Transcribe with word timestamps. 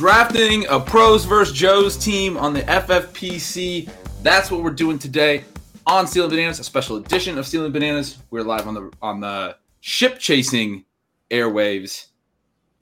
Drafting 0.00 0.66
a 0.68 0.80
pros 0.80 1.26
versus 1.26 1.54
Joe's 1.54 1.94
team 1.94 2.38
on 2.38 2.54
the 2.54 2.62
FFPC. 2.62 3.92
That's 4.22 4.50
what 4.50 4.62
we're 4.62 4.70
doing 4.70 4.98
today 4.98 5.44
on 5.86 6.06
Stealing 6.06 6.30
Bananas, 6.30 6.58
a 6.58 6.64
special 6.64 6.96
edition 6.96 7.36
of 7.36 7.46
Stealing 7.46 7.70
Bananas. 7.70 8.16
We're 8.30 8.42
live 8.42 8.66
on 8.66 8.72
the 8.72 8.90
on 9.02 9.20
the 9.20 9.58
ship 9.80 10.18
chasing 10.18 10.86
airwaves. 11.30 12.06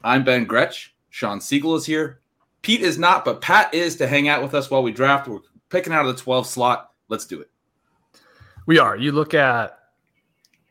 I'm 0.04 0.22
Ben 0.22 0.44
Gretch. 0.44 0.94
Shawn 1.10 1.40
Siegele 1.40 1.76
is 1.78 1.86
here. 1.86 2.20
Pete 2.62 2.82
is 2.82 3.00
not, 3.00 3.24
but 3.24 3.40
Pat 3.40 3.74
is 3.74 3.96
to 3.96 4.06
hang 4.06 4.28
out 4.28 4.40
with 4.40 4.54
us 4.54 4.70
while 4.70 4.84
we 4.84 4.92
draft. 4.92 5.26
We're 5.26 5.40
picking 5.70 5.92
out 5.92 6.06
of 6.06 6.16
the 6.16 6.22
12 6.22 6.46
slot. 6.46 6.92
Let's 7.08 7.26
do 7.26 7.40
it. 7.40 7.50
We 8.64 8.78
are. 8.78 8.96
You 8.96 9.10
look 9.10 9.34
at 9.34 9.76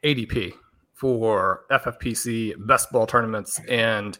ADP 0.01 0.53
for 0.93 1.65
FFPC 1.69 2.53
best 2.65 2.89
ball 2.89 3.05
tournaments 3.05 3.59
and 3.67 4.17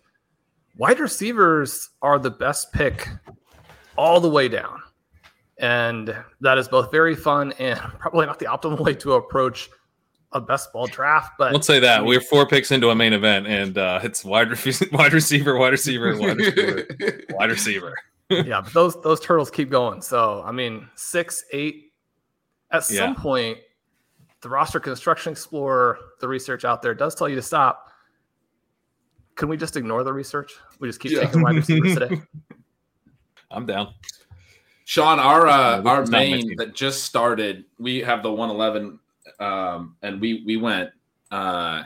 wide 0.77 0.99
receivers 0.99 1.89
are 2.01 2.19
the 2.19 2.31
best 2.31 2.71
pick 2.71 3.07
all 3.97 4.19
the 4.19 4.29
way 4.29 4.47
down. 4.47 4.81
And 5.59 6.15
that 6.41 6.57
is 6.57 6.67
both 6.67 6.91
very 6.91 7.15
fun 7.15 7.51
and 7.53 7.79
probably 7.99 8.25
not 8.25 8.39
the 8.39 8.45
optimal 8.45 8.79
way 8.79 8.93
to 8.95 9.13
approach 9.13 9.69
a 10.33 10.41
best 10.41 10.71
ball 10.71 10.87
draft. 10.87 11.33
But 11.37 11.53
let's 11.53 11.67
say 11.67 11.79
that 11.79 12.05
we're 12.05 12.21
four 12.21 12.45
picks 12.45 12.71
into 12.71 12.89
a 12.89 12.95
main 12.95 13.13
event, 13.13 13.47
and 13.47 13.77
uh, 13.77 14.01
it's 14.03 14.23
wide, 14.23 14.51
re- 14.51 14.73
wide 14.91 15.13
receiver, 15.13 15.57
wide 15.57 15.71
receiver, 15.71 16.17
wide 16.17 16.37
receiver, 16.37 16.85
wide 17.31 17.49
receiver. 17.49 17.95
yeah, 18.29 18.61
but 18.61 18.73
those 18.73 19.01
those 19.01 19.19
turtles 19.19 19.49
keep 19.49 19.69
going. 19.69 20.01
So 20.01 20.43
I 20.45 20.51
mean, 20.51 20.87
six, 20.95 21.43
eight. 21.51 21.85
At 22.69 22.83
some 22.83 23.13
yeah. 23.13 23.13
point, 23.13 23.59
the 24.41 24.49
roster 24.49 24.81
construction 24.81 25.31
explorer, 25.31 25.97
the 26.19 26.27
research 26.27 26.65
out 26.65 26.81
there 26.81 26.93
does 26.93 27.15
tell 27.15 27.29
you 27.29 27.37
to 27.37 27.41
stop 27.41 27.86
can 29.37 29.47
we 29.47 29.55
just 29.55 29.77
ignore 29.77 30.03
the 30.03 30.11
research? 30.11 30.55
We 30.79 30.89
just 30.89 30.99
keep 30.99 31.13
yeah. 31.13 31.21
taking 31.21 31.41
wide 31.41 31.55
receivers 31.55 31.93
today. 31.93 32.21
I'm 33.51 33.65
down. 33.65 33.93
Sean, 34.83 35.19
our 35.19 35.47
uh, 35.47 35.81
our 35.83 36.05
main 36.07 36.55
that 36.57 36.73
just 36.73 37.03
started, 37.03 37.65
we 37.79 38.01
have 38.01 38.23
the 38.23 38.31
111, 38.31 38.99
um, 39.39 39.95
and 40.01 40.19
we 40.19 40.43
we 40.45 40.57
went. 40.57 40.89
Uh, 41.31 41.83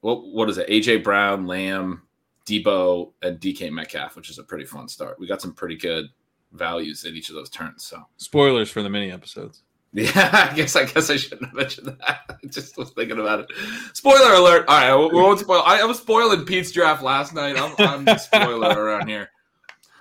what 0.00 0.26
what 0.26 0.48
is 0.48 0.58
it? 0.58 0.68
AJ 0.68 1.04
Brown, 1.04 1.46
Lamb, 1.46 2.02
Deebo, 2.46 3.12
and 3.22 3.38
DK 3.38 3.70
Metcalf, 3.70 4.16
which 4.16 4.30
is 4.30 4.38
a 4.38 4.42
pretty 4.44 4.64
fun 4.64 4.88
start. 4.88 5.18
We 5.18 5.26
got 5.26 5.42
some 5.42 5.52
pretty 5.52 5.76
good 5.76 6.06
values 6.52 7.04
at 7.04 7.12
each 7.12 7.28
of 7.28 7.34
those 7.34 7.50
turns. 7.50 7.84
So 7.84 8.02
spoilers 8.16 8.70
for 8.70 8.82
the 8.82 8.90
mini 8.90 9.10
episodes. 9.10 9.62
Yeah, 9.96 10.48
I 10.50 10.56
guess 10.56 10.74
I 10.74 10.86
guess 10.86 11.08
I 11.08 11.14
shouldn't 11.14 11.44
have 11.44 11.54
mentioned 11.54 11.86
that. 11.86 12.22
I 12.28 12.46
just 12.48 12.76
was 12.76 12.90
thinking 12.90 13.20
about 13.20 13.40
it. 13.40 13.46
Spoiler 13.92 14.34
alert! 14.34 14.64
All 14.66 15.06
right, 15.06 15.12
we 15.12 15.20
won't 15.20 15.38
spoil. 15.38 15.62
I, 15.64 15.82
I 15.82 15.84
was 15.84 15.98
spoiling 15.98 16.44
Pete's 16.44 16.72
draft 16.72 17.00
last 17.00 17.32
night. 17.32 17.56
I'm, 17.56 17.74
I'm 17.78 18.04
the 18.04 18.18
spoiler 18.18 18.70
around 18.76 19.06
here. 19.06 19.30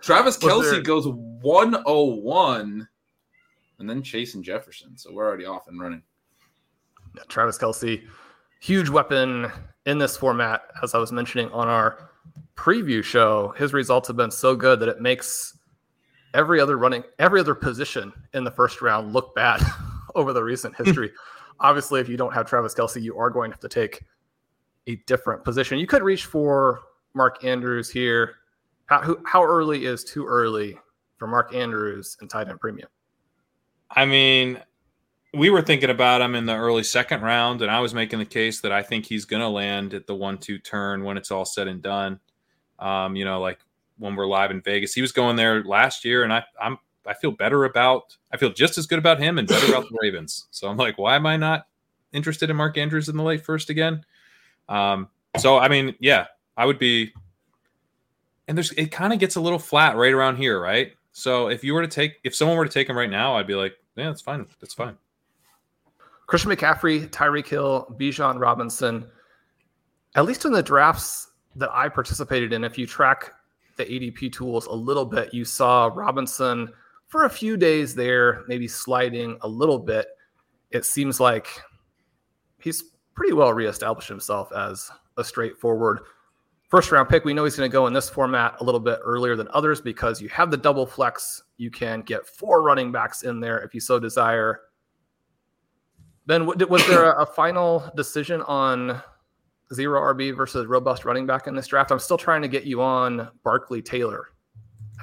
Travis 0.02 0.36
Kelce 0.36 0.84
goes 0.84 1.06
101, 1.08 2.88
and 3.78 3.90
then 3.90 4.02
Chase 4.02 4.34
and 4.34 4.44
Jefferson. 4.44 4.98
So 4.98 5.14
we're 5.14 5.28
already 5.28 5.46
off 5.46 5.68
and 5.68 5.80
running. 5.80 6.02
Yeah, 7.16 7.22
Travis 7.28 7.60
Kelce, 7.60 8.04
huge 8.62 8.90
weapon 8.90 9.52
in 9.86 10.00
this 10.00 10.18
format. 10.18 10.64
As 10.82 10.96
I 10.96 10.98
was 10.98 11.12
mentioning 11.12 11.52
on 11.52 11.68
our 11.68 12.10
preview 12.56 13.04
show, 13.04 13.54
his 13.58 13.74
results 13.74 14.08
have 14.08 14.18
been 14.18 14.32
so 14.32 14.56
good 14.56 14.80
that 14.80 14.90
it 14.90 15.02
makes 15.02 15.56
every 16.34 16.60
other 16.60 16.80
running, 16.80 17.04
every 17.20 17.40
other 17.40 17.54
position 17.54 18.12
in 18.34 18.44
the 18.44 18.50
first 18.50 18.82
round 18.82 19.14
look 19.14 19.36
bad 19.36 19.62
over 20.16 20.34
the 20.34 20.44
recent 20.44 20.76
history. 20.76 21.12
Obviously, 21.60 22.02
if 22.02 22.10
you 22.10 22.18
don't 22.18 22.34
have 22.34 22.48
Travis 22.48 22.74
Kelce, 22.74 23.02
you 23.02 23.18
are 23.18 23.30
going 23.30 23.52
to 23.52 23.56
have 23.56 23.62
to 23.62 23.70
take 23.70 24.04
a 24.88 24.96
different 25.08 25.44
position. 25.44 25.80
You 25.80 25.88
could 25.88 26.04
reach 26.04 26.26
for 26.26 26.82
Mark 27.14 27.44
Andrews 27.44 27.90
here. 27.90 28.36
How, 28.88 29.18
how 29.26 29.44
early 29.44 29.86
is 29.86 30.04
too 30.04 30.26
early 30.26 30.78
for 31.18 31.28
Mark 31.28 31.54
Andrews 31.54 32.18
and 32.20 32.30
tight 32.30 32.50
end 32.50 32.60
premium? 32.60 32.90
I 33.92 34.06
mean, 34.06 34.60
we 35.34 35.50
were 35.50 35.62
thinking 35.62 35.90
about 35.90 36.22
him 36.22 36.36
in 36.36 36.46
the 36.46 36.56
early 36.56 36.84
second 36.84 37.22
round, 37.22 37.62
and 37.62 37.72
I 37.72 37.80
was 37.80 37.94
making 37.94 38.20
the 38.20 38.26
case 38.26 38.62
that 38.62 38.72
I 38.72 38.84
think 38.84 39.06
he's 39.06 39.26
going 39.26 39.42
to 39.42 39.48
land 39.48 39.94
at 39.94 40.06
the 40.06 40.16
one-two 40.16 40.60
turn 40.60 41.04
when 41.04 41.18
it's 41.18 41.32
all 41.32 41.46
said 41.46 41.68
and 41.68 41.82
done. 41.82 42.20
Um, 42.80 43.16
you 43.16 43.24
know, 43.26 43.40
like 43.40 43.60
when 43.98 44.16
we're 44.16 44.28
live 44.28 44.52
in 44.52 44.62
Vegas. 44.62 44.94
He 44.94 45.02
was 45.02 45.12
going 45.12 45.36
there 45.36 45.64
last 45.64 46.04
year, 46.04 46.24
and 46.24 46.34
I, 46.34 46.44
I'm 46.62 46.78
I 47.06 47.14
feel 47.14 47.32
better 47.32 47.66
about 47.66 48.18
I 48.32 48.38
feel 48.38 48.52
just 48.52 48.78
as 48.78 48.88
good 48.88 49.00
about 49.00 49.20
him 49.20 49.38
and 49.38 49.48
better 49.48 49.68
about 49.68 49.90
the 49.90 49.98
Ravens. 50.02 50.48
So 50.52 50.68
I'm 50.68 50.78
like, 50.78 50.98
why 50.98 51.16
am 51.16 51.26
I 51.26 51.38
not 51.38 51.68
interested 52.12 52.50
in 52.50 52.56
Mark 52.56 52.78
Andrews 52.78 53.10
in 53.10 53.18
the 53.18 53.24
late 53.24 53.44
first 53.44 53.70
again? 53.70 54.04
Um, 54.70 55.10
so 55.38 55.58
I 55.58 55.68
mean, 55.68 55.96
yeah, 56.00 56.28
I 56.58 56.66
would 56.66 56.80
be. 56.80 57.14
And 58.48 58.58
there's 58.58 58.72
it 58.74 58.92
kind 58.92 59.14
of 59.14 59.20
gets 59.20 59.36
a 59.36 59.42
little 59.42 59.60
flat 59.60 59.96
right 59.96 60.14
around 60.14 60.38
here, 60.38 60.60
right? 60.60 60.94
So 61.14 61.48
if 61.48 61.64
you 61.64 61.74
were 61.74 61.82
to 61.82 61.88
take 61.88 62.20
if 62.24 62.36
someone 62.36 62.58
were 62.58 62.66
to 62.66 62.72
take 62.72 62.90
him 62.90 62.98
right 62.98 63.10
now, 63.10 63.36
I'd 63.36 63.48
be 63.48 63.56
like, 63.56 63.74
yeah, 63.96 64.06
that's 64.06 64.22
fine. 64.22 64.46
That's 64.60 64.74
fine. 64.74 64.98
Christian 66.28 66.52
McCaffrey, 66.52 67.08
Tyreek 67.10 67.48
Hill, 67.48 67.96
Bijan 68.00 68.40
Robinson. 68.40 69.06
At 70.16 70.26
least 70.26 70.46
in 70.46 70.52
the 70.52 70.64
drafts 70.64 71.32
that 71.56 71.70
I 71.72 71.90
participated 71.90 72.54
in, 72.54 72.64
if 72.64 72.78
you 72.78 72.86
track 72.86 73.32
the 73.78 73.86
ADP 73.86 74.32
tools 74.32 74.66
a 74.68 74.74
little 74.74 75.06
bit, 75.06 75.34
you 75.34 75.46
saw 75.46 75.92
Robinson 75.94 76.72
for 77.14 77.26
a 77.26 77.30
few 77.30 77.58
days 77.58 77.94
there, 77.94 78.44
maybe 78.48 78.68
sliding 78.68 79.38
a 79.42 79.48
little 79.48 79.78
bit. 79.78 80.08
It 80.72 80.84
seems 80.84 81.20
like 81.20 81.48
he's 82.58 82.86
pretty 83.14 83.34
well 83.34 83.54
reestablished 83.54 84.10
himself 84.10 84.52
as 84.52 84.90
a 85.16 85.24
straightforward 85.24 86.00
first 86.70 86.92
round 86.92 87.10
pick. 87.10 87.24
We 87.24 87.36
know 87.36 87.44
he's 87.44 87.56
going 87.56 87.70
to 87.70 87.72
go 87.72 87.86
in 87.86 87.94
this 87.94 88.10
format 88.10 88.56
a 88.62 88.64
little 88.64 88.80
bit 88.80 88.98
earlier 89.04 89.36
than 89.36 89.48
others 89.54 89.80
because 89.80 90.24
you 90.24 90.30
have 90.30 90.50
the 90.50 90.58
double 90.58 90.88
flex. 90.88 91.44
You 91.58 91.70
can 91.70 92.02
get 92.02 92.26
four 92.26 92.64
running 92.64 92.92
backs 92.92 93.22
in 93.22 93.40
there 93.40 93.60
if 93.60 93.76
you 93.76 93.80
so 93.80 94.00
desire. 94.00 94.62
Ben, 96.26 96.48
was 96.48 96.88
there 96.88 97.12
a, 97.12 97.28
final 97.28 97.92
decision 97.96 98.42
on 98.42 99.04
zero 99.72 100.02
RB 100.16 100.36
versus 100.36 100.66
robust 100.66 101.06
running 101.06 101.28
back 101.28 101.46
in 101.46 101.54
this 101.54 101.68
draft. 101.68 101.92
I'm 101.92 102.00
still 102.00 102.18
trying 102.18 102.42
to 102.42 102.48
get 102.48 102.64
you 102.64 102.82
on 102.82 103.30
Barkley 103.44 103.84
Taylor 103.84 104.30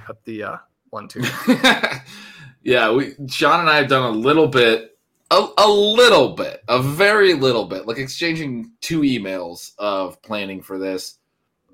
at 0.08 0.16
the 0.24 0.42
uh, 0.42 0.56
one 0.90 1.08
two. 1.08 1.22
yeah, 2.62 2.92
we 2.92 3.14
John 3.26 3.60
and 3.60 3.70
I 3.70 3.76
have 3.76 3.88
done 3.88 4.02
a 4.02 4.16
little 4.16 4.48
bit, 4.48 4.98
a, 5.30 5.46
a 5.58 5.68
little 5.68 6.34
bit, 6.34 6.62
a 6.68 6.82
very 6.82 7.34
little 7.34 7.64
bit, 7.64 7.86
like 7.86 7.98
exchanging 7.98 8.72
two 8.80 9.00
emails 9.00 9.72
of 9.78 10.20
planning 10.22 10.62
for 10.62 10.78
this. 10.78 11.18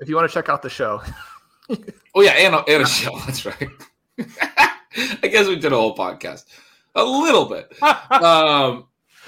If 0.00 0.08
you 0.08 0.16
want 0.16 0.28
to 0.28 0.34
check 0.34 0.48
out 0.48 0.62
the 0.62 0.70
show. 0.70 1.02
oh 2.14 2.20
yeah, 2.22 2.32
and 2.32 2.54
a, 2.54 2.58
and 2.68 2.82
a 2.82 2.86
show. 2.86 3.18
That's 3.26 3.44
right. 3.46 3.68
I 4.18 5.28
guess 5.28 5.46
we 5.48 5.56
did 5.56 5.72
a 5.72 5.76
whole 5.76 5.96
podcast. 5.96 6.44
A 6.94 7.04
little 7.04 7.44
bit. 7.46 7.70
Um, 7.82 8.86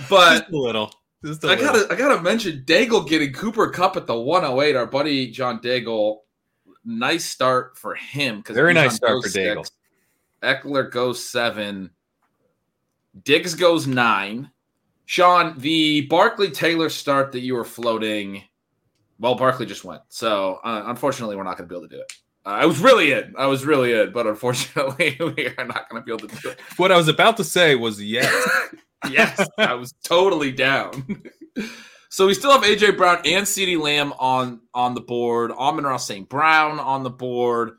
but 0.09 0.39
Just 0.41 0.51
a 0.53 0.57
little 0.57 0.93
Just 1.25 1.45
a 1.45 1.49
I 1.49 1.51
little. 1.51 1.67
gotta 1.67 1.93
I 1.93 1.97
gotta 1.97 2.23
mention 2.23 2.65
Daigle 2.65 3.07
getting 3.07 3.33
Cooper 3.33 3.69
Kupp 3.71 3.97
at 3.97 4.07
the 4.07 4.19
108. 4.19 4.77
Our 4.77 4.87
buddy 4.87 5.31
John 5.31 5.61
Daigle, 5.61 6.21
nice 6.85 7.27
start 7.27 7.77
for 7.77 7.95
him. 7.95 8.39
Because 8.39 8.55
Very 8.55 8.73
nice 8.73 8.95
start 8.95 9.23
for 9.23 9.29
Daigle. 9.29 9.71
Ekeler 10.43 10.91
goes 10.91 11.25
seven. 11.25 11.91
Diggs 13.25 13.55
goes 13.55 13.87
nine. 13.87 14.51
Sean, 15.07 15.59
the 15.59 16.03
Barkley 16.03 16.51
Taylor 16.51 16.91
start 16.91 17.33
that 17.33 17.41
you 17.41 17.55
were 17.55 17.65
floating, 17.65 18.43
well, 19.19 19.35
Barkley 19.35 19.67
just 19.67 19.85
went. 19.85 20.03
So 20.09 20.61
uh, 20.65 20.85
unfortunately, 20.87 21.37
we're 21.37 21.45
not 21.45 21.57
going 21.57 21.69
to 21.69 21.73
be 21.73 21.77
able 21.77 21.89
to 21.89 21.97
do 21.97 22.01
it. 22.03 22.13
Uh, 22.47 22.51
I 22.51 22.67
was 22.67 22.79
really 22.79 23.13
in. 23.13 23.35
I 23.37 23.47
was 23.47 23.65
really 23.65 23.93
in, 23.93 24.13
but 24.13 24.27
unfortunately, 24.27 25.17
we 25.21 25.49
are 25.57 25.65
not 25.65 25.89
going 25.89 26.03
to 26.03 26.05
be 26.05 26.13
able 26.13 26.29
to 26.29 26.43
do 26.43 26.51
it. 26.51 26.61
What 26.77 26.93
I 26.93 26.97
was 26.97 27.09
about 27.09 27.37
to 27.39 27.45
say 27.45 27.75
was 27.75 28.03
yes. 28.03 28.49
yes, 29.11 29.49
I 29.59 29.75
was 29.75 29.95
totally 30.05 30.53
down. 30.53 31.23
so 32.11 32.27
we 32.27 32.35
still 32.35 32.53
have 32.53 32.63
AJ 32.63 32.97
Brown 32.97 33.19
and 33.25 33.45
CeeDee 33.47 33.81
Lamb 33.81 34.13
on 34.19 34.61
on 34.75 34.95
the 34.95 35.01
board. 35.01 35.51
Amon-Ra 35.53 35.97
St. 35.97 36.29
Brown 36.29 36.79
on 36.79 37.03
the 37.03 37.11
board. 37.11 37.79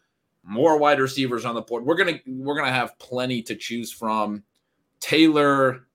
More 0.50 0.78
wide 0.80 1.00
receivers 1.00 1.46
on 1.46 1.54
the 1.54 1.62
board. 1.62 1.86
We're 1.86 1.96
gonna 1.96 2.20
we're 2.26 2.56
gonna 2.56 2.72
have 2.72 2.98
plenty 2.98 3.44
to 3.44 3.56
choose 3.56 3.92
from. 3.92 4.44
Taylor, 5.00 5.88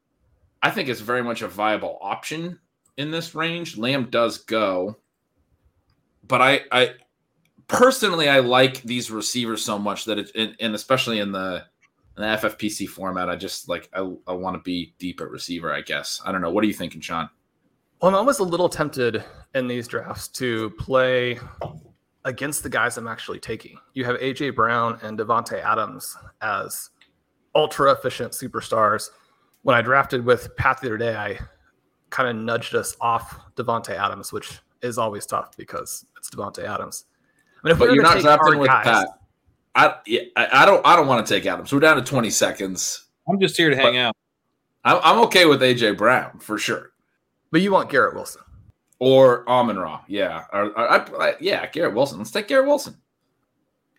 I 0.63 0.71
think 0.71 0.89
is 0.89 1.01
very 1.01 1.25
much 1.25 1.43
a 1.43 1.49
viable 1.49 1.99
option 2.01 2.61
in 2.97 3.11
this 3.11 3.35
range. 3.35 3.77
Lamb 3.77 4.11
does 4.11 4.39
go, 4.39 4.97
but 6.29 6.41
I 6.41 6.61
I 6.71 6.95
personally 7.67 8.29
I 8.29 8.39
like 8.39 8.81
these 8.83 9.11
receivers 9.11 9.65
so 9.65 9.77
much 9.77 10.05
that 10.05 10.21
it 10.21 10.31
and, 10.37 10.55
and 10.61 10.75
especially 10.77 11.19
in 11.19 11.33
the 11.33 11.65
in 12.17 12.23
the 12.23 12.29
FFPC 12.29 12.89
format, 12.89 13.29
I 13.29 13.35
just 13.35 13.69
like 13.69 13.91
I, 13.93 14.09
I 14.29 14.35
want 14.35 14.55
to 14.55 14.63
be 14.63 14.95
deep 15.01 15.21
at 15.21 15.31
receiver. 15.31 15.73
I 15.73 15.81
guess 15.81 16.23
I 16.25 16.31
don't 16.31 16.43
know. 16.43 16.51
What 16.53 16.63
are 16.63 16.69
you 16.69 16.75
thinking, 16.75 17.01
Sean? 17.01 17.29
Well, 18.01 18.11
I'm 18.11 18.15
always 18.15 18.39
a 18.39 18.45
little 18.45 18.69
tempted 18.69 19.25
in 19.57 19.67
these 19.67 19.89
drafts 19.89 20.29
to 20.29 20.71
play 20.79 21.41
against 22.25 22.63
the 22.63 22.69
guys 22.69 22.97
I'm 22.97 23.07
actually 23.09 23.39
taking. 23.39 23.79
You 23.95 24.05
have 24.05 24.17
AJ 24.17 24.55
Brown 24.55 24.99
and 25.03 25.19
Davante 25.19 25.63
Adams 25.63 26.17
as 26.41 26.91
ultra 27.55 27.93
efficient 27.93 28.33
superstars. 28.33 29.11
When 29.63 29.77
I 29.77 29.83
drafted 29.83 30.25
with 30.25 30.55
Pat 30.57 30.81
the 30.81 30.89
other 30.89 30.99
day, 30.99 31.17
I 31.17 31.39
kind 32.11 32.29
of 32.29 32.43
nudged 32.43 32.75
us 32.75 32.97
off 33.01 33.39
Davante 33.57 33.91
Adams, 33.91 34.33
which 34.33 34.59
is 34.83 34.99
always 34.99 35.27
tough 35.27 35.57
because 35.57 36.05
it's 36.17 36.31
Davante 36.31 36.65
Adams. 36.65 37.05
I 37.63 37.69
mean, 37.69 37.73
if 37.73 37.79
But 37.79 37.89
we're 37.89 37.95
you're 37.95 38.03
not 38.03 38.21
drafting 38.21 38.59
with 38.59 38.69
guys- 38.69 38.85
Pat. 38.85 39.09
I, 39.77 39.97
yeah, 40.07 40.21
I 40.37 40.63
I 40.63 40.67
don't 40.67 40.87
I 40.87 40.95
don't 40.95 41.09
want 41.09 41.27
to 41.27 41.35
take 41.35 41.47
Adams. 41.47 41.73
We're 41.73 41.81
down 41.81 41.97
to 41.97 42.03
20 42.03 42.31
seconds. 42.31 43.07
I'm 43.29 43.41
just 43.41 43.57
here 43.57 43.71
to 43.71 43.77
hang 43.77 43.97
out. 43.97 44.15
I'm, 44.85 45.01
I'm 45.03 45.19
okay 45.25 45.47
with 45.47 45.61
AJ 45.63 45.97
Brown 45.99 46.39
for 46.39 46.59
sure. 46.59 46.93
but 47.51 47.61
you 47.61 47.73
want 47.73 47.91
Garrett 47.91 48.15
Wilson. 48.15 48.43
Or 49.05 49.47
Amon 49.49 49.77
Ra. 49.79 50.01
Yeah, 50.09 50.45
or, 50.53 50.67
or- 50.71 50.79
I, 50.91 51.29
I- 51.29 51.37
yeah, 51.41 51.67
Garrett 51.67 51.95
Wilson. 51.95 52.17
Let's 52.19 52.31
take 52.31 52.49
Garrett 52.49 52.67
Wilson. 52.67 52.97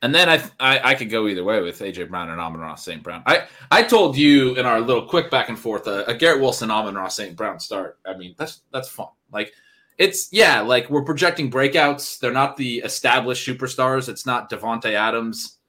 And 0.01 0.13
then 0.13 0.29
I, 0.29 0.43
I 0.59 0.91
I 0.91 0.95
could 0.95 1.09
go 1.09 1.27
either 1.27 1.43
way 1.43 1.61
with 1.61 1.79
AJ 1.79 2.09
Brown 2.09 2.29
and 2.29 2.39
Amon 2.41 2.59
Ra 2.61 2.73
St. 2.75 3.01
Brown. 3.03 3.21
I 3.25 3.45
I 3.71 3.83
told 3.83 4.17
you 4.17 4.55
in 4.55 4.65
our 4.65 4.79
little 4.81 5.05
quick 5.07 5.29
back 5.31 5.49
and 5.49 5.57
forth 5.57 5.87
uh, 5.87 6.03
a 6.07 6.13
Garrett 6.15 6.41
Wilson 6.41 6.71
Amon 6.71 6.95
Ra 6.95 7.07
St. 7.07 7.35
Brown 7.35 7.59
start. 7.59 7.99
I 8.05 8.15
mean 8.17 8.33
that's 8.37 8.61
that's 8.73 8.89
fun. 8.89 9.07
Like 9.31 9.53
it's 9.97 10.29
yeah, 10.33 10.61
like 10.61 10.89
we're 10.89 11.03
projecting 11.05 11.49
breakouts. 11.51 12.19
They're 12.19 12.33
not 12.33 12.57
the 12.57 12.79
established 12.79 13.47
superstars. 13.47 14.09
It's 14.09 14.25
not 14.25 14.49
Davante 14.49 14.91
Adams, 14.93 15.59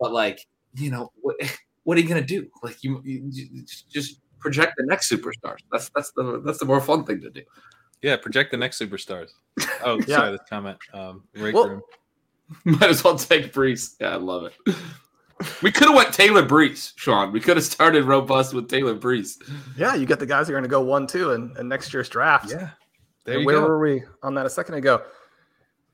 but 0.00 0.12
like 0.12 0.46
you 0.74 0.90
know 0.90 1.10
what 1.20 1.36
what 1.84 1.98
are 1.98 2.00
you 2.00 2.08
gonna 2.08 2.22
do? 2.22 2.48
Like 2.62 2.84
you, 2.84 3.00
you, 3.04 3.30
you 3.32 3.64
just 3.90 4.20
project 4.38 4.74
the 4.76 4.84
next 4.86 5.10
superstars. 5.10 5.58
That's 5.72 5.90
that's 5.94 6.12
the 6.12 6.40
that's 6.44 6.58
the 6.58 6.64
more 6.66 6.80
fun 6.80 7.04
thing 7.04 7.20
to 7.22 7.30
do. 7.30 7.42
Yeah, 8.02 8.16
project 8.16 8.50
the 8.52 8.56
next 8.56 8.80
superstars. 8.80 9.30
Oh, 9.84 9.98
Yeah. 10.06 10.16
sorry, 10.16 10.32
this 10.32 10.40
comment. 10.48 10.78
Um, 10.94 11.24
break 11.34 11.54
Well- 11.54 11.68
room. 11.68 11.82
Might 12.64 12.88
as 12.90 13.04
well 13.04 13.16
take 13.18 13.52
Breece. 13.52 13.94
Yeah, 14.00 14.14
I 14.14 14.16
love 14.16 14.44
it. 14.44 14.74
We 15.62 15.70
could 15.70 15.86
have 15.88 15.94
went 15.96 16.14
Taylor 16.14 16.42
Breece, 16.42 16.92
Sean. 16.96 17.30
We 17.30 17.40
could 17.40 17.56
have 17.58 17.64
started 17.64 18.04
robust 18.04 18.54
with 18.54 18.68
Taylor 18.68 18.94
Breece. 18.94 19.34
Yeah, 19.76 19.94
you 19.94 20.06
get 20.06 20.18
the 20.18 20.24
guys 20.26 20.46
who 20.48 20.54
are 20.54 20.56
going 20.56 20.62
to 20.62 20.68
go 20.68 20.80
one, 20.80 21.06
two 21.06 21.32
and, 21.32 21.54
in 21.58 21.68
next 21.68 21.92
year's 21.92 22.08
draft. 22.08 22.50
Yeah, 22.50 22.70
there 23.26 23.38
you 23.40 23.44
where 23.46 23.56
go. 23.60 23.66
were 23.66 23.78
we 23.78 24.02
on 24.22 24.34
that 24.34 24.46
a 24.46 24.50
second 24.50 24.76
ago? 24.76 25.02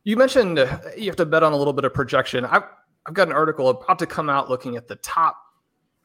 You 0.04 0.16
mentioned 0.16 0.60
uh, 0.60 0.78
you 0.96 1.06
have 1.06 1.16
to 1.16 1.26
bet 1.26 1.42
on 1.42 1.52
a 1.52 1.56
little 1.56 1.72
bit 1.72 1.84
of 1.84 1.92
projection. 1.92 2.44
I've, 2.44 2.62
I've 3.06 3.14
got 3.14 3.26
an 3.26 3.34
article 3.34 3.68
about 3.70 3.98
to 3.98 4.06
come 4.06 4.30
out 4.30 4.48
looking 4.48 4.76
at 4.76 4.86
the 4.86 4.96
top 4.96 5.36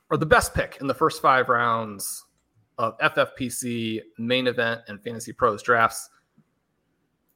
or 0.10 0.18
the 0.18 0.26
best 0.26 0.56
pick 0.56 0.78
in 0.82 0.88
the 0.88 0.96
first 0.96 1.22
five 1.22 1.48
rounds 1.48 2.26
of 2.80 2.98
FFPC 2.98 4.02
main 4.18 4.48
event 4.48 4.82
and 4.88 5.04
Fantasy 5.04 5.32
Pros 5.34 5.62
drafts. 5.62 6.10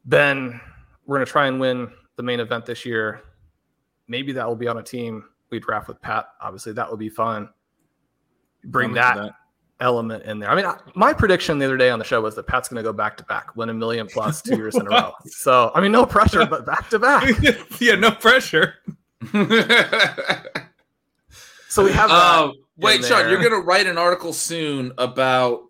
Ben, 0.05 0.59
we're 1.05 1.17
going 1.17 1.25
to 1.25 1.31
try 1.31 1.45
and 1.47 1.59
win 1.59 1.91
the 2.15 2.23
main 2.23 2.39
event 2.39 2.65
this 2.65 2.85
year. 2.85 3.21
Maybe 4.07 4.31
that 4.31 4.47
will 4.47 4.55
be 4.55 4.67
on 4.67 4.77
a 4.77 4.83
team 4.83 5.25
we 5.51 5.59
draft 5.59 5.87
with 5.87 6.01
Pat. 6.01 6.25
Obviously, 6.41 6.73
that 6.73 6.89
would 6.89 6.99
be 6.99 7.09
fun. 7.09 7.49
Bring 8.65 8.89
I'm 8.89 8.95
that, 8.95 9.31
element 9.79 10.23
in 10.23 10.39
there. 10.39 10.49
I 10.49 10.55
mean, 10.55 10.65
I- 10.65 10.79
my 10.95 11.13
prediction 11.13 11.59
the 11.59 11.65
other 11.65 11.77
day 11.77 11.89
on 11.89 11.99
the 11.99 12.05
show 12.05 12.21
was 12.21 12.35
that 12.35 12.47
Pat's 12.47 12.69
going 12.69 12.77
to 12.77 12.83
go 12.83 12.93
back 12.93 13.17
to 13.17 13.23
back, 13.25 13.55
win 13.55 13.69
a 13.69 13.73
million 13.73 14.07
plus 14.07 14.41
two 14.41 14.55
years 14.55 14.75
in 14.75 14.87
a 14.87 14.89
row. 14.89 15.11
So, 15.25 15.71
I 15.75 15.81
mean, 15.81 15.91
no 15.91 16.05
pressure, 16.05 16.45
but 16.45 16.65
back 16.65 16.89
to 16.89 16.99
back. 16.99 17.29
yeah, 17.79 17.95
no 17.95 18.11
pressure. 18.11 18.75
So 21.73 21.83
we 21.83 21.91
have 21.91 22.11
that. 22.11 22.43
Um, 22.43 22.53
wait, 22.77 23.01
in 23.01 23.05
Sean, 23.05 23.29
you're 23.29 23.39
going 23.39 23.51
to 23.51 23.65
write 23.65 23.87
an 23.87 23.97
article 23.97 24.33
soon 24.33 24.91
about 24.97 25.63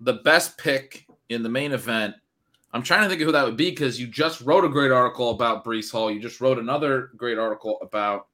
the 0.00 0.14
best 0.14 0.58
pick 0.58 1.06
in 1.28 1.42
the 1.42 1.48
main 1.48 1.72
event. 1.72 2.14
I'm 2.72 2.82
trying 2.82 3.02
to 3.02 3.08
think 3.08 3.20
of 3.20 3.26
who 3.26 3.32
that 3.32 3.44
would 3.44 3.56
be 3.56 3.70
because 3.70 4.00
you 4.00 4.06
just 4.06 4.40
wrote 4.42 4.64
a 4.64 4.68
great 4.68 4.92
article 4.92 5.30
about 5.30 5.64
Breece 5.64 5.90
Hall. 5.90 6.10
You 6.10 6.20
just 6.20 6.40
wrote 6.40 6.58
another 6.58 7.10
great 7.16 7.38
article 7.38 7.78
about 7.82 8.28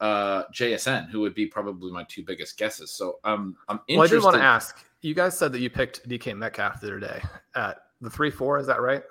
uh, 0.00 0.44
JSN, 0.52 1.10
who 1.10 1.20
would 1.20 1.34
be 1.34 1.46
probably 1.46 1.92
my 1.92 2.04
two 2.04 2.24
biggest 2.24 2.58
guesses. 2.58 2.90
So 2.90 3.18
um, 3.24 3.56
I'm 3.68 3.80
well, 3.88 4.00
I 4.00 4.04
interested. 4.04 4.16
did 4.16 4.24
want 4.24 4.36
to 4.36 4.42
ask. 4.42 4.84
You 5.00 5.14
guys 5.14 5.38
said 5.38 5.52
that 5.52 5.60
you 5.60 5.70
picked 5.70 6.08
DK 6.08 6.36
Metcalf 6.36 6.80
the 6.80 6.88
other 6.88 7.00
day 7.00 7.22
at 7.54 7.78
the 8.00 8.10
three 8.10 8.30
four. 8.30 8.58
Is 8.58 8.66
that 8.66 8.80
right? 8.80 9.02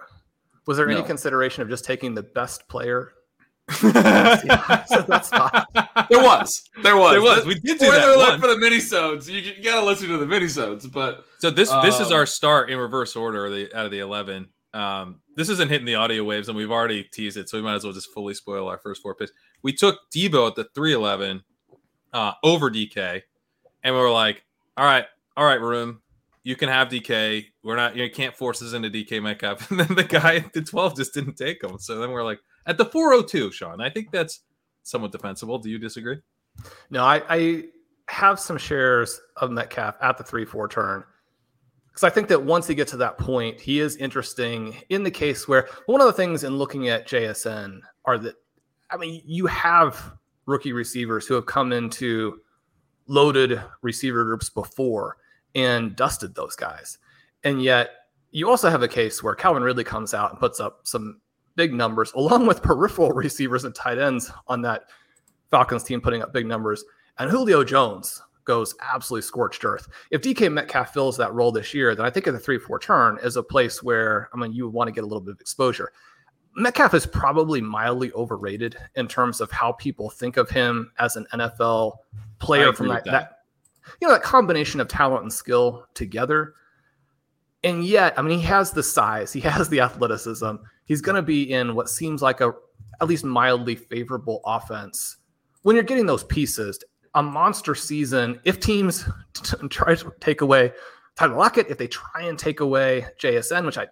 Was 0.66 0.76
there 0.76 0.90
any 0.90 1.02
consideration 1.02 1.62
of 1.62 1.70
just 1.70 1.86
taking 1.86 2.14
the 2.14 2.24
best 2.24 2.68
player? 2.68 3.14
Yeah, 3.84 4.86
so 4.86 5.02
that's 5.02 5.30
fine. 5.30 5.66
There 6.10 6.24
was, 6.24 6.70
there 6.84 6.96
was, 6.96 7.12
There 7.12 7.22
was. 7.22 7.46
We 7.46 7.56
did 7.56 7.80
do 7.80 7.86
Spoiler 7.86 8.00
that 8.00 8.16
alert 8.16 8.40
for 8.40 8.48
the 8.48 8.56
minisodes. 8.56 9.28
You, 9.28 9.40
you 9.40 9.64
got 9.64 9.82
to 9.82 9.86
listen 9.86 10.08
to 10.08 10.18
the 10.18 10.26
minisodes, 10.26 10.90
but 10.92 11.26
So 11.40 11.50
this 11.50 11.70
this 11.84 12.00
is 12.00 12.08
Um, 12.08 12.14
our 12.14 12.26
start 12.26 12.70
in 12.70 12.78
reverse 12.78 13.16
order 13.16 13.50
the, 13.50 13.74
out 13.78 13.86
of 13.86 13.92
the 13.92 14.00
eleven. 14.00 14.48
Um, 14.74 15.22
this 15.36 15.50
isn't 15.50 15.70
hitting 15.70 15.86
the 15.86 15.96
audio 15.96 16.24
waves, 16.24 16.48
and 16.48 16.58
we've 16.58 16.72
already 16.72 17.04
teased 17.04 17.36
it, 17.38 17.50
so 17.50 17.58
we 17.58 17.64
might 17.64 17.76
as 17.76 17.84
well 17.84 17.94
just 17.94 18.12
fully 18.14 18.34
spoil 18.34 18.68
our 18.68 18.78
first 18.78 19.02
four 19.02 19.16
picks. 19.16 19.32
We 19.64 19.74
took 19.74 20.00
Deebo 20.12 20.48
at 20.48 20.56
the 20.56 20.66
three 20.76 20.94
eleven 20.94 21.44
uh, 22.14 22.34
over 22.44 22.70
DK, 22.72 23.22
and 23.84 23.96
we 23.96 24.00
were 24.00 24.12
like, 24.12 24.46
"All 24.78 24.86
right, 24.86 25.06
all 25.36 25.46
right, 25.46 25.60
room, 25.60 26.02
you 26.44 26.56
can 26.56 26.70
have 26.70 26.88
DK. 26.88 27.46
We're 27.64 27.76
not 27.76 27.96
you 27.98 28.10
can't 28.10 28.36
force 28.36 28.62
us 28.62 28.74
into 28.74 28.90
DK 28.90 29.22
Metcalf." 29.22 29.70
And 29.72 29.80
then 29.80 29.96
the 29.96 30.04
guy 30.04 30.38
at 30.38 30.54
the 30.54 30.62
twelve 30.62 30.96
just 30.96 31.14
didn't 31.14 31.36
take 31.36 31.64
him. 31.64 31.78
So 31.80 32.00
then 32.00 32.12
we're 32.12 32.24
like, 32.24 32.40
at 32.68 32.78
the 32.78 32.86
four 32.86 33.12
hundred 33.12 33.30
two, 33.30 33.52
Sean. 33.52 33.82
I 33.82 33.90
think 33.90 34.12
that's 34.12 34.42
somewhat 34.84 35.12
defensible. 35.12 35.58
Do 35.58 35.70
you 35.70 35.80
disagree? 35.80 36.18
No, 36.90 37.04
I, 37.04 37.24
I 37.30 37.64
have 38.10 38.40
some 38.40 38.58
shares 38.58 39.20
of 39.38 39.52
Metcalf 39.52 39.96
at 40.02 40.18
the 40.18 40.24
three 40.24 40.46
four 40.46 40.68
turn 40.68 41.04
because 41.98 42.04
I 42.04 42.14
think 42.14 42.28
that 42.28 42.44
once 42.44 42.68
he 42.68 42.76
gets 42.76 42.92
to 42.92 42.98
that 42.98 43.18
point, 43.18 43.60
he 43.60 43.80
is 43.80 43.96
interesting 43.96 44.76
in 44.90 45.02
the 45.02 45.10
case 45.10 45.48
where 45.48 45.68
one 45.88 46.00
of 46.00 46.06
the 46.06 46.14
things 46.14 46.44
in 46.44 46.56
looking 46.56 46.90
at 46.90 47.08
JSN 47.08 47.80
are 48.06 48.20
that 48.20 48.36
I 48.92 48.98
mean 48.98 49.22
you 49.26 49.48
have 49.48 50.14
rookie 50.46 50.74
receivers 50.74 51.26
who 51.26 51.34
have 51.34 51.46
come 51.46 51.74
into 51.74 52.42
loaded 53.08 53.62
receiver 53.82 54.24
groups 54.26 54.50
before 54.50 55.18
and 55.56 55.96
dusted 55.96 56.36
those 56.36 56.56
guys, 56.56 57.00
and 57.44 57.64
yet 57.64 57.92
you 58.32 58.50
also 58.50 58.70
have 58.70 58.84
a 58.84 58.88
case 58.88 59.24
where 59.24 59.34
Calvin 59.34 59.64
Ridley 59.64 59.84
comes 59.84 60.14
out 60.14 60.32
and 60.32 60.40
puts 60.40 60.60
up 60.60 60.82
some 60.84 61.20
big 61.58 61.74
numbers 61.74 62.14
along 62.14 62.48
with 62.48 62.64
peripheral 62.64 63.10
receivers 63.14 63.66
and 63.66 63.76
tight 63.76 63.98
ends 63.98 64.32
on 64.48 64.62
that 64.62 64.84
Falcons 65.52 65.84
team 65.84 66.00
putting 66.00 66.22
up 66.22 66.32
big 66.32 66.46
numbers, 66.46 66.86
and 67.20 67.30
Julio 67.30 67.66
Jones 67.66 68.22
goes 68.46 68.74
absolutely 68.82 69.24
scorched 69.24 69.66
earth. 69.66 69.90
If 70.10 70.22
DK 70.22 70.52
Metcalf 70.52 70.94
fills 70.94 71.18
that 71.18 71.34
role 71.34 71.52
this 71.52 71.74
year, 71.74 71.94
then 71.94 72.06
I 72.06 72.10
think 72.10 72.28
at 72.28 72.34
the 72.34 72.40
three 72.40 72.58
four 72.58 72.80
turn 72.80 73.20
is 73.22 73.36
a 73.36 73.44
place 73.44 73.84
where 73.84 74.30
I 74.34 74.38
mean 74.38 74.54
you 74.54 74.64
would 74.66 74.74
want 74.74 74.88
to 74.88 74.94
get 74.94 75.04
a 75.04 75.08
little 75.08 75.22
bit 75.22 75.34
of 75.34 75.42
exposure. 75.42 75.92
Metcalf 76.56 76.94
is 76.94 77.06
probably 77.06 77.62
mildly 77.62 78.12
overrated 78.14 78.78
in 78.96 79.08
terms 79.08 79.42
of 79.42 79.52
how 79.52 79.74
people 79.74 80.10
think 80.10 80.38
of 80.38 80.50
him 80.50 80.92
as 80.98 81.16
an 81.16 81.28
NFL 81.34 81.98
player 82.40 82.74
from 82.74 82.88
that, 82.88 83.06
that. 83.06 83.12
that. 83.12 83.40
you 84.02 84.08
know 84.08 84.14
that 84.14 84.24
combination 84.24 84.80
of 84.80 84.88
talent 84.88 85.24
and 85.24 85.34
skill 85.34 85.86
together. 85.94 86.56
And 87.64 87.84
yet, 87.84 88.18
I 88.18 88.22
mean, 88.22 88.40
he 88.40 88.46
has 88.46 88.72
the 88.72 88.84
size, 88.84 89.34
he 89.34 89.40
has 89.42 89.70
the 89.70 89.82
athleticism. 89.82 90.56
He's 90.88 91.02
going 91.02 91.16
to 91.16 91.22
be 91.22 91.52
in 91.52 91.76
what 91.76 91.90
seems 91.90 92.22
like 92.22 92.42
a 92.42 92.54
at 93.00 93.08
least 93.08 93.24
mildly 93.24 93.76
favorable 93.76 94.42
offense. 94.46 95.18
When 95.62 95.76
you're 95.76 95.84
getting 95.84 96.06
those 96.06 96.24
pieces, 96.24 96.84
a 97.14 97.22
monster 97.22 97.76
season, 97.76 98.40
if 98.44 98.60
teams 98.60 99.08
t- 99.34 99.68
try 99.70 99.96
to 99.96 100.14
take 100.20 100.42
away 100.42 100.72
Tyler 101.16 101.36
Lockett, 101.36 101.68
if 101.70 101.78
they 101.78 101.88
try 101.88 102.24
and 102.24 102.38
take 102.38 102.60
away 102.60 103.06
JSN, 103.20 103.66
which 103.66 103.78
I 103.78 103.88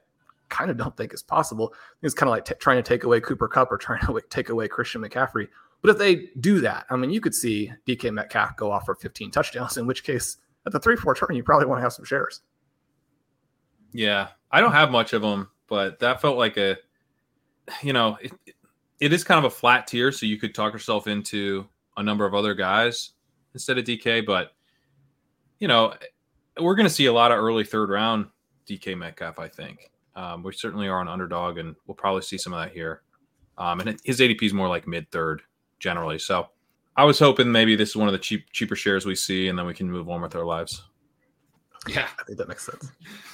kind 0.50 0.70
of 0.70 0.78
don't 0.78 0.96
think 0.96 1.14
is 1.14 1.24
possible, 1.24 1.74
it's 2.02 2.14
kind 2.14 2.30
of 2.30 2.32
like 2.32 2.46
t- 2.46 2.56
trying 2.60 2.78
to 2.78 2.84
take 2.84 3.04
away 3.04 3.20
Cooper 3.20 3.48
Kupp 3.48 3.72
or 3.72 3.78
trying 3.78 4.00
to 4.06 4.22
take 4.30 4.50
away 4.50 4.68
Christian 4.68 5.02
McCaffrey. 5.02 5.48
But 5.82 5.92
if 5.92 5.98
they 5.98 6.30
do 6.40 6.62
that, 6.62 6.86
I 6.90 6.96
mean, 6.96 7.10
you 7.10 7.22
could 7.22 7.36
see 7.36 7.72
DK 7.88 8.12
Metcalf 8.12 8.56
go 8.58 8.72
off 8.72 8.86
for 8.86 8.96
15 8.96 9.32
touchdowns, 9.32 9.78
in 9.78 9.86
which 9.86 10.04
case, 10.04 10.38
at 10.66 10.72
the 10.72 10.80
3 10.80 10.96
4 10.96 11.16
turn, 11.16 11.36
you 11.36 11.44
probably 11.44 11.68
want 11.68 11.80
to 11.80 11.84
have 11.84 11.94
some 11.94 12.06
shares. 12.06 12.42
Yeah. 13.92 14.30
I 14.52 14.62
don't 14.62 14.72
have 14.72 14.92
much 14.92 15.14
of 15.14 15.22
them, 15.22 15.50
but 15.68 16.00
that 16.00 16.22
felt 16.22 16.38
like 16.38 16.58
a, 16.58 16.78
you 17.82 17.94
know, 17.94 18.18
it, 18.22 18.32
it 19.00 19.14
is 19.14 19.24
kind 19.24 19.38
of 19.38 19.46
a 19.46 19.56
flat 19.56 19.88
tier. 19.88 20.12
So 20.12 20.26
you 20.26 20.40
could 20.40 20.56
talk 20.56 20.74
yourself 20.74 21.08
into 21.08 21.68
a 21.98 22.04
number 22.04 22.26
of 22.26 22.34
other 22.34 22.54
guys 22.54 23.12
instead 23.54 23.78
of 23.78 23.86
DK. 23.86 24.26
But, 24.26 24.54
you 25.60 25.68
know, 25.68 25.94
we're 26.60 26.76
going 26.76 26.88
to 26.88 26.94
see 26.94 27.06
a 27.08 27.14
lot 27.14 27.32
of 27.32 27.40
early 27.40 27.64
third 27.64 27.90
round 27.90 28.28
DK 28.68 28.98
Metcalf, 28.98 29.40
I 29.40 29.48
think. 29.48 29.92
Um, 30.16 30.44
we 30.44 30.54
certainly 30.54 30.88
are 30.88 31.02
an 31.02 31.10
underdog, 31.10 31.58
and 31.58 31.76
we'll 31.88 31.96
probably 31.96 32.22
see 32.22 32.38
some 32.38 32.54
of 32.54 32.60
that 32.60 32.72
here. 32.72 33.02
Um, 33.58 33.82
and 33.82 34.00
his 34.04 34.20
ADP 34.20 34.42
is 34.44 34.54
more 34.54 34.70
like 34.70 34.88
mid 34.88 35.10
third 35.12 35.42
generally. 35.80 36.20
So 36.20 36.48
I 36.96 37.04
was 37.04 37.20
hoping 37.20 37.52
maybe 37.52 37.76
this 37.76 37.90
is 37.90 37.96
one 37.96 38.08
of 38.08 38.14
the 38.14 38.20
cheap 38.20 38.46
cheaper 38.52 38.76
shares 38.76 39.06
we 39.06 39.16
see, 39.16 39.50
and 39.50 39.60
then 39.60 39.66
we 39.66 39.74
can 39.74 39.90
move 39.92 40.10
on 40.10 40.22
with 40.22 40.36
our 40.36 40.46
lives. 40.46 40.84
Yeah, 41.88 42.08
I 42.20 42.24
think 42.24 42.38
that 42.40 42.48
makes 42.48 42.66
sense. 42.66 42.90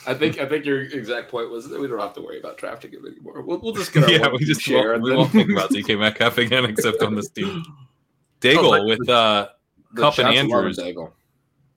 I 0.06 0.14
think 0.14 0.40
I 0.40 0.46
think 0.48 0.66
your 0.66 0.82
exact 0.82 1.32
point 1.32 1.50
was 1.50 1.70
that 1.70 1.80
we 1.80 1.88
don't 1.88 2.00
have 2.00 2.14
to 2.16 2.22
worry 2.22 2.40
about 2.40 2.58
drafting 2.58 2.92
him 2.92 3.06
anymore. 3.06 3.42
We'll, 3.42 3.60
we'll 3.62 3.74
just 3.74 3.94
get 3.94 4.04
our 4.06 4.12
yeah, 4.12 4.22
one 4.28 4.34
we 4.40 4.46
just 4.46 4.62
share. 4.62 4.90
won't, 4.90 4.96
and 4.96 5.04
we 5.04 5.16
won't 5.16 5.32
think 5.32 5.50
about 5.52 5.70
DK 5.72 5.98
Metcalf 6.00 6.38
again, 6.38 6.66
except 6.66 7.02
on 7.02 7.16
this 7.16 7.30
team. 7.30 7.64
Daigle 8.42 8.58
Oh, 8.58 8.72
but- 8.72 8.86
with 8.86 9.10
uh, 9.10 9.48
Kupp 9.96 10.06
and 10.06 10.16
shots 10.16 10.20
of 10.20 10.26
Andrews. 10.36 10.78
Daigle. 10.80 11.12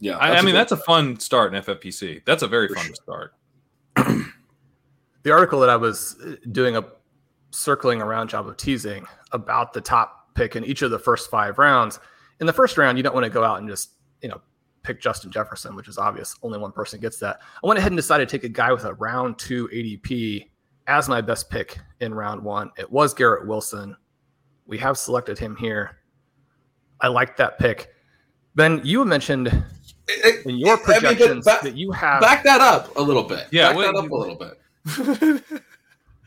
Yeah, 0.01 0.17
I, 0.19 0.31
I 0.31 0.33
a 0.33 0.35
mean 0.43 0.47
good 0.47 0.55
that's 0.57 0.73
a 0.73 0.77
fun 0.79 1.19
start 1.21 1.55
in 1.55 1.63
FFPC. 1.63 2.25
That's 2.25 2.43
a 2.43 2.49
very 2.49 2.69
For 2.69 2.75
fun 2.75 2.87
sure. 2.87 2.95
start. 2.95 3.35
the 5.23 5.31
article 5.33 5.61
that 5.61 5.71
I 5.71 5.77
was 5.77 6.17
uh, 6.25 6.35
doing 6.53 6.77
a 6.77 6.85
circling 7.53 8.03
around 8.03 8.29
job 8.29 8.49
of 8.49 8.57
teasing 8.57 9.07
about 9.33 9.73
the 9.73 9.81
top 9.81 10.35
pick 10.35 10.57
in 10.57 10.65
each 10.65 10.83
of 10.83 10.91
the 10.91 10.99
first 10.99 11.31
five 11.31 11.59
rounds. 11.59 12.01
In 12.41 12.47
the 12.47 12.53
first 12.53 12.77
round, 12.77 12.99
you 12.99 13.05
don't 13.05 13.15
want 13.15 13.25
to 13.25 13.31
go 13.31 13.45
out 13.45 13.61
and 13.61 13.69
just, 13.69 13.91
you 14.21 14.29
know, 14.29 14.41
pick 14.85 15.01
Justin 15.01 15.33
Jefferson, 15.33 15.75
which 15.75 15.89
is 15.89 15.99
obvious. 15.99 16.37
Only 16.43 16.59
one 16.59 16.71
person 16.71 17.01
gets 17.01 17.19
that. 17.19 17.41
I 17.63 17.67
went 17.67 17.79
ahead 17.79 17.91
and 17.91 17.97
decided 17.99 18.29
to 18.29 18.37
take 18.39 18.45
a 18.45 18.49
guy 18.49 18.73
with 18.73 18.85
a 18.85 18.95
round 18.95 19.39
two 19.39 19.67
ADP 19.69 20.49
as 20.87 21.09
my 21.09 21.21
best 21.21 21.51
pick 21.51 21.79
in 22.01 22.15
round 22.15 22.43
one. 22.45 22.71
It 22.79 22.91
was 22.91 23.13
Garrett 23.15 23.47
Wilson. 23.49 23.97
We 24.67 24.79
have 24.79 24.97
selected 24.97 25.39
him 25.39 25.57
here. 25.57 25.99
I 27.01 27.09
like 27.09 27.37
that 27.39 27.59
pick. 27.59 27.89
Ben, 28.55 28.81
you 28.85 29.05
mentioned 29.05 29.49
in 29.49 29.55
your 30.59 30.75
I 30.75 30.77
mean, 30.77 30.77
but 30.77 30.83
projections 30.85 31.45
back- 31.45 31.63
that 31.63 31.77
you 31.77 31.91
have 31.91 32.21
Back 32.21 32.45
that 32.45 32.61
up 32.61 32.95
a 32.97 33.03
little 33.03 33.25
bit. 33.25 33.49
Yeah, 33.51 33.69
back 33.71 33.77
what- 33.77 33.87
that 33.95 34.05
up 34.05 34.11
a 34.11 34.15
little 34.15 34.37
bit. 34.37 34.61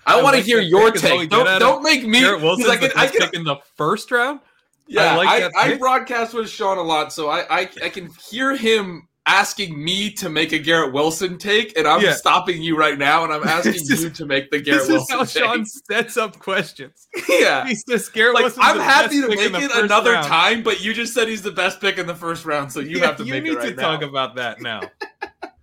I 0.05 0.19
I 0.19 0.23
want 0.23 0.37
to 0.37 0.41
hear 0.41 0.61
your 0.61 0.91
pick, 0.91 1.03
is 1.03 1.11
all 1.11 1.17
we 1.17 1.23
take. 1.23 1.29
Don't, 1.29 1.59
don't 1.59 1.83
make 1.83 2.05
me. 2.07 2.21
Garrett 2.21 2.41
Wilson's 2.43 2.69
because 2.69 2.77
I 2.79 2.87
the 2.87 2.93
can, 2.93 2.99
I 2.99 3.07
can, 3.07 3.21
pick 3.21 3.33
in 3.33 3.43
the 3.43 3.57
first 3.75 4.09
round. 4.09 4.39
Yeah, 4.87 5.13
I 5.13 5.15
like 5.15 5.27
I, 5.29 5.39
that 5.41 5.51
I, 5.55 5.75
broadcast 5.77 6.33
with 6.33 6.49
Sean 6.49 6.77
a 6.77 6.81
lot, 6.83 7.11
so 7.13 7.29
I, 7.29 7.41
I 7.61 7.69
I 7.83 7.89
can 7.89 8.09
hear 8.29 8.55
him 8.55 9.07
asking 9.29 9.83
me 9.83 10.09
to 10.09 10.29
make 10.29 10.53
a 10.53 10.57
Garrett 10.59 10.93
Wilson 10.93 11.37
take, 11.37 11.77
and 11.77 11.85
I'm 11.85 12.01
Yeah. 12.01 12.13
stopping 12.13 12.61
you 12.61 12.77
right 12.77 12.97
now, 12.97 13.25
and 13.25 13.33
I'm 13.33 13.43
asking 13.47 13.73
is- 13.75 14.01
you 14.03 14.09
to 14.09 14.25
make 14.25 14.49
the 14.51 14.59
Garrett 14.61 14.87
Wilson. 14.87 15.19
This 15.19 15.35
is 15.35 15.41
Wilson 15.41 15.43
how 15.43 15.53
take. 15.53 15.57
Sean 15.57 15.65
sets 15.65 16.15
up 16.17 16.39
questions. 16.39 17.07
yeah. 17.29 17.67
He 17.67 17.75
says 17.75 18.07
Garrett 18.07 18.35
Like 18.35 18.43
Wilson's 18.43 18.65
I'm 18.65 18.79
happy 18.79 19.19
to 19.21 19.27
make 19.27 19.39
it 19.39 19.71
another 19.75 20.13
round. 20.13 20.27
time, 20.27 20.63
but 20.63 20.81
you 20.81 20.93
just 20.93 21.13
said 21.13 21.27
he's 21.27 21.41
the 21.41 21.51
best 21.51 21.81
pick 21.81 21.97
in 21.97 22.07
the 22.07 22.15
first 22.15 22.45
round, 22.45 22.71
so 22.71 22.79
you 22.79 22.99
Yeah, 22.99 23.07
have 23.07 23.17
to 23.17 23.25
you 23.25 23.33
make 23.33 23.43
need 23.43 23.53
it 23.53 23.57
right 23.57 23.69
to 23.69 23.75
talk 23.75 24.01
about 24.01 24.35
that 24.35 24.61
now. 24.61 24.81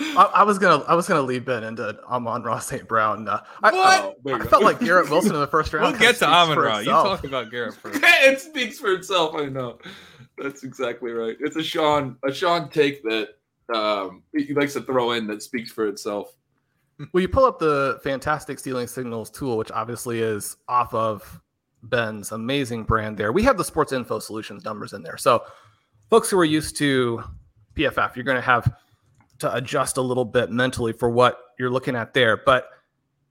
I, 0.00 0.30
I 0.34 0.42
was 0.44 0.58
gonna 0.58 0.84
I 0.84 0.94
was 0.94 1.06
gonna 1.06 1.22
lead 1.22 1.44
Ben 1.44 1.64
into 1.64 1.98
Amon-Ra 2.04 2.58
St. 2.58 2.86
Brown. 2.88 3.28
Uh, 3.28 3.40
I, 3.62 3.70
What? 3.72 3.86
I- 3.86 4.14
There 4.24 4.36
you 4.38 4.42
I 4.42 4.46
felt 4.46 4.62
like 4.64 4.80
Garrett 4.80 5.10
Wilson 5.10 5.34
in 5.34 5.40
the 5.40 5.46
first 5.46 5.72
round. 5.72 5.92
we'll 5.92 6.00
get 6.00 6.08
to 6.10 6.14
speaks 6.16 6.22
Amon 6.32 6.54
for 6.56 6.62
Ra. 6.62 6.74
You 6.78 6.80
itself. 6.80 7.06
talk 7.06 7.24
about 7.24 7.50
Garrett 7.50 7.74
first. 7.74 8.00
it 8.02 8.40
speaks 8.40 8.78
for 8.78 8.92
itself. 8.92 9.34
I 9.34 9.46
know. 9.46 9.78
That's 10.38 10.64
exactly 10.64 11.12
right. 11.12 11.36
It's 11.40 11.56
a 11.56 11.62
Sean 11.62 12.16
a 12.28 12.32
Sean 12.32 12.68
take 12.70 13.02
that 13.04 13.28
um, 13.74 14.22
he 14.36 14.52
likes 14.54 14.72
to 14.74 14.80
throw 14.82 15.12
in 15.12 15.26
that 15.28 15.42
speaks 15.42 15.70
for 15.72 15.86
itself. 15.86 16.34
Well, 17.12 17.20
you 17.22 17.28
pull 17.28 17.44
up 17.44 17.58
the 17.58 17.98
fantastic 18.04 18.58
stealing 18.58 18.86
signals 18.86 19.30
tool, 19.30 19.56
which 19.56 19.70
obviously 19.72 20.20
is 20.20 20.56
off 20.68 20.92
of 20.94 21.40
Ben's 21.82 22.30
amazing 22.32 22.84
brand 22.84 23.16
there. 23.16 23.32
We 23.32 23.42
have 23.42 23.56
the 23.58 23.64
sports 23.64 23.92
info 23.92 24.18
solutions 24.20 24.64
numbers 24.64 24.92
in 24.92 25.02
there. 25.02 25.16
So, 25.16 25.44
folks 26.08 26.30
who 26.30 26.38
are 26.38 26.44
used 26.44 26.76
to 26.78 27.22
PFF, 27.74 28.14
you're 28.16 28.24
going 28.24 28.36
to 28.36 28.40
have 28.40 28.72
to 29.38 29.54
adjust 29.54 29.96
a 29.96 30.02
little 30.02 30.24
bit 30.24 30.50
mentally 30.50 30.92
for 30.92 31.10
what 31.10 31.38
you're 31.58 31.70
looking 31.70 31.96
at 31.96 32.14
there. 32.14 32.36
But 32.36 32.68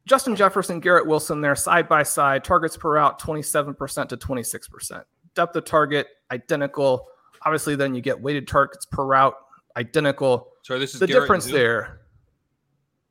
Justin 0.05 0.36
Jefferson, 0.36 0.79
Garrett 0.79 1.07
Wilson 1.07 1.41
there 1.41 1.55
side 1.55 1.88
by 1.88 2.03
side, 2.03 2.43
targets 2.43 2.75
per 2.75 2.95
route 2.95 3.19
27% 3.19 4.10
to 4.10 4.17
26%. 4.17 5.03
Depth 5.33 5.55
of 5.55 5.65
target 5.65 6.07
identical. 6.31 7.07
Obviously, 7.45 7.75
then 7.75 7.95
you 7.95 8.01
get 8.01 8.19
weighted 8.19 8.48
targets 8.48 8.86
per 8.86 9.05
route 9.05 9.36
identical 9.75 10.53
Sorry, 10.62 10.79
this 10.79 10.93
is 10.93 11.00
the 11.00 11.07
Garrett 11.07 11.24
difference 11.24 11.45
there 11.45 12.01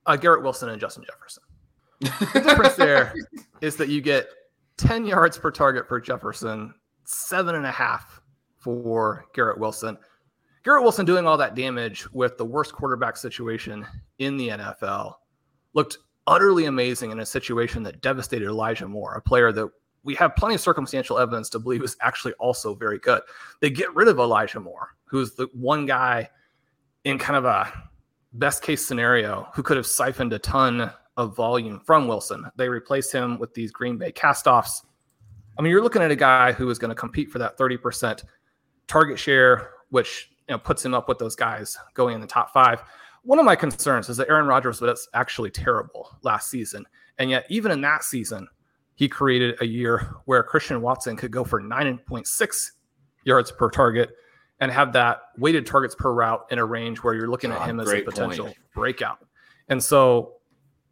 uh, 0.07 0.17
garrett 0.17 0.43
wilson 0.43 0.69
and 0.69 0.81
justin 0.81 1.05
jefferson 1.05 1.43
the 2.01 2.41
difference 2.41 2.75
there 2.75 3.15
is 3.61 3.77
that 3.77 3.89
you 3.89 4.01
get 4.01 4.29
10 4.77 5.07
yards 5.07 5.39
per 5.39 5.51
target 5.51 5.87
for 5.89 6.01
jefferson 6.01 6.75
seven 7.05 7.55
and 7.55 7.67
a 7.67 7.71
half 7.71 8.21
for 8.59 9.27
garrett 9.35 9.59
wilson 9.59 9.99
garrett 10.63 10.83
wilson 10.83 11.07
doing 11.07 11.27
all 11.27 11.37
that 11.37 11.55
damage 11.55 12.11
with 12.13 12.37
the 12.39 12.45
worst 12.45 12.73
quarterback 12.73 13.17
situation 13.17 13.87
in 14.19 14.37
the 14.37 14.49
nfl 14.49 15.15
looked 15.75 15.99
utterly 16.27 16.67
amazing 16.67 17.11
in 17.11 17.21
a 17.21 17.27
situation 17.27 17.83
that 17.83 18.01
devastated 18.01 18.47
elijah 18.47 18.87
moore 18.87 19.15
a 19.15 19.23
player 19.23 19.53
that 19.53 19.69
we 20.05 20.15
have 20.15 20.35
plenty 20.35 20.55
of 20.55 20.61
circumstantial 20.61 21.19
evidence 21.19 21.49
to 21.49 21.59
believe 21.59 21.83
is 21.83 21.97
actually 22.01 22.33
also 22.35 22.75
very 22.75 22.99
good 22.99 23.23
they 23.61 23.71
get 23.71 23.95
rid 23.95 24.09
of 24.09 24.19
elijah 24.19 24.61
moore 24.61 24.91
who's 25.05 25.35
the 25.35 25.49
one 25.53 25.87
guy 25.87 26.29
in 27.05 27.19
kind 27.19 27.37
of 27.37 27.45
a 27.45 27.73
best 28.35 28.63
case 28.63 28.85
scenario 28.85 29.49
who 29.55 29.63
could 29.63 29.77
have 29.77 29.87
siphoned 29.87 30.33
a 30.33 30.39
ton 30.39 30.91
of 31.17 31.37
volume 31.37 31.81
from 31.81 32.09
Wilson. 32.09 32.47
They 32.57 32.69
replaced 32.69 33.13
him 33.13 33.39
with 33.39 33.53
these 33.55 33.71
Green 33.71 33.99
Bay 33.99 34.13
castoffs. 34.13 34.85
I 35.59 35.63
mean, 35.63 35.71
you're 35.71 35.83
looking 35.83 36.03
at 36.03 36.11
a 36.11 36.17
guy 36.17 36.53
who 36.53 36.71
is 36.71 36.79
going 36.79 36.91
to 36.91 36.95
compete 36.95 37.31
for 37.31 37.39
that 37.39 37.59
30% 37.59 38.25
target 38.87 39.19
share, 39.19 39.71
which 39.91 40.31
you 40.49 40.55
know 40.55 40.59
puts 40.59 40.85
him 40.85 40.95
up 40.95 41.09
with 41.09 41.19
those 41.19 41.37
guys 41.37 41.77
going 41.95 42.15
in 42.15 42.21
the 42.21 42.27
top 42.27 42.53
five. 42.53 42.83
One 43.25 43.39
of 43.39 43.45
my 43.45 43.57
concerns 43.57 44.09
is 44.09 44.17
that 44.17 44.29
Aaron 44.29 44.47
Rodgers 44.47 44.81
was 44.81 45.09
actually 45.15 45.51
terrible 45.51 46.17
last 46.23 46.51
season. 46.51 46.85
And 47.19 47.31
yet, 47.31 47.47
even 47.49 47.71
in 47.71 47.81
that 47.83 48.03
season, 48.03 48.49
he 48.95 49.09
created 49.09 49.57
a 49.61 49.67
year 49.67 50.17
where 50.25 50.43
Christian 50.43 50.81
Watson 50.81 51.17
could 51.17 51.31
go 51.31 51.45
for 51.45 51.61
9.6 51.61 52.71
yards 53.25 53.53
per 53.53 53.71
target 53.71 54.11
and 54.61 54.71
have 54.71 54.93
that 54.93 55.23
weighted 55.39 55.67
targets 55.67 55.95
per 55.95 56.13
route 56.13 56.47
in 56.51 56.59
a 56.59 56.65
range 56.65 56.99
where 56.99 57.15
you're 57.15 57.29
looking 57.29 57.51
at 57.53 57.67
him 57.69 57.81
as 57.81 57.93
a 57.93 58.03
potential 58.03 58.47
point. 58.47 58.57
breakout. 58.75 59.19
And 59.69 59.83
so, 59.83 60.35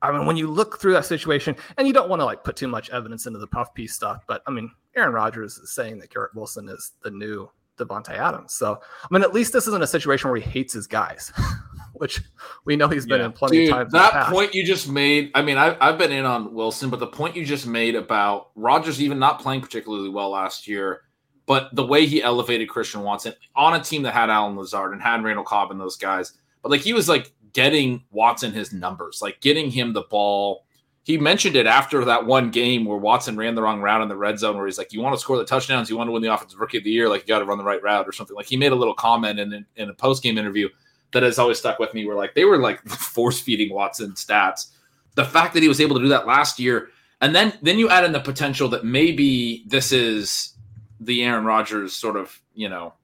I 0.03 0.13
mean, 0.13 0.27
when 0.27 0.37
you 0.37 0.49
look 0.49 0.81
through 0.81 0.95
that 0.95 1.05
situation, 1.05 1.57
and 1.77 1.87
you 1.87 1.93
don't 1.93 2.09
want 2.09 2.21
to 2.21 2.25
like 2.25 2.43
put 2.43 2.57
too 2.57 2.69
much 2.69 2.91
evidence 2.91 3.27
into 3.27 3.39
the 3.39 3.47
puff 3.47 3.75
piece 3.75 3.95
stuff, 3.95 4.25
but 4.27 4.43
I 4.47 4.51
mean, 4.51 4.71
Aaron 4.97 5.13
Rodgers 5.13 5.59
is 5.59 5.73
saying 5.73 5.99
that 5.99 6.11
Garrett 6.11 6.35
Wilson 6.35 6.69
is 6.69 6.93
the 7.03 7.11
new 7.11 7.51
Davante 7.81 8.11
Adams. 8.11 8.53
So, 8.55 8.79
I 9.03 9.07
mean, 9.11 9.23
at 9.23 9.33
least 9.35 9.53
this 9.53 9.67
isn't 9.67 9.83
a 9.83 9.87
situation 9.87 10.31
where 10.31 10.39
he 10.41 10.49
hates 10.49 10.73
his 10.73 10.87
guys, 10.87 11.33
which 11.95 12.21
we 12.65 12.77
know 12.77 12.89
he's 12.89 13.07
been 13.07 13.21
Yeah. 13.21 13.27
in 13.27 13.33
plenty 13.33 13.59
Dude, 13.65 13.71
of 13.71 13.77
times. 13.77 13.93
that 13.93 14.13
past. 14.13 14.33
point 14.33 14.55
you 14.55 14.65
just 14.65 14.89
made. 14.89 15.31
I 15.35 15.43
mean, 15.43 15.57
I, 15.59 15.77
I've 15.81 15.99
been 15.99 16.13
in 16.13 16.25
on 16.25 16.55
Wilson, 16.55 16.91
but 16.91 17.01
the 17.01 17.07
point 17.07 17.35
you 17.37 17.45
just 17.45 17.67
made 17.67 17.95
about 17.97 18.51
Rodgers 18.55 19.03
even 19.03 19.19
not 19.19 19.41
playing 19.41 19.61
particularly 19.63 20.09
well 20.09 20.31
last 20.31 20.69
year, 20.69 21.03
but 21.47 21.75
the 21.75 21.85
way 21.87 22.07
he 22.07 22.23
elevated 22.23 22.69
Christian 22.69 23.01
Watson 23.03 23.35
on 23.57 23.75
a 23.75 23.83
team 23.83 24.03
that 24.05 24.15
had 24.15 24.31
Allen 24.31 24.57
Lazard 24.57 24.93
and 24.93 25.03
had 25.03 25.23
Randall 25.25 25.45
Cobb 25.45 25.71
and 25.73 25.81
those 25.81 25.97
guys, 25.97 26.35
but 26.63 26.71
like 26.71 26.81
he 26.83 26.93
was 26.93 27.09
like 27.09 27.33
getting 27.53 28.05
Watson 28.13 28.53
his 28.53 28.73
numbers, 28.73 29.21
like 29.21 29.41
getting 29.41 29.71
him 29.71 29.93
the 29.93 30.03
ball. 30.03 30.65
He 31.11 31.19
mentioned 31.19 31.57
it 31.57 31.67
after 31.67 32.05
that 32.05 32.25
one 32.25 32.53
game 32.53 32.85
where 32.85 32.97
Watson 32.97 33.37
ran 33.37 33.57
the 33.57 33.63
wrong 33.63 33.81
route 33.81 34.01
in 34.01 34.09
the 34.09 34.17
red 34.17 34.39
zone, 34.39 34.57
where 34.57 34.67
he's 34.67 34.79
like, 34.79 34.93
"You 34.93 35.01
want 35.01 35.13
to 35.17 35.21
score 35.21 35.37
the 35.37 35.45
touchdowns, 35.45 35.91
you 35.91 35.97
want 35.97 36.07
to 36.07 36.13
win 36.13 36.23
the 36.23 36.33
offensive 36.33 36.61
rookie 36.61 36.79
of 36.79 36.85
the 36.85 36.91
year, 36.93 37.09
like 37.09 37.23
you 37.23 37.27
got 37.27 37.41
to 37.41 37.45
run 37.45 37.59
the 37.59 37.65
right 37.65 37.83
route 37.83 38.07
or 38.07 38.13
something." 38.13 38.37
Like 38.37 38.47
he 38.47 38.57
made 38.57 38.71
a 38.71 38.77
little 38.77 38.95
comment 38.95 39.41
in 39.41 39.67
in 39.75 39.91
a 39.91 39.93
post 39.93 40.23
game 40.23 40.39
interview 40.39 40.69
that 41.11 41.25
has 41.25 41.37
always 41.37 41.59
stuck 41.59 41.81
with 41.81 41.93
me 41.95 42.07
where 42.07 42.15
like 42.15 42.35
they 42.35 42.45
were 42.45 42.59
like 42.59 42.81
force 42.89 43.41
feeding 43.41 43.75
Watson 43.75 44.13
stats. 44.13 44.69
The 45.17 45.25
fact 45.25 45.53
that 45.55 45.65
he 45.65 45.69
was 45.69 45.81
able 45.81 45.97
to 45.97 46.03
do 46.03 46.09
that 46.11 46.29
last 46.29 46.61
year, 46.61 46.91
and 47.21 47.35
then 47.35 47.55
then 47.61 47.77
you 47.77 47.89
add 47.89 48.05
in 48.05 48.13
the 48.13 48.21
potential 48.21 48.69
that 48.69 48.85
maybe 48.85 49.65
this 49.67 49.91
is 49.91 50.55
the 51.01 51.25
Aaron 51.25 51.45
Rodgers 51.45 51.93
sort 51.93 52.17
of 52.17 52.41
you 52.55 52.69
know 52.69 52.95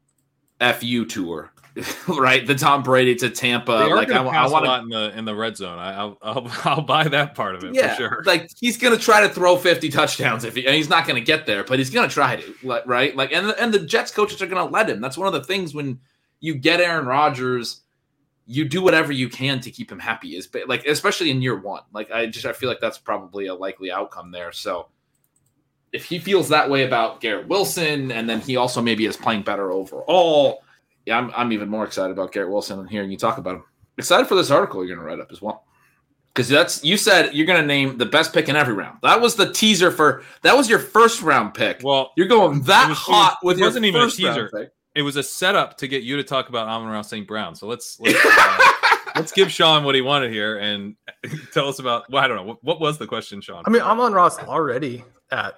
fu 0.60 1.04
tour, 1.06 1.50
right? 2.08 2.46
The 2.46 2.54
Tom 2.54 2.82
Brady 2.82 3.14
to 3.16 3.28
Tampa. 3.28 3.70
Like 3.70 4.10
I, 4.10 4.18
I 4.18 4.48
want 4.48 4.64
a 4.64 4.66
to 4.66 4.72
lot 4.72 4.82
in 4.82 4.88
the 4.88 5.18
in 5.18 5.24
the 5.24 5.34
red 5.34 5.56
zone. 5.56 5.78
I, 5.78 5.94
I'll, 5.94 6.18
I'll 6.22 6.52
I'll 6.64 6.82
buy 6.82 7.08
that 7.08 7.34
part 7.34 7.54
of 7.54 7.64
it 7.64 7.74
yeah, 7.74 7.94
for 7.94 7.96
sure. 7.96 8.22
like 8.24 8.50
he's 8.58 8.78
gonna 8.78 8.96
try 8.96 9.20
to 9.20 9.28
throw 9.28 9.56
50 9.56 9.88
touchdowns 9.90 10.44
if 10.44 10.54
he, 10.54 10.66
and 10.66 10.74
he's 10.74 10.88
not 10.88 11.06
gonna 11.06 11.20
get 11.20 11.46
there, 11.46 11.64
but 11.64 11.78
he's 11.78 11.90
gonna 11.90 12.08
try 12.08 12.36
to, 12.36 12.54
like, 12.62 12.86
right? 12.86 13.14
Like, 13.14 13.32
and 13.32 13.48
and 13.58 13.74
the 13.74 13.80
Jets 13.80 14.10
coaches 14.10 14.40
are 14.40 14.46
gonna 14.46 14.70
let 14.70 14.88
him. 14.88 15.00
That's 15.00 15.18
one 15.18 15.26
of 15.26 15.34
the 15.34 15.44
things 15.44 15.74
when 15.74 16.00
you 16.40 16.54
get 16.54 16.80
Aaron 16.80 17.06
Rodgers, 17.06 17.82
you 18.46 18.64
do 18.64 18.80
whatever 18.80 19.12
you 19.12 19.28
can 19.28 19.60
to 19.60 19.70
keep 19.70 19.92
him 19.92 19.98
happy. 19.98 20.36
Is 20.36 20.46
but 20.46 20.68
like 20.68 20.86
especially 20.86 21.30
in 21.30 21.42
year 21.42 21.58
one. 21.58 21.82
Like 21.92 22.10
I 22.10 22.26
just 22.26 22.46
I 22.46 22.52
feel 22.52 22.70
like 22.70 22.80
that's 22.80 22.98
probably 22.98 23.48
a 23.48 23.54
likely 23.54 23.90
outcome 23.90 24.30
there. 24.30 24.52
So 24.52 24.88
if 25.92 26.04
he 26.04 26.18
feels 26.18 26.48
that 26.48 26.70
way 26.70 26.84
about 26.84 27.20
Garrett 27.20 27.48
Wilson, 27.48 28.10
and 28.12 28.28
then 28.28 28.40
he 28.40 28.56
also 28.56 28.80
maybe 28.80 29.06
is 29.06 29.16
playing 29.16 29.42
better 29.42 29.70
overall, 29.70 30.62
yeah, 31.06 31.18
I'm 31.18 31.30
I'm 31.34 31.52
even 31.52 31.68
more 31.68 31.84
excited 31.84 32.12
about 32.12 32.32
Garrett 32.32 32.50
Wilson 32.50 32.78
and 32.78 32.88
hearing 32.90 33.10
you 33.10 33.16
talk 33.16 33.38
about 33.38 33.56
him. 33.56 33.64
Excited 33.98 34.26
for 34.26 34.34
this 34.34 34.50
article 34.50 34.84
you're 34.84 34.94
going 34.96 35.06
to 35.06 35.10
write 35.14 35.20
up 35.22 35.32
as 35.32 35.40
well. 35.40 35.64
Because 36.34 36.48
that's 36.50 36.84
you 36.84 36.98
said 36.98 37.34
you're 37.34 37.46
going 37.46 37.60
to 37.60 37.66
name 37.66 37.96
the 37.96 38.04
best 38.04 38.34
pick 38.34 38.48
in 38.50 38.56
every 38.56 38.74
round. 38.74 38.98
That 39.02 39.20
was 39.20 39.36
the 39.36 39.50
teaser 39.52 39.90
for 39.90 40.22
that 40.42 40.54
was 40.54 40.68
your 40.68 40.78
first 40.78 41.22
round 41.22 41.54
pick. 41.54 41.80
Well, 41.82 42.12
you're 42.16 42.26
going 42.26 42.60
that 42.62 42.90
was, 42.90 42.98
hot 42.98 43.38
it 43.42 43.46
with 43.46 43.58
wasn't 43.58 43.86
your 43.86 43.90
even 43.90 44.00
a 44.02 44.04
first 44.04 44.22
round 44.22 44.34
teaser. 44.34 44.50
pick. 44.52 44.72
It 44.94 45.02
was 45.02 45.16
a 45.16 45.22
setup 45.22 45.78
to 45.78 45.88
get 45.88 46.02
you 46.02 46.16
to 46.16 46.24
talk 46.24 46.48
about 46.48 46.68
Amon-Ra 46.68 47.02
St. 47.02 47.26
Brown. 47.26 47.54
So 47.54 47.66
let's 47.66 47.98
let's, 48.00 48.18
uh, 48.22 48.58
let's 49.14 49.32
give 49.32 49.50
Sean 49.50 49.84
what 49.84 49.94
he 49.94 50.00
wanted 50.02 50.30
here 50.32 50.58
and 50.58 50.96
tell 51.52 51.68
us 51.68 51.78
about. 51.78 52.10
Well, 52.10 52.22
I 52.22 52.28
don't 52.28 52.36
know 52.36 52.42
what, 52.44 52.64
what 52.64 52.80
was 52.80 52.98
the 52.98 53.06
question, 53.06 53.40
Sean. 53.40 53.62
I 53.66 53.70
mean, 53.70 53.82
Amon-Ra 53.82 54.30
already 54.46 55.04
at 55.30 55.54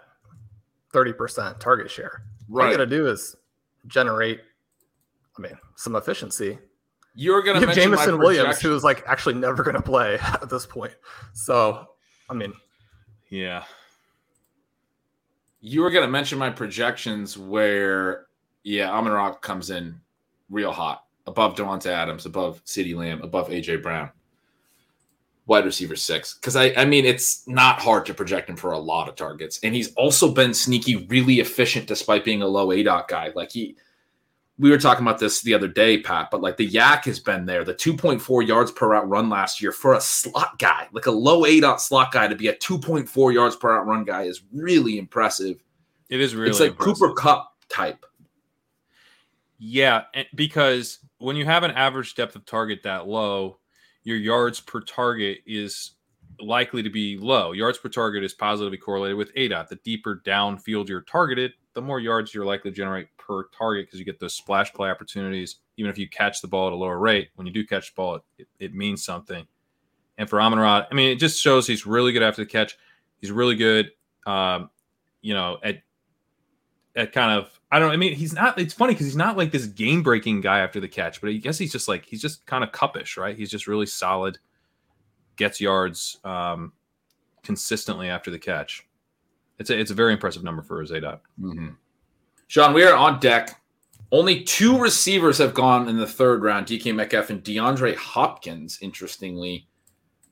30% 0.95 1.59
target 1.59 1.91
share. 1.91 2.23
All 2.51 2.57
Right. 2.57 2.71
you 2.71 2.77
got 2.79 2.85
to 2.85 2.87
do 2.91 3.07
is 3.09 3.37
generate, 3.89 4.41
I 5.39 5.41
mean, 5.41 5.59
some 5.77 5.95
efficiency. 5.95 6.59
You're 7.15 7.43
going 7.43 7.61
to 7.61 7.67
have 7.67 7.75
Jameson 7.75 8.19
Williams, 8.19 8.61
who 8.61 8.75
is 8.75 8.85
like 8.85 9.05
actually 9.07 9.35
never 9.35 9.63
going 9.63 9.77
to 9.77 9.83
play 9.83 10.19
at 10.23 10.51
this 10.51 10.67
point. 10.67 10.95
So, 11.33 11.87
I 12.29 12.35
mean, 12.35 12.53
yeah, 13.31 13.65
you 15.61 15.83
were 15.83 15.91
going 15.91 16.05
to 16.05 16.11
mention 16.11 16.39
my 16.39 16.51
projections 16.51 17.37
where, 17.37 18.27
yeah, 18.63 18.91
Amon-Ra 18.91 19.35
comes 19.35 19.71
in 19.71 20.01
real 20.51 20.73
hot, 20.73 21.05
above 21.27 21.57
Davante 21.57 21.87
Adams, 21.87 22.27
above 22.27 22.65
CeeDee 22.65 22.97
Lamb, 22.97 23.23
above 23.23 23.49
AJ 23.49 23.83
Brown, 23.83 24.11
wide 25.47 25.65
receiver 25.65 25.97
six. 25.97 26.35
Because 26.35 26.57
I, 26.57 26.73
I 26.77 26.85
mean, 26.85 27.05
it's 27.05 27.47
not 27.49 27.81
hard 27.81 28.07
to 28.07 28.15
project 28.15 28.49
him 28.49 28.57
for 28.57 28.73
a 28.73 28.79
lot 28.79 29.09
of 29.09 29.17
targets, 29.17 29.59
and 29.63 29.75
he's 29.75 29.93
also 29.95 30.33
been 30.33 30.55
sneaky, 30.55 31.07
really 31.07 31.41
efficient 31.41 31.87
despite 31.87 32.25
being 32.25 32.43
a 32.43 32.47
low 32.49 32.69
ADOT 32.69 33.09
guy. 33.09 33.33
Like 33.35 33.53
he. 33.53 33.77
We 34.59 34.71
were 34.71 34.79
talking 34.79 35.07
about 35.07 35.21
this 35.21 35.41
the 35.43 35.55
other 35.55 35.69
day, 35.69 36.01
Pat, 36.01 36.31
but 36.31 36.41
like 36.41 36.57
the 36.57 36.69
YAC 36.69 37.05
has 37.05 37.21
been 37.21 37.47
there. 37.47 37.65
The 37.65 37.75
2.4 37.75 38.47
yards 38.47 38.73
per 38.73 38.89
route 38.89 39.09
run 39.09 39.29
last 39.29 39.63
year 39.63 39.71
for 39.71 39.95
a 39.95 40.01
slot 40.01 40.59
guy, 40.59 40.89
like 40.93 41.07
a 41.07 41.13
low 41.13 41.43
ADOT 41.43 41.79
slot 41.79 42.11
guy 42.11 42.27
to 42.27 42.35
be 42.35 42.49
a 42.49 42.57
2.4 42.57 43.33
yards 43.33 43.55
per 43.55 43.77
route 43.77 43.87
run 43.87 44.05
guy 44.05 44.25
is 44.25 44.43
really 44.53 44.99
impressive. 44.99 45.63
it 46.09 46.21
is 46.21 46.35
really. 46.35 46.51
it's 46.51 46.61
like 46.61 46.71
impressive. 46.71 46.99
Cooper 46.99 47.15
Kupp 47.15 47.53
type. 47.69 48.05
Yeah, 49.59 50.05
because 50.35 50.99
when 51.19 51.37
you 51.37 51.45
have 51.45 51.63
an 51.63 51.73
average 51.73 52.15
depth 52.15 52.37
of 52.37 52.45
target 52.45 52.83
that 52.85 53.07
low, 53.07 53.59
your 54.05 54.17
yards 54.17 54.61
per 54.61 54.81
target 54.81 55.39
is 55.47 55.93
likely 56.41 56.83
to 56.83 56.91
be 56.91 57.19
low. 57.19 57.53
Yards 57.53 57.79
per 57.79 57.89
target 57.89 58.23
is 58.23 58.33
positively 58.35 58.79
correlated 58.79 59.17
with 59.17 59.35
ADOT. 59.35 59.69
The 59.69 59.77
deeper 59.77 60.23
downfield 60.25 60.89
you're 60.89 61.03
targeted, 61.03 61.53
the 61.79 61.83
more 61.87 62.01
yards 62.01 62.35
you're 62.35 62.45
likely 62.45 62.73
to 62.73 62.77
generate 62.77 63.07
per 63.17 63.45
target 63.57 63.87
because 63.87 64.01
you 64.01 64.05
get 64.05 64.19
those 64.19 64.35
splash 64.35 64.73
play 64.73 64.91
opportunities. 64.91 65.57
Even 65.77 65.91
if 65.91 65.97
you 65.97 66.09
catch 66.09 66.41
the 66.41 66.49
ball 66.49 66.67
at 66.67 66.73
a 66.73 66.77
lower 66.77 66.99
rate, 66.99 67.29
when 67.37 67.47
you 67.47 67.53
do 67.53 67.65
catch 67.65 67.93
the 67.93 67.97
ball, 67.97 68.19
it, 68.37 68.49
it 68.59 68.75
means 68.75 69.05
something. 69.05 69.47
And 70.19 70.29
for 70.29 70.41
Amon 70.41 70.59
Ra, 70.59 70.85
I 70.91 70.95
mean, 70.95 71.11
it 71.11 71.21
just 71.21 71.41
shows 71.41 71.67
he's 71.67 71.87
really 71.87 72.11
good 72.11 72.25
after 72.25 72.43
the 72.43 72.51
catch. 72.51 72.77
He's 73.21 73.31
really 73.31 73.55
good, 73.55 73.93
um, 74.27 74.71
you 75.23 75.35
know, 75.35 75.59
at 75.63 75.83
at 76.97 77.13
kind 77.13 77.39
of 77.39 77.61
I 77.71 77.79
don't 77.79 77.93
I 77.93 77.97
mean 77.97 78.15
he's 78.15 78.33
not 78.33 78.59
it's 78.59 78.75
funny 78.75 78.93
because 78.95 79.07
he's 79.07 79.17
not 79.17 79.37
like 79.37 79.53
this 79.53 79.67
game 79.67 80.03
breaking 80.03 80.41
guy 80.41 80.59
after 80.59 80.81
the 80.81 80.89
catch, 80.89 81.21
but 81.21 81.31
I 81.31 81.35
guess 81.35 81.59
he's 81.59 81.71
just 81.71 81.87
like 81.87 82.05
he's 82.05 82.21
just 82.21 82.45
kind 82.47 82.65
of 82.65 82.73
cuppish, 82.73 83.17
right? 83.17 83.37
He's 83.37 83.51
just 83.51 83.69
really 83.69 83.87
solid, 83.87 84.39
gets 85.37 85.61
yards 85.61 86.19
um, 86.25 86.73
consistently 87.45 88.09
after 88.09 88.33
the 88.33 88.39
catch. 88.39 88.88
It's 89.59 89.71
a 89.71 89.79
it's 89.79 89.91
a 89.91 89.95
very 89.95 90.13
impressive 90.13 90.45
number 90.45 90.63
for 90.63 90.81
his 90.81 90.91
ADOT. 90.91 91.21
Mm-hmm. 91.41 91.69
Sean, 92.47 92.73
we 92.73 92.85
are 92.85 92.95
on 92.95 93.21
deck. 93.21 93.61
Only 94.11 94.43
two 94.43 94.79
receivers 94.79 95.37
have 95.39 95.53
gone 95.53 95.89
in 95.89 95.99
the 95.99 96.07
third 96.07 96.43
round 96.43 96.67
DK 96.67 96.95
Metcalf 96.95 97.29
and 97.31 97.45
DeAndre 97.45 97.95
Hopkins, 97.95 98.79
interestingly. 98.81 99.67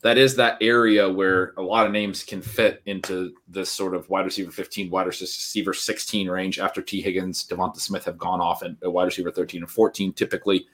That 0.03 0.17
is 0.17 0.37
that 0.37 0.59
area 0.61 1.11
where 1.11 1.53
a 1.57 1.63
lot 1.63 1.85
of 1.85 1.93
names 1.93 2.23
can 2.23 2.41
fit 2.41 2.81
into 2.87 3.35
this 3.49 3.71
sort 3.71 3.95
of 3.95 4.09
wide 4.09 4.25
receiver 4.25 4.51
15, 4.51 4.89
wide 4.89 5.07
receiver 5.07 5.75
16 5.75 6.29
range 6.29 6.59
after 6.59 6.81
Tee 6.81 7.03
Higgins, 7.03 7.47
DeVonta 7.47 7.81
Smith 7.81 8.05
have 8.05 8.17
gone 8.17 8.41
off 8.41 8.63
at 8.63 8.77
wide 8.83 9.05
receiver 9.05 9.31
13 9.31 9.63
and 9.63 9.71
14, 9.71 10.13
typically. 10.13 10.67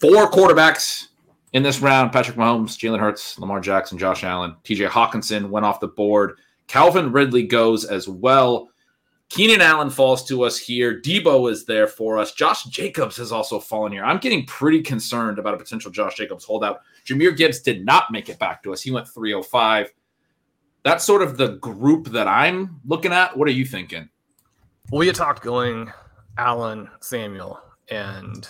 Four 0.00 0.30
quarterbacks 0.30 1.08
in 1.52 1.62
this 1.62 1.80
round 1.80 2.12
Patrick 2.12 2.36
Mahomes, 2.36 2.78
Jalen 2.78 3.00
Hurts, 3.00 3.38
Lamar 3.38 3.60
Jackson, 3.60 3.98
Josh 3.98 4.24
Allen, 4.24 4.56
TJ 4.64 4.88
Hockenson 4.88 5.50
went 5.50 5.66
off 5.66 5.80
the 5.80 5.88
board. 5.88 6.38
Calvin 6.70 7.10
Ridley 7.10 7.42
goes 7.42 7.84
as 7.84 8.08
well. 8.08 8.70
Keenan 9.28 9.60
Allen 9.60 9.90
falls 9.90 10.24
to 10.28 10.44
us 10.44 10.56
here. 10.56 11.00
Deebo 11.00 11.50
is 11.50 11.64
there 11.64 11.88
for 11.88 12.16
us. 12.16 12.30
Josh 12.30 12.62
Jacobs 12.66 13.16
has 13.16 13.32
also 13.32 13.58
fallen 13.58 13.90
here. 13.90 14.04
I'm 14.04 14.18
getting 14.18 14.46
pretty 14.46 14.80
concerned 14.80 15.40
about 15.40 15.54
a 15.54 15.56
potential 15.56 15.90
Josh 15.90 16.14
Jacobs 16.14 16.44
holdout. 16.44 16.82
Jahmyr 17.04 17.36
Gibbs 17.36 17.58
did 17.58 17.84
not 17.84 18.12
make 18.12 18.28
it 18.28 18.38
back 18.38 18.62
to 18.62 18.72
us. 18.72 18.82
He 18.82 18.92
went 18.92 19.08
305. 19.08 19.92
That's 20.84 21.02
sort 21.02 21.22
of 21.22 21.36
the 21.36 21.56
group 21.56 22.06
that 22.10 22.28
I'm 22.28 22.80
looking 22.86 23.12
at. 23.12 23.36
What 23.36 23.48
are 23.48 23.52
you 23.52 23.64
thinking? 23.64 24.08
we 24.92 25.08
had 25.08 25.16
talked 25.16 25.42
going 25.42 25.92
Allen, 26.38 26.88
Samuel, 27.00 27.60
and 27.90 28.48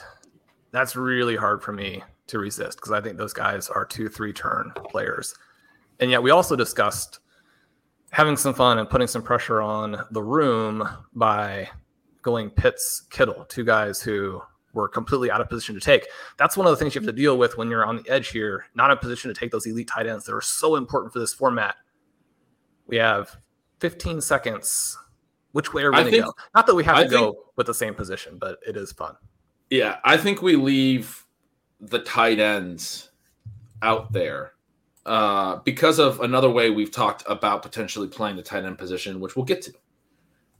that's 0.72 0.94
really 0.94 1.36
hard 1.36 1.62
for 1.62 1.72
me 1.72 2.02
to 2.26 2.38
resist 2.38 2.76
because 2.76 2.92
I 2.92 3.00
think 3.00 3.16
those 3.16 3.32
guys 3.32 3.70
are 3.70 3.86
two, 3.86 4.10
three 4.10 4.34
turn 4.34 4.72
players. 4.90 5.34
And 6.00 6.10
yet 6.10 6.22
we 6.22 6.30
also 6.30 6.54
discussed 6.54 7.20
having 8.10 8.36
some 8.36 8.54
fun 8.54 8.78
and 8.78 8.88
putting 8.88 9.08
some 9.08 9.22
pressure 9.22 9.60
on 9.60 10.04
the 10.10 10.22
room 10.22 10.88
by 11.14 11.68
going 12.22 12.50
Pitts, 12.50 13.06
Kittle, 13.10 13.44
two 13.48 13.64
guys 13.64 14.02
who 14.02 14.42
were 14.72 14.88
completely 14.88 15.30
out 15.30 15.40
of 15.40 15.48
position 15.48 15.74
to 15.74 15.80
take. 15.80 16.06
That's 16.36 16.56
one 16.56 16.66
of 16.66 16.70
the 16.70 16.76
things 16.76 16.94
you 16.94 17.00
have 17.00 17.06
to 17.06 17.12
deal 17.12 17.38
with 17.38 17.56
when 17.56 17.70
you're 17.70 17.84
on 17.84 17.96
the 17.96 18.10
edge 18.10 18.28
here, 18.28 18.66
not 18.74 18.90
in 18.90 18.98
position 18.98 19.32
to 19.32 19.38
take 19.38 19.50
those 19.50 19.66
elite 19.66 19.88
tight 19.88 20.06
ends 20.06 20.24
that 20.26 20.34
are 20.34 20.40
so 20.40 20.76
important 20.76 21.12
for 21.12 21.18
this 21.18 21.32
format. 21.32 21.76
We 22.86 22.96
have 22.96 23.36
15 23.80 24.20
seconds. 24.20 24.98
Which 25.52 25.74
way 25.74 25.82
are 25.82 25.90
we 25.90 25.98
going 25.98 26.12
to 26.12 26.20
go? 26.20 26.32
Not 26.54 26.66
that 26.66 26.74
we 26.74 26.84
have 26.84 26.96
I 26.96 27.04
to 27.04 27.10
go 27.10 27.44
with 27.56 27.66
the 27.66 27.74
same 27.74 27.94
position, 27.94 28.38
but 28.38 28.58
it 28.66 28.76
is 28.76 28.92
fun. 28.92 29.16
Yeah, 29.68 29.96
I 30.04 30.16
think 30.16 30.42
we 30.42 30.54
leave 30.54 31.26
the 31.80 31.98
tight 31.98 32.38
ends 32.38 33.10
out 33.82 34.12
there 34.12 34.52
uh, 35.06 35.56
because 35.64 35.98
of 35.98 36.20
another 36.20 36.50
way 36.50 36.70
we've 36.70 36.92
talked 36.92 37.22
about 37.26 37.62
potentially 37.62 38.08
playing 38.08 38.36
the 38.36 38.42
tight 38.42 38.64
end 38.64 38.78
position, 38.78 39.20
which 39.20 39.36
we'll 39.36 39.44
get 39.44 39.62
to. 39.62 39.72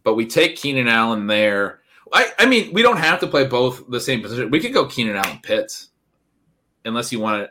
But 0.03 0.15
we 0.15 0.27
take 0.27 0.57
Keenan 0.57 0.89
Allen 0.89 1.27
there. 1.27 1.81
I, 2.13 2.27
I 2.39 2.47
mean, 2.47 2.73
we 2.73 2.83
don't 2.83 2.97
have 2.97 3.21
to 3.21 3.27
play 3.27 3.47
both 3.47 3.89
the 3.91 4.01
same 4.01 4.23
position. 4.23 4.51
We 4.51 4.61
could 4.61 4.73
go 4.73 4.87
Keenan 4.87 5.17
Allen 5.17 5.41
Pitts, 5.43 5.91
unless 6.85 7.13
you 7.13 7.21
want 7.21 7.43
it. 7.43 7.51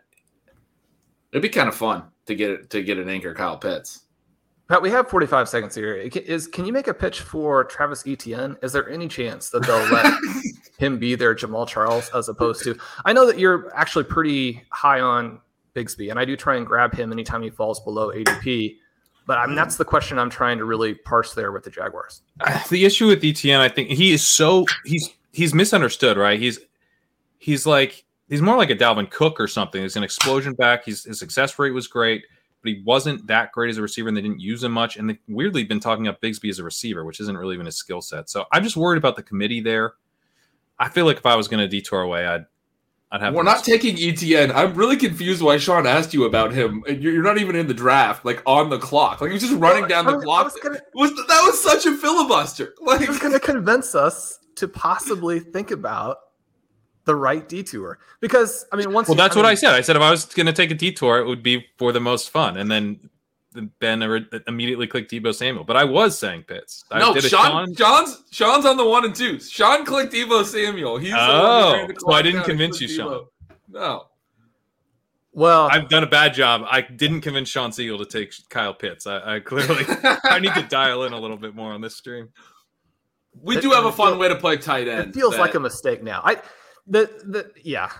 It'd 1.31 1.43
be 1.43 1.49
kind 1.49 1.69
of 1.69 1.75
fun 1.75 2.03
to 2.25 2.35
get 2.35 2.69
to 2.71 2.81
get 2.81 2.97
an 2.97 3.07
anchor 3.07 3.33
Kyle 3.33 3.57
Pitts. 3.57 4.05
Pat, 4.67 4.83
we 4.83 4.91
have 4.91 5.09
45 5.09 5.49
seconds 5.49 5.73
here. 5.73 5.95
Is 5.95 6.47
can 6.47 6.65
you 6.65 6.73
make 6.73 6.87
a 6.87 6.93
pitch 6.93 7.21
for 7.21 7.63
Travis 7.63 8.03
Etienne? 8.05 8.55
Is 8.61 8.71
there 8.71 8.87
any 8.89 9.07
chance 9.07 9.49
that 9.49 9.65
they'll 9.65 9.91
let 9.91 10.13
him 10.77 10.99
be 10.99 11.15
their 11.15 11.33
Jamaal 11.33 11.67
Charles 11.67 12.09
as 12.13 12.29
opposed 12.29 12.63
to? 12.63 12.77
I 13.05 13.13
know 13.13 13.25
that 13.25 13.39
you're 13.39 13.75
actually 13.75 14.03
pretty 14.03 14.63
high 14.71 14.99
on 14.99 15.39
Bigsby, 15.75 16.09
and 16.09 16.19
I 16.19 16.25
do 16.25 16.35
try 16.35 16.55
and 16.55 16.65
grab 16.65 16.93
him 16.93 17.11
anytime 17.11 17.41
he 17.41 17.49
falls 17.49 17.79
below 17.79 18.09
ADP. 18.09 18.77
But 19.25 19.37
I 19.37 19.45
mean, 19.45 19.55
that's 19.55 19.75
the 19.75 19.85
question 19.85 20.17
I'm 20.17 20.29
trying 20.29 20.57
to 20.57 20.65
really 20.65 20.95
parse 20.95 21.33
there 21.33 21.51
with 21.51 21.63
the 21.63 21.69
Jaguars. 21.69 22.21
Uh, 22.39 22.59
the 22.69 22.85
issue 22.85 23.07
with 23.07 23.23
Etienne, 23.23 23.61
I 23.61 23.69
think 23.69 23.89
he 23.89 24.11
is 24.11 24.27
so 24.27 24.65
he's 24.85 25.09
he's 25.31 25.53
misunderstood, 25.53 26.17
right? 26.17 26.39
He's 26.39 26.59
he's 27.37 27.65
like 27.65 28.05
he's 28.29 28.41
more 28.41 28.57
like 28.57 28.69
a 28.69 28.75
Dalvin 28.75 29.09
Cook 29.09 29.39
or 29.39 29.47
something. 29.47 29.81
He's 29.81 29.95
an 29.95 30.03
explosion 30.03 30.53
back. 30.53 30.85
He's, 30.85 31.03
his 31.03 31.19
success 31.19 31.57
rate 31.59 31.71
was 31.71 31.87
great, 31.87 32.23
but 32.61 32.71
he 32.71 32.81
wasn't 32.85 33.27
that 33.27 33.51
great 33.51 33.69
as 33.69 33.77
a 33.77 33.81
receiver, 33.81 34.07
and 34.07 34.15
they 34.15 34.21
didn't 34.21 34.39
use 34.39 34.63
him 34.63 34.71
much. 34.71 34.97
And 34.97 35.09
they 35.09 35.19
weirdly 35.27 35.63
been 35.63 35.79
talking 35.79 36.07
up 36.07 36.21
Bigsby 36.21 36.49
as 36.49 36.59
a 36.59 36.63
receiver, 36.63 37.03
which 37.03 37.19
isn't 37.19 37.37
really 37.37 37.55
even 37.55 37.65
his 37.65 37.75
skill 37.75 38.01
set. 38.01 38.29
So 38.29 38.45
I'm 38.51 38.63
just 38.63 38.77
worried 38.77 38.97
about 38.97 39.15
the 39.15 39.23
committee 39.23 39.61
there. 39.61 39.93
I 40.77 40.89
feel 40.89 41.05
like 41.05 41.17
if 41.17 41.25
I 41.25 41.35
was 41.35 41.47
going 41.47 41.59
to 41.59 41.67
detour 41.67 42.01
away, 42.01 42.25
I'd 42.25 42.45
I'd 43.11 43.21
have. 43.21 43.33
We're 43.33 43.43
not 43.43 43.63
taking 43.63 43.95
Etienne. 43.99 44.51
I'm 44.51 44.75
really 44.75 44.95
confused 44.95 45.41
why 45.41 45.57
Sean 45.57 45.87
asked 45.87 46.13
you 46.13 46.25
about 46.25 46.53
him. 46.53 46.83
And 46.87 47.01
You're 47.01 47.13
you're 47.13 47.23
not 47.23 47.39
even 47.39 47.55
in 47.55 47.67
the 47.67 47.73
draft, 47.73 48.23
like 48.23 48.41
on 48.45 48.69
the 48.69 48.77
clock. 48.77 49.19
Like 49.21 49.29
he 49.29 49.33
was 49.33 49.41
just 49.41 49.55
running 49.55 49.87
down 49.87 50.07
I 50.07 50.11
the 50.11 50.19
clock. 50.19 50.45
was 50.45 50.55
gonna- 50.61 50.79
Was 50.93 51.11
that 51.15 51.41
was 51.43 51.61
such 51.61 51.85
a 51.85 51.95
filibuster? 51.97 52.73
Like 52.81 53.01
He 53.01 53.07
was 53.07 53.17
going 53.19 53.33
to 53.33 53.39
convince 53.39 53.95
us 53.95 54.37
to 54.57 54.67
possibly 54.67 55.39
think 55.39 55.71
about 55.71 56.17
the 57.05 57.15
right 57.15 57.47
detour 57.49 57.97
because 58.21 58.65
I 58.71 58.75
mean, 58.75 58.93
once 58.93 59.07
Well, 59.07 59.15
you- 59.15 59.23
that's 59.23 59.35
what 59.35 59.41
mean, 59.43 59.51
I 59.51 59.55
said. 59.55 59.73
I 59.73 59.81
said 59.81 59.95
if 59.95 60.01
I 60.03 60.11
was 60.11 60.25
going 60.25 60.45
to 60.45 60.53
take 60.53 60.69
a 60.69 60.75
detour, 60.75 61.17
it 61.17 61.25
would 61.27 61.41
be 61.41 61.65
for 61.79 61.91
the 61.91 61.99
most 61.99 62.29
fun, 62.29 62.57
and 62.57 62.69
then 62.69 63.09
Ben 63.79 64.01
immediately 64.47 64.85
clicked 64.85 65.11
Deebo 65.11 65.33
Samuel. 65.33 65.63
But 65.63 65.75
I 65.75 65.83
was 65.83 66.17
saying 66.17 66.43
Pitts. 66.43 66.83
I 66.91 66.99
no, 66.99 67.13
did 67.13 67.25
a 67.25 67.29
Sean, 67.29 67.73
Sean's 67.75 68.23
Sean's 68.31 68.65
on 68.65 68.77
the 68.77 68.85
one 68.85 69.05
and 69.05 69.15
two. 69.15 69.39
Sean 69.39 69.85
clicked 69.85 70.13
Deebo 70.13 70.45
Samuel. 70.45 70.97
He's 70.97 71.11
the 71.11 71.17
one 71.17 71.27
Oh, 71.27 71.87
the 71.87 71.95
so 71.99 72.11
I 72.11 72.21
didn't 72.21 72.43
convince 72.43 72.77
clicked 72.77 72.91
you, 72.91 72.97
Sean. 72.97 73.25
No, 73.71 74.05
Well, 75.31 75.67
I've 75.71 75.89
done 75.89 76.03
a 76.03 76.07
bad 76.07 76.33
job. 76.33 76.63
I 76.69 76.81
didn't 76.81 77.21
convince 77.21 77.49
Shawn 77.49 77.71
Siegele 77.71 77.97
to 77.99 78.05
take 78.05 78.33
Kyle 78.49 78.73
Pitts. 78.73 79.07
I, 79.07 79.35
I 79.35 79.39
clearly 79.39 79.85
I 80.23 80.39
need 80.39 80.53
to 80.53 80.63
dial 80.63 81.03
in 81.03 81.13
a 81.13 81.19
little 81.19 81.37
bit 81.37 81.55
more 81.55 81.71
on 81.71 81.81
this 81.81 81.95
stream. 81.95 82.29
We 83.41 83.59
do 83.59 83.71
have 83.71 83.85
a 83.85 83.91
fun 83.91 84.17
way 84.19 84.27
to 84.27 84.35
play 84.35 84.57
tight 84.57 84.87
end. 84.87 85.09
it 85.09 85.15
feels 85.15 85.33
that- 85.33 85.41
like 85.41 85.55
a 85.55 85.59
mistake 85.59 86.03
now. 86.03 86.21
I 86.23 86.37
the 86.87 87.09
the 87.25 87.51
yeah. 87.63 87.91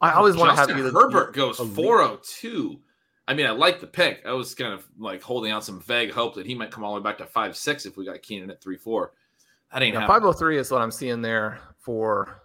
I 0.00 0.12
oh, 0.12 0.18
always 0.18 0.36
want 0.36 0.50
to 0.50 0.56
have 0.56 0.68
Justin 0.68 0.86
you. 0.86 0.92
Herbert 0.92 1.32
goes 1.34 1.58
elite. 1.60 1.76
402. 1.76 2.80
I 3.26 3.34
mean, 3.34 3.46
I 3.46 3.50
like 3.50 3.80
the 3.80 3.86
pick. 3.86 4.22
I 4.26 4.32
was 4.32 4.54
kind 4.54 4.72
of 4.72 4.86
like 4.98 5.22
holding 5.22 5.50
out 5.50 5.64
some 5.64 5.80
vague 5.80 6.12
hope 6.12 6.34
that 6.34 6.46
he 6.46 6.54
might 6.54 6.70
come 6.70 6.84
all 6.84 6.94
the 6.94 7.00
way 7.00 7.04
back 7.04 7.18
to 7.18 7.26
five 7.26 7.56
six 7.56 7.86
if 7.86 7.96
we 7.96 8.04
got 8.04 8.22
Keenan 8.22 8.50
at 8.50 8.62
three 8.62 8.76
four. 8.76 9.12
That 9.72 9.82
ain't 9.82 9.94
Yeah, 9.94 10.06
503 10.06 10.58
is 10.58 10.70
what 10.70 10.82
I'm 10.82 10.90
seeing 10.90 11.20
there 11.20 11.58
for 11.80 12.42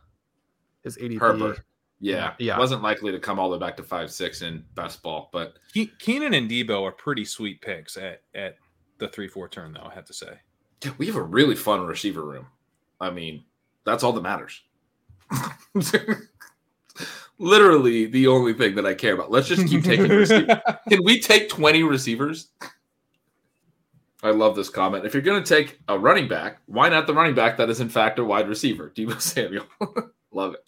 his 0.83 0.97
ADP. 0.97 1.19
Herbert. 1.19 1.61
Yeah, 1.99 2.33
Yeah. 2.39 2.57
Wasn't 2.57 2.81
likely 2.81 3.11
to 3.11 3.19
come 3.19 3.39
all 3.39 3.49
the 3.49 3.57
way 3.57 3.59
back 3.59 3.75
to 3.77 3.83
five 3.83 4.09
six 4.09 4.41
in 4.41 4.63
best 4.73 5.03
ball, 5.03 5.29
but 5.33 5.59
Keenan 5.99 6.33
and 6.33 6.49
Deebo 6.49 6.81
are 6.83 6.93
pretty 6.93 7.25
sweet 7.25 7.61
picks 7.61 7.97
at 7.97 8.21
at 8.33 8.55
the 8.99 9.09
three 9.09 9.27
four 9.27 9.49
turn, 9.49 9.73
though. 9.73 9.87
I 9.89 9.93
have 9.93 10.05
to 10.05 10.13
say. 10.13 10.39
we 10.97 11.07
have 11.07 11.17
a 11.17 11.21
really 11.21 11.55
fun 11.55 11.85
receiver 11.85 12.23
room. 12.23 12.47
I 13.01 13.09
mean, 13.09 13.43
that's 13.85 14.03
all 14.03 14.13
that 14.13 14.21
matters. 14.21 14.61
Literally 17.39 18.05
the 18.05 18.27
only 18.27 18.53
thing 18.53 18.75
that 18.75 18.85
I 18.85 18.93
care 18.93 19.13
about. 19.13 19.31
Let's 19.31 19.47
just 19.47 19.67
keep 19.67 19.83
taking 19.83 20.09
receivers. 20.09 20.57
Can 20.89 21.03
we 21.03 21.21
take 21.21 21.47
20 21.47 21.83
receivers? 21.83 22.49
I 24.21 24.31
love 24.31 24.57
this 24.57 24.69
comment. 24.69 25.05
If 25.05 25.13
you're 25.13 25.23
going 25.23 25.41
to 25.41 25.47
take 25.47 25.79
a 25.87 25.97
running 25.97 26.27
back, 26.27 26.59
why 26.65 26.89
not 26.89 27.07
the 27.07 27.13
running 27.13 27.35
back 27.35 27.55
that 27.57 27.69
is 27.69 27.79
in 27.79 27.87
fact 27.87 28.19
a 28.19 28.25
wide 28.25 28.49
receiver? 28.49 28.91
Deebo 28.95 29.19
Samuel. 29.21 29.65
love 30.31 30.53
it. 30.53 30.65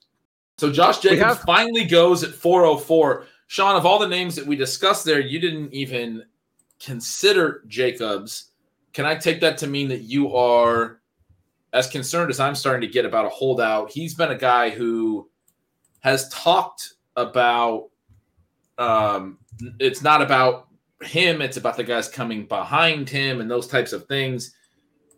So 0.58 0.72
Josh 0.72 1.00
Jacobs 1.00 1.22
have- 1.22 1.42
finally 1.42 1.84
goes 1.84 2.24
at 2.24 2.32
404. 2.32 3.26
Sean, 3.48 3.76
of 3.76 3.86
all 3.86 4.00
the 4.00 4.08
names 4.08 4.36
that 4.38 4.48
we 4.48 4.56
discussed 4.56 5.04
there, 5.04 5.20
you 5.20 5.40
didn't 5.40 5.74
even 5.74 6.24
consider 6.80 7.64
Jacobs. 7.68 8.52
Can 8.94 9.06
I 9.06 9.16
take 9.16 9.42
that 9.42 9.58
to 9.58 9.68
mean 9.68 9.90
that 9.90 10.04
you 10.04 10.34
are 10.34 11.02
as 11.74 11.88
concerned 11.88 12.30
as 12.30 12.40
I'm 12.40 12.56
starting 12.56 12.82
to 12.82 12.94
get 12.94 13.04
about 13.04 13.26
a 13.26 13.30
holdout? 13.30 13.92
He's 13.92 14.14
been 14.14 14.32
a 14.32 14.38
guy 14.38 14.70
who 14.70 15.30
has 16.02 16.30
talked 16.30 16.94
about 17.16 17.90
um, 18.78 19.38
it's 19.80 20.02
not 20.02 20.22
about 20.22 20.68
him, 21.02 21.42
it's 21.42 21.58
about 21.58 21.78
the 21.78 21.84
guys 21.84 22.08
coming 22.08 22.46
behind 22.46 23.10
him 23.10 23.42
and 23.42 23.50
those 23.50 23.68
types 23.68 23.94
of 23.94 24.06
things. 24.06 24.54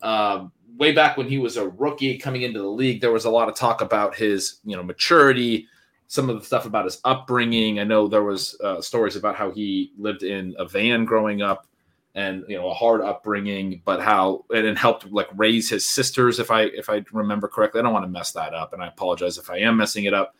Um, 0.01 0.51
way 0.77 0.91
back 0.91 1.17
when 1.17 1.27
he 1.27 1.37
was 1.37 1.57
a 1.57 1.69
rookie 1.69 2.17
coming 2.17 2.43
into 2.43 2.59
the 2.59 2.67
league, 2.67 3.01
there 3.01 3.11
was 3.11 3.25
a 3.25 3.29
lot 3.29 3.49
of 3.49 3.55
talk 3.55 3.81
about 3.81 4.15
his, 4.15 4.59
you 4.65 4.75
know, 4.75 4.83
maturity, 4.83 5.67
some 6.07 6.29
of 6.29 6.39
the 6.39 6.45
stuff 6.45 6.65
about 6.65 6.85
his 6.85 6.99
upbringing. 7.05 7.79
I 7.79 7.83
know 7.83 8.07
there 8.07 8.23
was 8.23 8.59
uh, 8.61 8.81
stories 8.81 9.15
about 9.15 9.35
how 9.35 9.51
he 9.51 9.93
lived 9.97 10.23
in 10.23 10.55
a 10.57 10.65
van 10.65 11.05
growing 11.05 11.41
up 11.41 11.67
and 12.15 12.43
you 12.47 12.55
know 12.55 12.69
a 12.69 12.73
hard 12.73 13.01
upbringing 13.01 13.81
but 13.85 13.99
how 13.99 14.45
and 14.53 14.67
it 14.67 14.77
helped 14.77 15.11
like 15.11 15.27
raise 15.35 15.69
his 15.69 15.83
sisters 15.89 16.39
if 16.39 16.51
i 16.51 16.61
if 16.61 16.89
i 16.89 17.03
remember 17.11 17.47
correctly 17.47 17.79
i 17.79 17.83
don't 17.83 17.93
want 17.93 18.05
to 18.05 18.09
mess 18.09 18.31
that 18.31 18.53
up 18.53 18.73
and 18.73 18.83
i 18.83 18.87
apologize 18.87 19.37
if 19.37 19.49
i 19.49 19.57
am 19.57 19.77
messing 19.77 20.03
it 20.05 20.13
up 20.13 20.35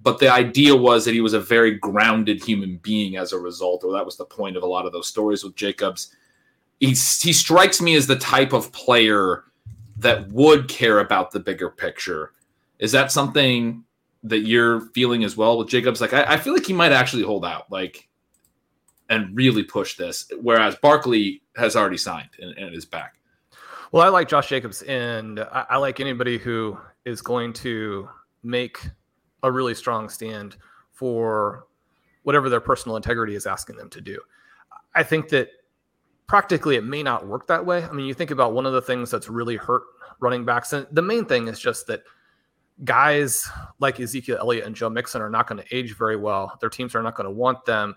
but 0.00 0.18
the 0.18 0.32
idea 0.32 0.76
was 0.76 1.04
that 1.04 1.14
he 1.14 1.20
was 1.20 1.32
a 1.32 1.40
very 1.40 1.72
grounded 1.72 2.42
human 2.42 2.76
being 2.78 3.16
as 3.16 3.32
a 3.32 3.38
result 3.38 3.82
or 3.84 3.92
that 3.92 4.04
was 4.04 4.16
the 4.16 4.24
point 4.24 4.56
of 4.56 4.62
a 4.62 4.66
lot 4.66 4.86
of 4.86 4.92
those 4.92 5.08
stories 5.08 5.42
with 5.42 5.56
jacobs. 5.56 6.14
He's 6.80 7.20
he 7.20 7.32
strikes 7.32 7.80
me 7.80 7.96
as 7.96 8.06
the 8.06 8.16
type 8.16 8.52
of 8.52 8.72
player 8.72 9.44
that 9.98 10.30
would 10.30 10.68
care 10.68 11.00
about 11.00 11.30
the 11.30 11.40
bigger 11.40 11.70
picture. 11.70 12.32
Is 12.78 12.92
that 12.92 13.10
something 13.10 13.84
that 14.22 14.40
you're 14.40 14.82
feeling 14.92 15.24
as 15.24 15.36
well 15.36 15.58
with 15.58 15.68
jacobs? 15.68 16.00
Like 16.00 16.12
i, 16.12 16.34
I 16.34 16.36
feel 16.36 16.52
like 16.52 16.66
he 16.66 16.72
might 16.72 16.92
actually 16.92 17.22
hold 17.22 17.44
out 17.44 17.70
like 17.70 18.08
and 19.08 19.36
really 19.36 19.62
push 19.62 19.96
this 19.96 20.30
whereas 20.40 20.74
barkley 20.76 21.42
has 21.54 21.76
already 21.76 21.96
signed 21.96 22.30
and, 22.38 22.56
and 22.58 22.74
is 22.74 22.84
back. 22.84 23.16
Well, 23.92 24.04
I 24.04 24.08
like 24.08 24.28
Josh 24.28 24.48
Jacobs, 24.48 24.82
and 24.82 25.40
I, 25.40 25.64
I 25.70 25.76
like 25.76 26.00
anybody 26.00 26.38
who 26.38 26.76
is 27.04 27.22
going 27.22 27.52
to 27.54 28.08
make 28.42 28.80
a 29.42 29.50
really 29.50 29.74
strong 29.74 30.08
stand 30.08 30.56
for 30.92 31.66
whatever 32.22 32.48
their 32.48 32.60
personal 32.60 32.96
integrity 32.96 33.34
is 33.34 33.46
asking 33.46 33.76
them 33.76 33.88
to 33.90 34.00
do. 34.00 34.20
I 34.94 35.02
think 35.02 35.28
that 35.28 35.50
practically 36.26 36.76
it 36.76 36.84
may 36.84 37.02
not 37.02 37.26
work 37.26 37.46
that 37.46 37.64
way. 37.64 37.84
I 37.84 37.92
mean, 37.92 38.06
you 38.06 38.14
think 38.14 38.30
about 38.30 38.52
one 38.52 38.66
of 38.66 38.72
the 38.72 38.82
things 38.82 39.10
that's 39.10 39.28
really 39.28 39.56
hurt 39.56 39.82
running 40.20 40.44
backs, 40.44 40.72
and 40.72 40.86
the 40.90 41.02
main 41.02 41.24
thing 41.24 41.48
is 41.48 41.60
just 41.60 41.86
that 41.86 42.02
guys 42.84 43.48
like 43.78 44.00
Ezekiel 44.00 44.38
Elliott 44.40 44.66
and 44.66 44.74
Joe 44.74 44.90
Mixon 44.90 45.22
are 45.22 45.30
not 45.30 45.46
going 45.46 45.62
to 45.62 45.76
age 45.76 45.96
very 45.96 46.16
well. 46.16 46.56
Their 46.60 46.70
teams 46.70 46.94
are 46.94 47.02
not 47.02 47.14
going 47.14 47.26
to 47.26 47.30
want 47.30 47.64
them. 47.64 47.96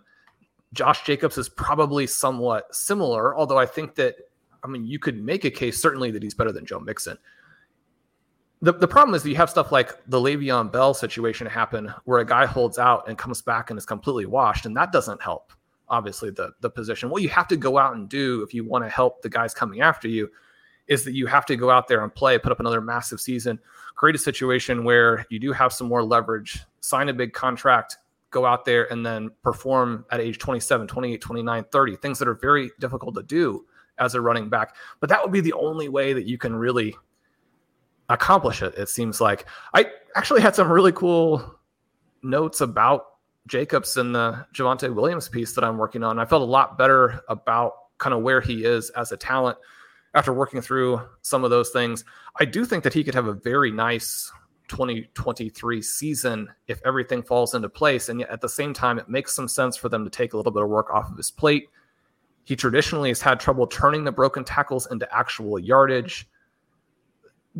Josh 0.74 1.04
Jacobs 1.04 1.38
is 1.38 1.50
probably 1.50 2.06
somewhat 2.06 2.74
similar, 2.74 3.36
although 3.36 3.58
I 3.58 3.66
think 3.66 3.96
that 3.96 4.16
I 4.64 4.68
mean, 4.68 4.86
you 4.86 5.00
could 5.00 5.24
make 5.24 5.46
a 5.46 5.52
case 5.52 5.82
certainly 5.82 6.12
that 6.12 6.24
he's 6.24 6.34
better 6.34 6.52
than 6.52 6.66
Joe 6.66 6.80
Mixon. 6.80 7.18
The, 8.62 8.74
the 8.74 8.88
problem 8.88 9.16
is 9.16 9.24
that 9.24 9.30
you 9.30 9.38
have 9.38 9.50
stuff 9.50 9.72
like 9.72 9.96
the 10.08 10.20
Le'Veon 10.20 10.72
Bell 10.72 10.94
situation 10.94 11.48
happen 11.48 11.94
where 12.04 12.20
a 12.20 12.26
guy 12.26 12.46
holds 12.46 12.78
out 12.78 13.08
and 13.08 13.18
comes 13.18 13.42
back 13.42 13.70
and 13.70 13.78
is 13.78 13.86
completely 13.86 14.26
washed, 14.26 14.66
and 14.66 14.76
that 14.76 14.92
doesn't 14.92 15.22
help, 15.22 15.54
obviously, 15.88 16.30
the, 16.30 16.52
the 16.60 16.70
position. 16.70 17.10
What 17.10 17.22
you 17.22 17.30
have 17.30 17.48
to 17.50 17.58
go 17.58 17.78
out 17.78 17.96
and 17.96 18.10
do 18.10 18.44
if 18.44 18.54
you 18.54 18.66
want 18.66 18.84
to 18.84 18.90
help 18.90 19.22
the 19.22 19.30
guys 19.30 19.54
coming 19.54 19.80
after 19.80 20.10
you 20.10 20.30
is 20.88 21.06
that 21.06 21.14
you 21.14 21.28
have 21.28 21.46
to 21.46 21.56
go 21.56 21.70
out 21.70 21.88
there 21.88 22.04
and 22.04 22.14
play, 22.14 22.38
put 22.38 22.52
up 22.52 22.60
another 22.60 22.82
massive 22.82 23.22
season, 23.22 23.60
create 23.96 24.16
a 24.16 24.20
situation 24.20 24.84
where 24.84 25.26
you 25.30 25.40
do 25.40 25.54
have 25.54 25.72
some 25.72 25.88
more 25.88 26.04
leverage, 26.04 26.60
sign 26.82 27.08
a 27.08 27.14
big 27.14 27.32
contract, 27.32 27.98
go 28.32 28.46
out 28.46 28.66
there 28.66 28.92
and 28.92 29.06
then 29.06 29.30
perform 29.44 30.06
at 30.12 30.20
age 30.20 30.38
27, 30.38 30.88
28, 30.88 31.22
29, 31.22 31.66
30, 31.72 31.96
things 31.98 32.20
that 32.20 32.28
are 32.28 32.36
very 32.36 32.72
difficult 32.80 33.16
to 33.16 33.24
do 33.24 33.66
as 34.00 34.16
a 34.16 34.22
running 34.22 34.50
back. 34.50 34.76
But 35.00 35.10
that 35.10 35.22
would 35.22 35.32
be 35.32 35.42
the 35.42 35.54
only 35.54 35.90
way 35.90 36.14
that 36.14 36.28
you 36.28 36.38
can 36.38 36.56
really 36.56 36.96
accomplish 38.10 38.62
it, 38.62 38.76
it 38.76 38.90
seems 38.90 39.22
like. 39.22 39.46
I 39.74 39.86
actually 40.16 40.42
had 40.42 40.56
some 40.56 40.72
really 40.72 40.92
cool 40.92 41.56
notes 42.24 42.62
about 42.62 43.06
Jacobs 43.48 43.98
in 43.98 44.12
the 44.12 44.46
Javonte 44.54 44.94
Williams 44.94 45.30
piece 45.30 45.54
that 45.54 45.64
I'm 45.64 45.78
working 45.78 46.04
on. 46.04 46.20
I 46.20 46.26
felt 46.26 46.42
a 46.42 46.46
lot 46.46 46.78
better 46.78 47.22
about 47.30 47.74
kind 47.98 48.14
of 48.14 48.22
where 48.22 48.42
he 48.42 48.66
is 48.66 48.90
as 48.92 49.12
a 49.12 49.18
talent 49.18 49.58
after 50.14 50.34
working 50.34 50.62
through 50.62 51.02
some 51.22 51.44
of 51.44 51.50
those 51.50 51.70
things. 51.70 52.04
I 52.40 52.46
do 52.46 52.66
think 52.66 52.84
that 52.84 52.94
he 52.94 53.04
could 53.04 53.16
have 53.16 53.28
a 53.28 53.34
very 53.34 53.72
nice 53.72 54.32
2023 54.70 55.82
season 55.82 56.50
if 56.68 56.80
everything 56.86 57.22
falls 57.22 57.54
into 57.54 57.70
place. 57.70 58.10
And 58.10 58.20
yet 58.22 58.30
at 58.30 58.42
the 58.42 58.50
same 58.50 58.74
time, 58.74 58.98
it 58.98 59.10
makes 59.10 59.36
some 59.36 59.48
sense 59.48 59.76
for 59.76 59.90
them 59.90 60.04
to 60.04 60.10
take 60.10 60.34
a 60.34 60.38
little 60.38 60.52
bit 60.52 60.64
of 60.64 60.70
work 60.70 60.90
off 60.92 61.12
of 61.12 61.18
his 61.18 61.32
plate. 61.32 61.70
He 62.46 62.56
traditionally 62.56 63.10
has 63.10 63.22
had 63.22 63.40
trouble 63.40 63.68
turning 63.68 64.04
the 64.04 64.12
broken 64.12 64.44
tackles 64.44 64.88
into 64.90 65.12
actual 65.16 65.60
yardage. 65.60 66.28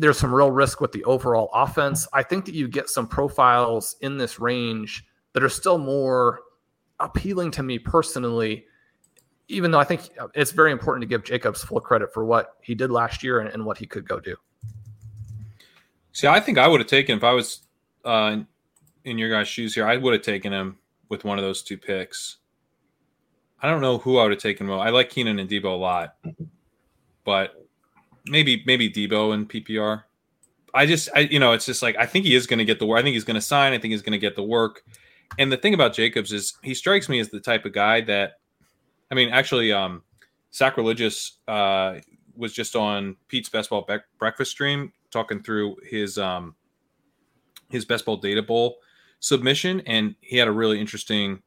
There's 0.00 0.18
some 0.18 0.34
real 0.34 0.50
risk 0.50 0.80
with 0.80 0.92
the 0.92 1.04
overall 1.04 1.50
offense. 1.52 2.08
I 2.14 2.22
think 2.22 2.46
that 2.46 2.54
you 2.54 2.68
get 2.68 2.88
some 2.88 3.06
profiles 3.06 3.96
in 4.00 4.16
this 4.16 4.40
range 4.40 5.04
that 5.34 5.42
are 5.42 5.48
still 5.50 5.76
more 5.76 6.40
appealing 7.00 7.50
to 7.52 7.62
me 7.62 7.78
personally, 7.78 8.64
even 9.48 9.70
though 9.70 9.78
I 9.78 9.84
think 9.84 10.08
it's 10.34 10.52
very 10.52 10.72
important 10.72 11.02
to 11.02 11.06
give 11.06 11.22
Jacobs 11.22 11.62
full 11.62 11.80
credit 11.80 12.14
for 12.14 12.24
what 12.24 12.56
he 12.62 12.74
did 12.74 12.90
last 12.90 13.22
year 13.22 13.40
and, 13.40 13.50
and 13.50 13.64
what 13.66 13.76
he 13.76 13.86
could 13.86 14.08
go 14.08 14.18
do. 14.18 14.36
See, 16.12 16.26
I 16.26 16.40
think 16.40 16.56
I 16.56 16.66
would 16.66 16.80
have 16.80 16.88
taken 16.88 17.18
if 17.18 17.24
I 17.24 17.32
was 17.32 17.60
uh, 18.06 18.38
in 19.04 19.18
your 19.18 19.28
guys' 19.28 19.48
shoes 19.48 19.74
here. 19.74 19.86
I 19.86 19.98
would 19.98 20.14
have 20.14 20.22
taken 20.22 20.50
him 20.50 20.78
with 21.10 21.24
one 21.24 21.38
of 21.38 21.44
those 21.44 21.62
two 21.62 21.76
picks. 21.76 22.38
I 23.60 23.68
don't 23.68 23.82
know 23.82 23.98
who 23.98 24.16
I 24.16 24.22
would 24.22 24.32
have 24.32 24.40
taken. 24.40 24.66
Well, 24.66 24.80
I 24.80 24.88
like 24.88 25.10
Keenan 25.10 25.38
and 25.38 25.50
Deebo 25.50 25.66
a 25.66 25.68
lot, 25.68 26.16
but 27.24 27.66
maybe 28.26 28.62
maybe 28.66 28.90
Deebo 28.90 29.34
and 29.34 29.48
PPR. 29.48 30.04
I 30.72 30.86
just, 30.86 31.08
I 31.14 31.20
you 31.20 31.40
know, 31.40 31.52
it's 31.52 31.66
just 31.66 31.82
like 31.82 31.96
I 31.96 32.06
think 32.06 32.24
he 32.24 32.34
is 32.34 32.46
going 32.46 32.58
to 32.58 32.64
get 32.64 32.78
the 32.78 32.86
work. 32.86 33.00
I 33.00 33.02
think 33.02 33.14
he's 33.14 33.24
going 33.24 33.34
to 33.36 33.40
sign. 33.40 33.72
I 33.72 33.78
think 33.78 33.92
he's 33.92 34.02
going 34.02 34.12
to 34.12 34.18
get 34.18 34.36
the 34.36 34.42
work. 34.42 34.84
And 35.38 35.50
the 35.50 35.56
thing 35.56 35.74
about 35.74 35.94
Jacobs 35.94 36.32
is 36.32 36.54
he 36.62 36.74
strikes 36.74 37.08
me 37.08 37.20
as 37.20 37.28
the 37.28 37.40
type 37.40 37.64
of 37.64 37.72
guy 37.72 38.00
that, 38.02 38.34
I 39.10 39.14
mean, 39.14 39.30
actually, 39.30 39.72
um, 39.72 40.02
sacrilegious 40.50 41.38
uh, 41.46 41.96
was 42.36 42.52
just 42.52 42.74
on 42.74 43.16
Pete's 43.28 43.48
Best 43.48 43.70
Ball 43.70 43.82
Bre- 43.82 43.96
breakfast 44.18 44.50
stream 44.50 44.92
talking 45.10 45.42
through 45.42 45.76
his 45.84 46.18
um 46.18 46.54
his 47.68 47.84
Best 47.84 48.04
Ball 48.04 48.16
Data 48.16 48.42
Bowl 48.42 48.78
submission, 49.20 49.80
and 49.86 50.14
he 50.20 50.36
had 50.36 50.48
a 50.48 50.52
really 50.52 50.80
interesting 50.80 51.42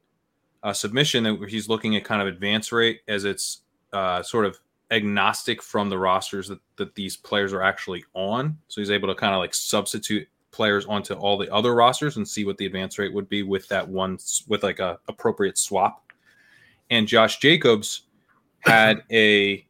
uh, 0.63 0.73
submission 0.73 1.23
that 1.23 1.49
he's 1.49 1.67
looking 1.67 1.95
at 1.95 2.05
kind 2.05 2.21
of 2.21 2.27
advance 2.27 2.71
rate 2.71 3.01
as 3.07 3.25
it's 3.25 3.61
uh, 3.91 4.23
sort 4.23 4.45
of 4.45 4.59
agnostic 4.93 5.61
from 5.61 5.89
the 5.89 5.97
rosters 5.97 6.47
that, 6.47 6.59
that 6.77 6.95
these 6.95 7.17
players 7.17 7.51
are 7.51 7.61
actually 7.63 8.03
on. 8.13 8.57
So 8.67 8.79
he's 8.79 8.91
able 8.91 9.07
to 9.09 9.15
kind 9.15 9.33
of 9.33 9.39
like 9.39 9.53
substitute 9.53 10.27
players 10.51 10.85
onto 10.85 11.15
all 11.15 11.37
the 11.37 11.51
other 11.51 11.73
rosters 11.73 12.17
and 12.17 12.27
see 12.27 12.45
what 12.45 12.57
the 12.57 12.65
advance 12.65 12.99
rate 12.99 13.13
would 13.13 13.27
be 13.27 13.41
with 13.43 13.67
that 13.69 13.87
one 13.87 14.19
with 14.47 14.63
like 14.63 14.79
a 14.79 14.99
appropriate 15.07 15.57
swap. 15.57 16.11
And 16.89 17.07
Josh 17.07 17.39
Jacobs 17.39 18.03
had 18.59 19.03
a 19.11 19.65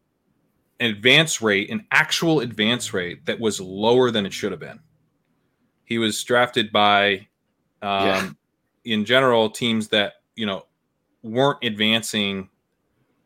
an 0.79 0.89
advance 0.89 1.41
rate, 1.41 1.69
an 1.69 1.85
actual 1.91 2.41
advance 2.41 2.93
rate 2.93 3.25
that 3.25 3.39
was 3.39 3.61
lower 3.61 4.11
than 4.11 4.25
it 4.25 4.33
should 4.33 4.51
have 4.51 4.59
been. 4.59 4.79
He 5.85 5.97
was 5.97 6.21
drafted 6.23 6.71
by, 6.71 7.27
um, 7.81 8.05
Yeah. 8.07 8.29
in 8.83 9.05
general, 9.05 9.49
teams 9.49 9.87
that 9.89 10.15
you 10.35 10.45
know, 10.47 10.65
weren't 11.21 11.63
advancing 11.63 12.49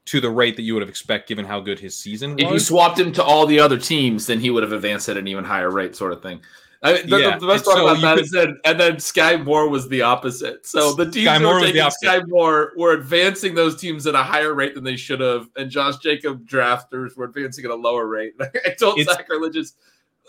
to 0.08 0.20
the 0.22 0.30
rate 0.30 0.56
that 0.56 0.64
you 0.64 0.74
would 0.74 0.82
have 0.82 0.90
expect 0.90 1.28
given 1.30 1.46
how 1.46 1.60
good 1.60 1.80
his 1.80 1.98
season 1.98 2.32
was. 2.36 2.44
If 2.44 2.52
you 2.52 2.60
swapped 2.60 3.00
him 3.00 3.12
to 3.14 3.24
all 3.24 3.46
the 3.46 3.60
other 3.60 3.78
teams, 3.78 4.26
then 4.26 4.40
he 4.40 4.50
would 4.50 4.64
have 4.64 4.72
advanced 4.74 5.08
at 5.10 5.18
an 5.18 5.28
even 5.28 5.44
higher 5.44 5.70
rate, 5.72 5.96
sort 5.96 6.12
of 6.14 6.22
thing. 6.22 6.42
I 6.84 6.94
mean, 6.94 7.10
the, 7.10 7.18
Yeah, 7.18 7.38
the 7.40 7.48
best 7.48 7.66
part 7.66 7.78
so 7.78 7.88
about 7.88 8.02
that 8.02 8.16
could- 8.18 8.26
is 8.26 8.32
that, 8.32 8.50
and 8.66 8.80
then 8.80 8.96
Skyy 8.98 9.44
Moore 9.44 9.68
was 9.68 9.90
the 9.90 10.04
opposite. 10.04 10.66
So 10.66 10.94
the 10.94 11.10
teams 11.10 11.28
Skyy 11.28 11.42
Moore 11.42 11.56
were 11.56 11.62
taking. 11.62 11.82
Skyy 11.82 12.28
Moore 12.28 12.74
were 12.78 12.94
advancing 12.94 13.56
those 13.56 13.76
teams 13.82 14.06
at 14.06 14.14
a 14.16 14.22
higher 14.24 14.54
rate 14.54 14.76
than 14.76 14.84
they 14.84 14.96
should 14.96 15.20
have, 15.20 15.50
and 15.56 15.72
Josh 15.72 15.98
Jacob 15.98 16.48
drafters 16.48 17.18
were 17.18 17.26
advancing 17.26 17.66
at 17.66 17.72
a 17.72 17.76
lower 17.76 18.06
rate. 18.08 18.34
I 18.40 18.70
told 18.80 19.00
It's- 19.00 19.16
sacrilegious. 19.16 19.74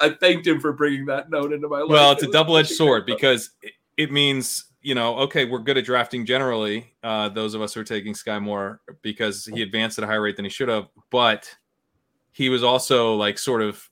I 0.00 0.10
thanked 0.10 0.46
him 0.46 0.58
for 0.60 0.72
bringing 0.72 1.06
that 1.06 1.28
note 1.28 1.52
into 1.52 1.68
my 1.68 1.80
life. 1.80 1.90
well, 1.90 2.12
it's 2.12 2.22
It 2.22 2.28
a 2.30 2.32
double 2.32 2.56
edged 2.56 2.70
sword 2.70 3.04
because 3.04 3.50
it, 3.62 3.72
it 3.96 4.10
means, 4.12 4.64
you 4.88 4.94
know, 4.94 5.18
okay, 5.18 5.44
we're 5.44 5.58
good 5.58 5.76
at 5.76 5.84
drafting 5.84 6.24
generally, 6.24 6.94
uh, 7.02 7.28
those 7.28 7.52
of 7.52 7.60
us 7.60 7.74
who 7.74 7.80
are 7.80 7.84
taking 7.84 8.14
Skyy 8.14 8.40
Moore 8.40 8.80
because 9.02 9.44
he 9.44 9.60
advanced 9.60 9.98
at 9.98 10.04
a 10.04 10.06
higher 10.06 10.22
rate 10.22 10.36
than 10.36 10.46
he 10.46 10.50
should 10.50 10.70
have, 10.70 10.88
but 11.10 11.54
he 12.30 12.48
was 12.48 12.62
also 12.62 13.14
like 13.14 13.36
sort 13.36 13.60
of 13.60 13.86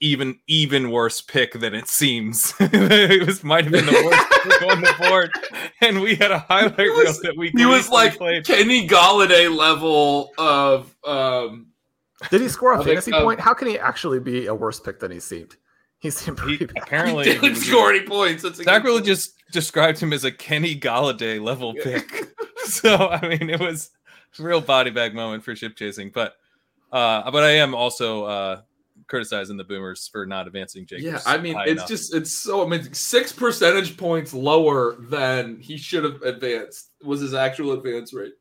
even 0.00 0.40
even 0.48 0.90
worse 0.90 1.20
pick 1.20 1.52
than 1.52 1.74
it 1.76 1.86
seems. 1.86 2.52
it 2.60 3.24
was 3.24 3.44
might 3.44 3.62
have 3.66 3.72
been 3.72 3.86
the 3.86 3.92
worst 3.92 4.42
pick 4.58 4.68
on 4.68 4.80
the 4.80 4.94
board, 5.08 5.30
and 5.80 6.00
we 6.00 6.16
had 6.16 6.32
a 6.32 6.40
highlight 6.40 6.76
He 6.76 6.88
reel 6.88 7.12
that 7.22 7.34
we 7.36 7.50
he 7.56 7.64
was 7.66 7.88
like 7.88 8.16
played. 8.16 8.44
Kenny 8.44 8.88
Golladay 8.88 9.54
level 9.56 10.32
of 10.38 10.92
um, 11.06 11.68
Did 12.30 12.40
he 12.40 12.48
score 12.48 12.72
a 12.72 12.74
I 12.74 12.78
think, 12.78 12.86
fantasy 12.88 13.12
um, 13.12 13.22
point? 13.22 13.38
How 13.38 13.54
can 13.54 13.68
he 13.68 13.78
actually 13.78 14.18
be 14.18 14.46
a 14.46 14.54
worse 14.56 14.80
pick 14.80 14.98
than 14.98 15.12
he 15.12 15.20
seemed? 15.20 15.54
He 16.00 16.10
seemed 16.10 16.40
He, 16.40 16.56
bad. 16.56 16.72
apparently, 16.82 17.26
he 17.26 17.30
he 17.34 17.38
didn't 17.40 17.58
was- 17.58 17.66
score 17.68 17.92
any 17.92 18.04
points. 18.04 18.42
That's 18.42 18.58
a 18.58 18.64
good 19.52 19.62
Sacrilege 19.62 19.86
point. 19.94 19.94
just 19.94 19.98
described 19.98 19.98
him 20.00 20.12
as 20.12 20.24
a 20.24 20.32
Kenny 20.32 20.78
Golladay 20.78 21.42
level 21.42 21.74
pick. 21.74 22.34
so 22.64 23.08
I 23.08 23.26
mean, 23.26 23.50
it 23.50 23.60
was 23.60 23.90
a 24.38 24.42
real 24.42 24.60
body 24.60 24.90
bag 24.90 25.14
moment 25.14 25.44
for 25.44 25.54
ship 25.54 25.76
chasing. 25.76 26.10
But 26.10 26.36
uh, 26.92 27.30
but 27.30 27.44
I 27.44 27.50
am 27.50 27.74
also 27.74 28.24
uh, 28.24 28.60
criticizing 29.06 29.56
the 29.56 29.64
Boomers 29.64 30.08
for 30.08 30.26
not 30.26 30.46
advancing 30.46 30.86
Jacobs. 30.86 31.04
Yeah, 31.04 31.20
I 31.26 31.38
mean, 31.38 31.56
it's 31.60 31.72
enough. 31.72 31.88
just 31.88 32.14
it's 32.14 32.32
so 32.32 32.64
I 32.64 32.68
mean 32.68 32.92
Six 32.94 33.32
percentage 33.32 33.96
points 33.96 34.32
lower 34.32 34.96
than 35.00 35.58
he 35.60 35.76
should 35.76 36.04
have 36.04 36.22
advanced 36.22 36.90
was 37.02 37.20
his 37.20 37.34
actual 37.34 37.72
advance 37.72 38.12
rate. 38.12 38.34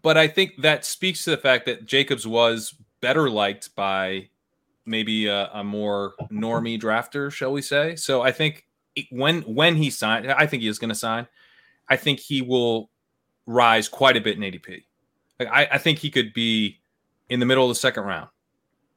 But 0.00 0.16
I 0.16 0.26
think 0.26 0.62
that 0.62 0.84
speaks 0.84 1.24
to 1.24 1.30
the 1.30 1.36
fact 1.36 1.66
that 1.66 1.84
Jacobs 1.84 2.26
was 2.26 2.74
better 3.00 3.28
liked 3.28 3.74
by 3.74 4.28
maybe 4.86 5.26
a, 5.26 5.50
a 5.52 5.62
more 5.62 6.14
normie 6.30 6.80
drafter, 6.80 7.30
shall 7.30 7.52
we 7.52 7.62
say? 7.62 7.94
So 7.96 8.22
I 8.22 8.32
think 8.32 8.66
when 9.10 9.42
when 9.42 9.76
he 9.76 9.90
signed, 9.90 10.30
I 10.30 10.46
think 10.46 10.62
he 10.62 10.68
is 10.68 10.78
going 10.78 10.90
to 10.90 10.94
sign. 10.94 11.26
I 11.88 11.96
think 11.96 12.20
he 12.20 12.42
will 12.42 12.90
rise 13.46 13.88
quite 13.88 14.16
a 14.16 14.20
bit 14.20 14.36
in 14.36 14.42
ADP. 14.42 14.84
Like, 15.38 15.48
I, 15.48 15.68
I 15.72 15.78
think 15.78 15.98
he 15.98 16.10
could 16.10 16.32
be 16.32 16.80
in 17.28 17.40
the 17.40 17.46
middle 17.46 17.64
of 17.64 17.70
the 17.70 17.74
second 17.74 18.04
round, 18.04 18.28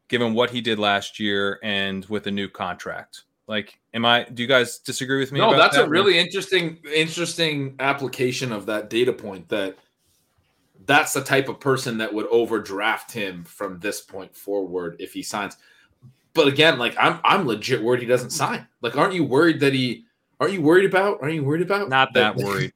given 0.07 0.33
what 0.33 0.49
he 0.49 0.61
did 0.61 0.79
last 0.79 1.19
year 1.19 1.59
and 1.63 2.05
with 2.05 2.27
a 2.27 2.31
new 2.31 2.47
contract. 2.47 3.23
Like, 3.47 3.79
am 3.93 4.05
I? 4.05 4.23
Do 4.23 4.41
you 4.41 4.47
guys 4.47 4.79
disagree 4.79 5.19
with 5.19 5.31
me? 5.31 5.39
No, 5.39 5.55
that's 5.55 5.77
that? 5.77 5.85
a 5.85 5.89
really 5.89 6.17
interesting 6.17 6.79
interesting 6.93 7.75
application 7.79 8.51
of 8.51 8.65
that 8.65 8.89
data 8.89 9.13
point. 9.13 9.49
That 9.49 9.77
that's 10.85 11.13
the 11.13 11.21
type 11.21 11.47
of 11.47 11.59
person 11.59 11.97
that 11.99 12.13
would 12.13 12.27
overdraft 12.27 13.11
him 13.11 13.43
from 13.43 13.79
this 13.79 14.01
point 14.01 14.35
forward 14.35 14.95
if 14.99 15.13
he 15.13 15.21
signs. 15.21 15.57
But 16.35 16.47
again, 16.47 16.77
like 16.77 16.95
I'm 16.99 17.19
I'm 17.23 17.47
legit 17.47 17.81
worried 17.81 18.01
he 18.01 18.05
doesn't 18.05 18.29
sign. 18.29 18.67
Like, 18.81 18.95
aren't 18.97 19.13
you 19.15 19.23
worried 19.23 19.59
that 19.61 19.73
he? 19.73 20.05
Aren't 20.39 20.53
you 20.53 20.61
worried 20.61 20.85
about? 20.85 21.19
Aren't 21.21 21.33
you 21.33 21.43
worried 21.43 21.61
about? 21.63 21.89
not 21.89 22.13
that 22.13 22.35
worried. 22.35 22.73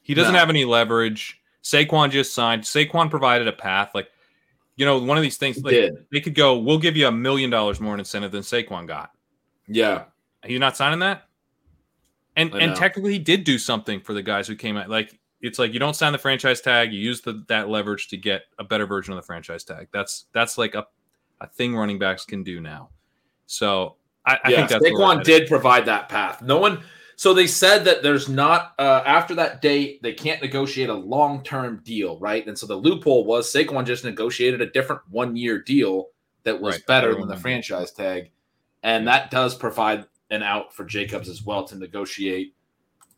He 0.00 0.14
doesn't 0.14 0.32
No. 0.32 0.38
have 0.38 0.48
any 0.50 0.64
leverage. 0.64 1.38
Saquon 1.62 2.10
just 2.10 2.34
signed. 2.34 2.62
Saquon 2.64 3.08
provided 3.10 3.46
a 3.46 3.52
path. 3.52 3.90
Like, 3.94 4.08
you 4.76 4.84
know, 4.84 4.98
one 4.98 5.16
of 5.16 5.22
these 5.22 5.36
things, 5.36 5.62
like 5.62 5.90
they 6.10 6.20
could 6.20 6.34
go, 6.34 6.58
we'll 6.58 6.78
give 6.78 6.96
you 6.96 7.06
a 7.06 7.12
million 7.12 7.50
dollars 7.50 7.78
more 7.80 7.94
in 7.94 8.00
incentive 8.00 8.32
than 8.32 8.40
Saquon 8.42 8.88
got. 8.88 9.10
Yeah. 9.68 10.04
He's 10.44 10.58
not 10.58 10.76
signing 10.76 10.98
that. 11.00 11.28
And 12.34 12.52
and 12.54 12.74
technically 12.74 13.12
he 13.12 13.18
did 13.18 13.44
do 13.44 13.58
something 13.58 14.00
for 14.00 14.14
the 14.14 14.22
guys 14.22 14.48
who 14.48 14.56
came 14.56 14.76
out. 14.78 14.88
Like 14.88 15.18
it's 15.42 15.58
like 15.58 15.74
you 15.74 15.78
don't 15.78 15.94
sign 15.94 16.12
the 16.12 16.18
franchise 16.18 16.62
tag, 16.62 16.92
you 16.92 16.98
use 16.98 17.20
the, 17.20 17.44
that 17.48 17.68
leverage 17.68 18.08
to 18.08 18.16
get 18.16 18.42
a 18.58 18.64
better 18.64 18.86
version 18.86 19.12
of 19.12 19.18
the 19.18 19.26
franchise 19.26 19.64
tag. 19.64 19.88
That's 19.92 20.24
that's 20.32 20.56
like 20.56 20.74
a, 20.74 20.86
a 21.42 21.46
thing 21.46 21.76
running 21.76 21.98
backs 21.98 22.24
can 22.24 22.42
do 22.42 22.58
now. 22.60 22.88
So 23.52 23.96
I, 24.24 24.38
I 24.44 24.50
yeah, 24.50 24.56
think 24.56 24.68
that's 24.70 24.84
Saquon 24.84 25.22
did 25.22 25.48
provide 25.48 25.86
that 25.86 26.08
path. 26.08 26.42
No 26.42 26.58
one. 26.58 26.82
So 27.16 27.34
they 27.34 27.46
said 27.46 27.84
that 27.84 28.02
there's 28.02 28.28
not 28.28 28.72
uh, 28.78 29.02
after 29.04 29.34
that 29.36 29.60
date 29.62 30.02
they 30.02 30.14
can't 30.14 30.42
negotiate 30.42 30.88
a 30.88 30.94
long 30.94 31.42
term 31.44 31.80
deal, 31.84 32.18
right? 32.18 32.46
And 32.46 32.58
so 32.58 32.66
the 32.66 32.74
loophole 32.76 33.24
was 33.24 33.52
Saquon 33.52 33.84
just 33.84 34.04
negotiated 34.04 34.60
a 34.60 34.70
different 34.70 35.02
one 35.10 35.36
year 35.36 35.60
deal 35.60 36.08
that 36.44 36.60
was 36.60 36.74
Right, 36.74 36.86
better 36.86 37.14
than 37.14 37.28
the 37.28 37.36
franchise 37.36 37.92
tag, 37.92 38.30
and 38.82 39.06
that 39.06 39.30
does 39.30 39.54
provide 39.54 40.06
an 40.30 40.42
out 40.42 40.72
for 40.74 40.84
Jacobs 40.84 41.28
as 41.28 41.42
well 41.44 41.64
to 41.64 41.76
negotiate 41.76 42.54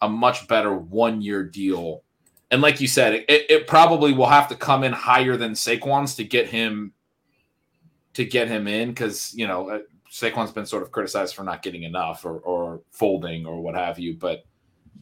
a 0.02 0.08
much 0.08 0.48
better 0.48 0.74
one 0.74 1.22
year 1.22 1.44
deal. 1.44 2.02
And 2.50 2.60
like 2.60 2.80
you 2.80 2.88
said, 2.88 3.14
it, 3.14 3.24
it 3.28 3.66
probably 3.66 4.12
will 4.12 4.26
have 4.28 4.48
to 4.48 4.56
come 4.56 4.84
in 4.84 4.92
higher 4.92 5.36
than 5.36 5.52
Saquon's 5.52 6.16
to 6.16 6.24
get 6.24 6.48
him 6.48 6.92
to 8.14 8.24
get 8.24 8.48
him 8.48 8.66
in 8.66 8.88
because 8.90 9.32
you 9.34 9.46
know 9.46 9.70
uh, 9.70 9.78
Saquon's 10.14 10.53
been 10.53 10.64
sort 10.64 10.85
of 10.85 10.92
criticized 10.92 11.35
for 11.35 11.42
not 11.42 11.61
getting 11.61 11.83
enough 11.83 12.24
or, 12.24 12.38
or 12.38 12.83
folding 12.92 13.44
or 13.46 13.61
what 13.61 13.74
have 13.74 13.98
you, 13.98 14.14
but 14.14 14.44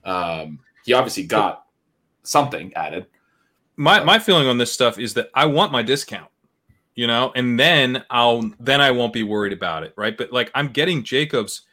um, 0.04 0.58
he 0.86 0.94
obviously 0.94 1.24
got 1.24 1.66
something 2.22 2.72
added. 2.74 3.06
my 3.76 4.02
my 4.02 4.18
feeling 4.18 4.48
on 4.48 4.56
this 4.56 4.72
stuff 4.72 4.98
is 4.98 5.12
that 5.14 5.28
I 5.34 5.44
want 5.44 5.70
my 5.70 5.82
discount, 5.82 6.30
you 6.94 7.06
know, 7.06 7.30
and 7.36 7.60
then 7.60 8.02
I'll 8.08 8.50
then 8.58 8.80
I 8.80 8.90
won't 8.90 9.12
be 9.12 9.22
worried 9.22 9.52
about 9.52 9.82
it, 9.82 9.92
right? 9.98 10.16
But 10.16 10.32
like 10.32 10.50
I'm 10.54 10.68
getting 10.68 11.02
Jacobs 11.02 11.66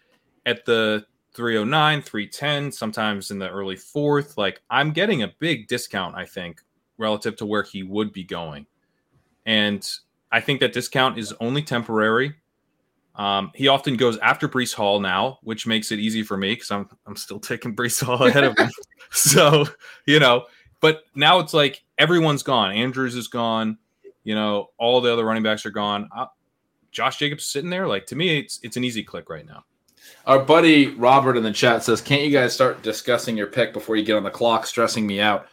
at 0.45 0.65
the 0.65 1.05
309, 1.33 2.01
310, 2.01 2.73
sometimes 2.73 3.31
in 3.31 3.39
the 3.39 3.49
early 3.49 3.77
fourth. 3.77 4.37
Like 4.37 4.61
I'm 4.69 4.91
getting 4.91 5.23
a 5.23 5.33
big 5.39 5.69
discount, 5.69 6.13
I 6.13 6.25
think, 6.25 6.61
relative 6.97 7.37
to 7.37 7.45
where 7.45 7.63
he 7.63 7.83
would 7.83 8.11
be 8.11 8.25
going. 8.25 8.65
And 9.45 9.89
I 10.29 10.41
think 10.41 10.59
that 10.59 10.73
discount 10.73 11.17
is 11.17 11.33
only 11.39 11.61
temporary. 11.61 12.35
Um, 13.19 13.51
he 13.53 13.67
often 13.67 13.97
goes 13.97 14.17
after 14.19 14.47
Breece 14.47 14.73
Hall 14.73 15.01
now, 15.01 15.39
which 15.43 15.67
makes 15.67 15.91
it 15.91 15.99
easy 15.99 16.23
for 16.23 16.37
me 16.37 16.53
because 16.53 16.71
I'm 16.71 16.87
I'm 17.05 17.17
still 17.17 17.39
taking 17.39 17.75
Breece 17.75 18.01
Hall 18.01 18.25
ahead 18.25 18.45
of 18.45 18.57
him. 18.57 18.69
so, 19.11 19.65
you 20.07 20.21
know, 20.21 20.45
but 20.79 21.03
now 21.15 21.39
it's 21.39 21.53
like 21.53 21.83
everyone's 21.97 22.43
gone. 22.43 22.71
Andrews 22.71 23.15
is 23.15 23.27
gone. 23.27 23.77
You 24.23 24.35
know, 24.35 24.69
all 24.77 25.01
the 25.01 25.11
other 25.11 25.25
running 25.25 25.43
backs 25.43 25.65
are 25.65 25.69
gone. 25.69 26.07
Uh, 26.15 26.27
Josh 26.91 27.17
Jacobs 27.17 27.45
sitting 27.45 27.69
there. 27.69 27.87
Like 27.87 28.05
to 28.05 28.15
me, 28.15 28.39
it's 28.39 28.61
it's 28.63 28.77
an 28.77 28.85
easy 28.85 29.03
click 29.03 29.29
right 29.29 29.45
now. 29.45 29.65
Our 30.25 30.39
buddy 30.39 30.87
Robert 30.95 31.35
in 31.35 31.43
the 31.43 31.51
chat 31.51 31.83
says, 31.83 31.99
"Can't 31.99 32.23
you 32.23 32.31
guys 32.31 32.53
start 32.53 32.81
discussing 32.83 33.35
your 33.35 33.47
pick 33.47 33.73
before 33.73 33.97
you 33.97 34.05
get 34.05 34.15
on 34.15 34.23
the 34.23 34.29
clock? 34.29 34.65
Stressing 34.65 35.05
me 35.05 35.19
out." 35.19 35.47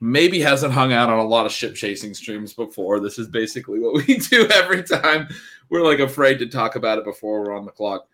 Maybe 0.00 0.40
hasn't 0.40 0.72
hung 0.72 0.92
out 0.92 1.10
on 1.10 1.18
a 1.18 1.24
lot 1.24 1.44
of 1.44 1.52
ship 1.52 1.74
chasing 1.74 2.14
streams 2.14 2.54
before. 2.54 3.00
This 3.00 3.18
is 3.18 3.28
basically 3.28 3.78
what 3.80 3.94
we 4.06 4.16
do 4.30 4.48
every 4.48 4.82
time. 4.82 5.28
We're 5.68 5.82
like 5.82 5.98
afraid 6.00 6.38
to 6.38 6.46
talk 6.46 6.74
about 6.76 6.98
it 6.98 7.04
before 7.04 7.42
we're 7.42 7.54
on 7.56 7.66
the 7.66 7.70
clock. 7.70 8.06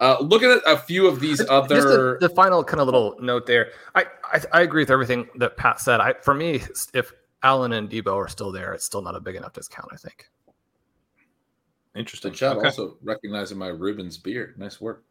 Uh, 0.00 0.16
looking 0.20 0.50
at 0.50 0.60
a 0.66 0.76
few 0.76 1.06
of 1.06 1.20
these 1.20 1.38
Just 1.38 1.48
other, 1.50 2.18
the, 2.20 2.28
the 2.28 2.34
final 2.34 2.62
kind 2.62 2.80
of 2.80 2.86
little 2.86 3.16
note 3.20 3.46
there. 3.46 3.70
I, 3.94 4.04
I 4.24 4.40
I 4.52 4.60
agree 4.62 4.82
with 4.82 4.90
everything 4.90 5.28
that 5.36 5.56
Pat 5.56 5.80
said. 5.80 6.00
I 6.00 6.14
for 6.22 6.34
me, 6.34 6.62
if 6.92 7.12
Allen 7.42 7.72
and 7.72 7.88
Deebo 7.88 8.14
are 8.14 8.28
still 8.28 8.52
there, 8.52 8.72
it's 8.74 8.84
still 8.84 9.00
not 9.02 9.14
a 9.14 9.20
big 9.20 9.36
enough 9.36 9.52
discount. 9.54 9.88
I 9.92 9.96
think. 9.96 10.28
Interesting. 11.94 12.32
The 12.32 12.36
chat 12.36 12.56
Okay. 12.56 12.66
also 12.66 12.98
recognizing 13.02 13.56
my 13.56 13.68
Rubens 13.68 14.18
beard. 14.18 14.58
Nice 14.58 14.80
work. 14.80 15.04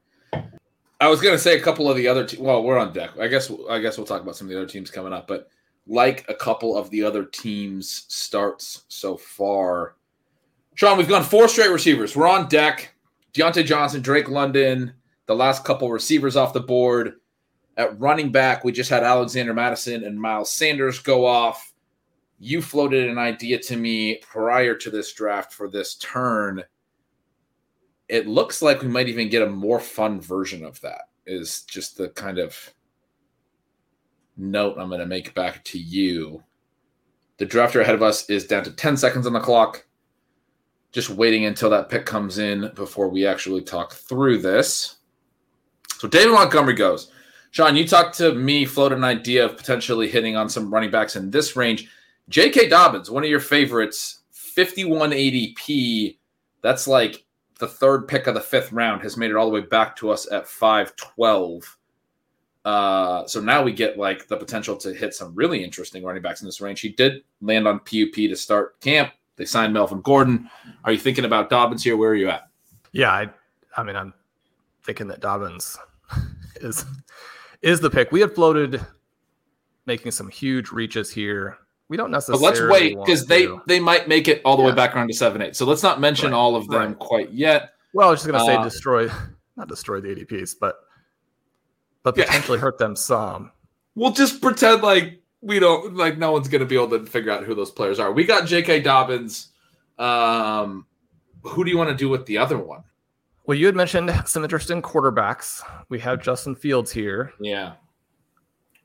I 1.02 1.08
was 1.08 1.20
gonna 1.20 1.40
say 1.40 1.58
a 1.58 1.62
couple 1.62 1.90
of 1.90 1.98
the 1.98 2.08
other. 2.08 2.26
Te- 2.26 2.38
well, 2.38 2.64
we're 2.64 2.78
on 2.78 2.94
deck. 2.94 3.12
I 3.20 3.28
guess. 3.28 3.52
I 3.70 3.80
guess 3.80 3.98
we'll 3.98 4.08
talk 4.08 4.22
about 4.22 4.36
some 4.36 4.48
of 4.48 4.52
the 4.52 4.58
other 4.58 4.68
teams 4.70 4.92
coming 4.92 5.14
up. 5.14 5.28
But 5.28 5.50
like 5.88 6.26
a 6.30 6.34
couple 6.34 6.78
of 6.78 6.90
the 6.90 7.04
other 7.04 7.24
teams' 7.24 8.06
starts 8.08 8.86
so 8.88 9.18
far, 9.18 9.96
Sean, 10.76 10.98
we've 10.98 11.08
gone 11.08 11.24
four 11.24 11.48
straight 11.48 11.72
receivers. 11.72 12.16
We're 12.16 12.28
on 12.28 12.50
deck. 12.50 12.94
Diontae 13.34 13.66
Johnson, 13.66 14.02
Drake 14.02 14.30
London, 14.30 14.94
the 15.26 15.36
last 15.36 15.64
couple 15.64 15.90
receivers 15.90 16.36
off 16.36 16.54
the 16.54 16.60
board. 16.60 17.14
At 17.78 18.00
running 18.00 18.32
back, 18.32 18.64
we 18.64 18.72
just 18.72 18.90
had 18.90 19.04
Alexander 19.04 19.54
Mattison 19.54 20.04
and 20.04 20.20
Miles 20.20 20.52
Sanders 20.52 21.00
go 21.00 21.26
off. 21.26 21.74
You 22.40 22.62
floated 22.62 23.10
an 23.10 23.18
idea 23.18 23.60
to 23.60 23.78
me 23.78 24.18
prior 24.18 24.76
to 24.76 24.90
this 24.90 25.14
draft 25.14 25.54
for 25.54 25.70
this 25.70 25.96
turn 25.96 26.64
it 28.08 28.28
looks 28.28 28.62
like 28.62 28.82
we 28.82 28.88
might 28.88 29.10
even 29.10 29.30
get 29.30 29.42
a 29.42 29.50
more 29.50 29.80
fun 29.80 30.22
version 30.22 30.64
of 30.64 30.80
that 30.82 31.10
is 31.26 31.64
just 31.64 31.98
the 31.98 32.10
kind 32.10 32.38
of 32.38 32.74
note 34.38 34.78
i'm 34.78 34.90
going 34.90 35.00
to 35.00 35.06
make 35.06 35.34
back 35.34 35.64
to 35.64 35.80
you 35.80 36.44
the 37.38 37.46
drafter 37.46 37.82
ahead 37.82 37.96
of 37.96 38.04
us 38.04 38.30
is 38.30 38.46
down 38.46 38.64
to 38.64 38.72
10 38.72 38.98
seconds 38.98 39.28
on 39.28 39.34
the 39.34 39.40
clock 39.40 39.86
just 40.92 41.10
waiting 41.10 41.46
until 41.46 41.70
that 41.70 41.90
pick 41.90 42.06
comes 42.06 42.38
in 42.38 42.72
before 42.76 43.10
we 43.10 43.26
actually 43.26 43.62
talk 43.62 43.94
through 43.94 44.38
this 44.38 44.98
so 45.98 46.08
david 46.08 46.34
montgomery 46.34 46.74
goes 46.74 47.12
Sean, 47.56 47.78
you 47.78 47.88
talked 47.88 48.18
to 48.18 48.34
me, 48.36 48.66
floated 48.66 48.98
an 48.98 49.06
idea 49.06 49.46
of 49.46 49.56
potentially 49.56 50.10
hitting 50.10 50.36
on 50.36 50.50
some 50.50 50.74
running 50.74 50.92
backs 50.92 51.16
in 51.16 51.32
this 51.32 51.56
range. 51.56 51.90
J.K. 52.28 52.68
Dobbins, 52.68 53.10
one 53.10 53.24
of 53.24 53.30
your 53.30 53.40
favorites, 53.40 54.24
51 54.34 55.12
ADP. 55.12 56.18
That's 56.62 56.86
like 56.86 57.24
the 57.60 57.68
third 57.70 58.10
pick 58.10 58.28
of 58.28 58.34
the 58.34 58.42
fifth 58.42 58.74
round, 58.74 59.04
has 59.04 59.16
made 59.16 59.30
it 59.30 59.38
all 59.38 59.46
the 59.46 59.54
way 59.54 59.62
back 59.62 59.96
to 59.96 60.10
us 60.10 60.30
at 60.34 60.50
512. 60.50 61.75
Uh, 62.66 63.26
so 63.28 63.40
now 63.40 63.62
we 63.64 63.72
get 63.72 63.98
like 63.98 64.28
the 64.28 64.36
potential 64.36 64.76
to 64.76 64.92
hit 64.94 65.14
some 65.14 65.34
really 65.36 65.64
interesting 65.64 66.04
running 66.04 66.22
backs 66.24 66.42
in 66.42 66.48
this 66.48 66.60
range. 66.60 66.82
He 66.82 66.90
did 66.90 67.24
land 67.42 67.68
on 67.68 67.78
PUP 67.80 68.14
to 68.16 68.36
start 68.36 68.80
camp. 68.82 69.12
They 69.38 69.46
signed 69.46 69.72
Melvin 69.74 70.02
Gordon. 70.02 70.50
Are 70.84 70.92
you 70.92 70.98
thinking 70.98 71.26
about 71.26 71.50
Dobbins 71.50 71.84
here? 71.84 71.96
Where 71.96 72.10
are 72.10 72.16
you 72.16 72.30
at? 72.30 72.50
Yeah, 72.92 73.12
I, 73.12 73.30
I 73.78 73.84
mean, 73.84 73.96
I'm 73.96 74.14
thinking 74.84 75.08
that 75.10 75.20
Dobbins 75.20 75.78
is 76.62 76.84
is 77.62 77.80
the 77.82 77.90
pick. 77.90 78.12
We 78.12 78.22
had 78.22 78.34
floated 78.34 78.82
making 79.86 80.12
some 80.12 80.30
huge 80.30 80.72
reaches 80.72 81.12
here. 81.12 81.58
We 81.88 81.98
don't 81.98 82.10
necessarily. 82.10 82.42
But 82.42 82.60
let's 82.60 82.82
wait 82.82 82.98
because 83.06 83.26
they 83.28 83.46
to. 83.46 83.62
they 83.68 83.80
might 83.80 84.08
make 84.08 84.28
it 84.28 84.42
all 84.44 84.58
the 84.58 84.64
Yeah. 84.64 84.70
way 84.70 84.76
back 84.76 84.96
around 84.96 85.10
to 85.10 85.14
seven 85.14 85.42
eight. 85.44 85.56
So 85.56 85.66
let's 85.68 85.84
not 85.84 86.00
mention 86.00 86.32
Right, 86.32 86.38
all 86.38 86.56
of 86.56 86.68
them 86.68 86.82
right. 86.82 86.98
quite 87.00 87.32
yet. 87.32 87.74
Well, 87.94 88.08
I 88.08 88.12
was 88.12 88.22
just 88.24 88.32
gonna 88.32 88.44
say 88.44 88.56
Uh, 88.56 88.64
destroy, 88.64 89.08
not 89.56 89.68
destroy 89.68 90.02
the 90.02 90.10
ADPs, 90.16 90.56
but 90.60 90.78
but 92.06 92.16
Yeah. 92.16 92.26
potentially 92.26 92.60
hurt 92.60 92.78
them 92.78 92.96
some. 92.96 93.52
We'll 93.96 94.12
just 94.12 94.42
pretend 94.42 94.82
like 94.84 95.22
we 95.42 95.60
don't 95.60 95.96
like 95.96 96.18
no 96.18 96.32
one's 96.32 96.48
gonna 96.48 96.66
be 96.66 96.76
able 96.76 96.90
to 96.98 97.06
figure 97.06 97.32
out 97.32 97.44
who 97.44 97.54
those 97.56 97.72
players 97.72 98.00
are. 98.00 98.14
We 98.14 98.24
got 98.24 98.46
J.K. 98.48 98.82
Dobbins. 98.82 99.50
Um, 99.98 100.86
who 101.44 101.64
do 101.64 101.72
you 101.72 101.78
want 101.78 101.90
to 101.90 101.96
do 101.96 102.08
with 102.10 102.26
the 102.26 102.38
other 102.38 102.58
one? 102.58 102.84
Well, 103.46 103.58
you 103.58 103.66
had 103.66 103.76
mentioned 103.76 104.12
some 104.26 104.44
interesting 104.44 104.82
quarterbacks. 104.82 105.62
We 105.90 106.00
have 106.00 106.22
Justin 106.22 106.56
Fields 106.56 106.92
here. 106.92 107.34
Yeah. 107.40 107.74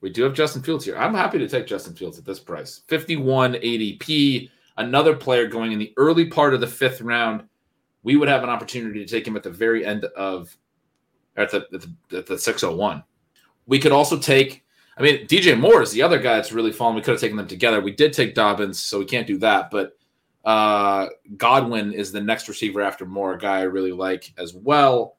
We 0.02 0.10
do 0.10 0.22
have 0.22 0.34
Justin 0.34 0.62
Fields 0.62 0.84
here. 0.84 0.96
I'm 0.96 1.14
happy 1.14 1.38
to 1.38 1.48
take 1.48 1.66
Justin 1.66 1.94
Fields 1.94 2.18
at 2.18 2.24
this 2.24 2.38
price. 2.40 2.82
51 2.88 3.54
ADP, 3.54 4.50
another 4.76 5.14
player 5.16 5.46
going 5.46 5.72
in 5.72 5.78
the 5.78 5.92
early 5.96 6.26
part 6.26 6.54
of 6.54 6.60
the 6.60 6.66
fifth 6.66 7.00
round. 7.00 7.42
We 8.02 8.16
would 8.16 8.28
have 8.28 8.42
an 8.42 8.48
opportunity 8.50 9.04
to 9.04 9.10
take 9.10 9.26
him 9.26 9.36
at 9.36 9.42
the 9.42 9.50
very 9.50 9.84
end 9.84 10.04
of 10.16 10.56
at 11.36 11.50
the 11.50 11.66
at 11.72 11.80
the, 11.80 12.18
at 12.18 12.26
the 12.26 12.38
601. 12.38 13.02
We 13.70 13.78
could 13.78 13.92
also 13.92 14.18
take 14.18 14.64
I 14.98 15.02
mean 15.02 15.26
DJ 15.28 15.58
Moore 15.58 15.80
is 15.80 15.92
the 15.92 16.02
other 16.02 16.18
guy 16.18 16.34
that's 16.34 16.50
really 16.50 16.72
fallen. 16.72 16.96
We 16.96 17.02
could 17.02 17.12
have 17.12 17.20
taken 17.20 17.36
them 17.36 17.46
together. 17.46 17.80
We 17.80 17.92
did 17.92 18.12
take 18.12 18.34
Dobbins, 18.34 18.80
so 18.80 18.98
we 18.98 19.04
can't 19.04 19.26
do 19.26 19.38
that, 19.38 19.70
but 19.70 19.96
uh 20.44 21.06
Godwin 21.36 21.92
is 21.92 22.10
the 22.10 22.20
next 22.20 22.48
receiver 22.48 22.82
after 22.82 23.06
Moore, 23.06 23.34
a 23.34 23.38
guy 23.38 23.60
I 23.60 23.62
really 23.62 23.92
like 23.92 24.34
as 24.36 24.52
well. 24.54 25.16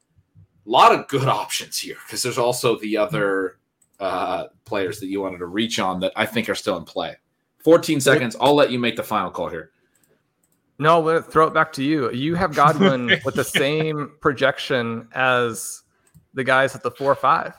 A 0.66 0.70
lot 0.70 0.92
of 0.92 1.08
good 1.08 1.28
options 1.28 1.78
here 1.78 1.96
because 2.06 2.22
there's 2.22 2.38
also 2.38 2.78
the 2.78 2.98
other 2.98 3.58
uh, 3.98 4.48
players 4.64 5.00
that 5.00 5.06
you 5.06 5.22
wanted 5.22 5.38
to 5.38 5.46
reach 5.46 5.78
on 5.78 6.00
that 6.00 6.12
I 6.16 6.26
think 6.26 6.48
are 6.48 6.54
still 6.54 6.76
in 6.76 6.84
play. 6.84 7.16
14 7.64 8.00
seconds. 8.00 8.36
I'll 8.40 8.54
let 8.54 8.72
you 8.72 8.78
make 8.78 8.96
the 8.96 9.02
final 9.02 9.30
call 9.30 9.48
here. 9.48 9.70
No, 10.78 11.00
we'll 11.00 11.22
throw 11.22 11.46
it 11.46 11.54
back 11.54 11.72
to 11.74 11.84
you. 11.84 12.10
You 12.10 12.34
have 12.34 12.54
Godwin 12.54 13.20
with 13.24 13.36
the 13.36 13.44
same 13.44 14.12
projection 14.20 15.08
as 15.12 15.82
the 16.34 16.42
guys 16.42 16.74
at 16.74 16.82
the 16.82 16.90
four 16.90 17.14
five. 17.14 17.54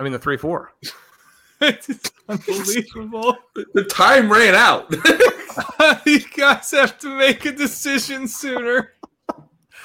I 0.00 0.02
mean 0.02 0.12
the 0.12 0.18
three 0.18 0.38
four. 0.38 0.72
it's 1.60 2.10
unbelievable. 2.26 3.36
The 3.74 3.84
time 3.84 4.32
ran 4.32 4.54
out. 4.54 4.90
you 6.06 6.20
guys 6.34 6.70
have 6.70 6.98
to 7.00 7.14
make 7.16 7.44
a 7.44 7.52
decision 7.52 8.26
sooner. 8.26 8.94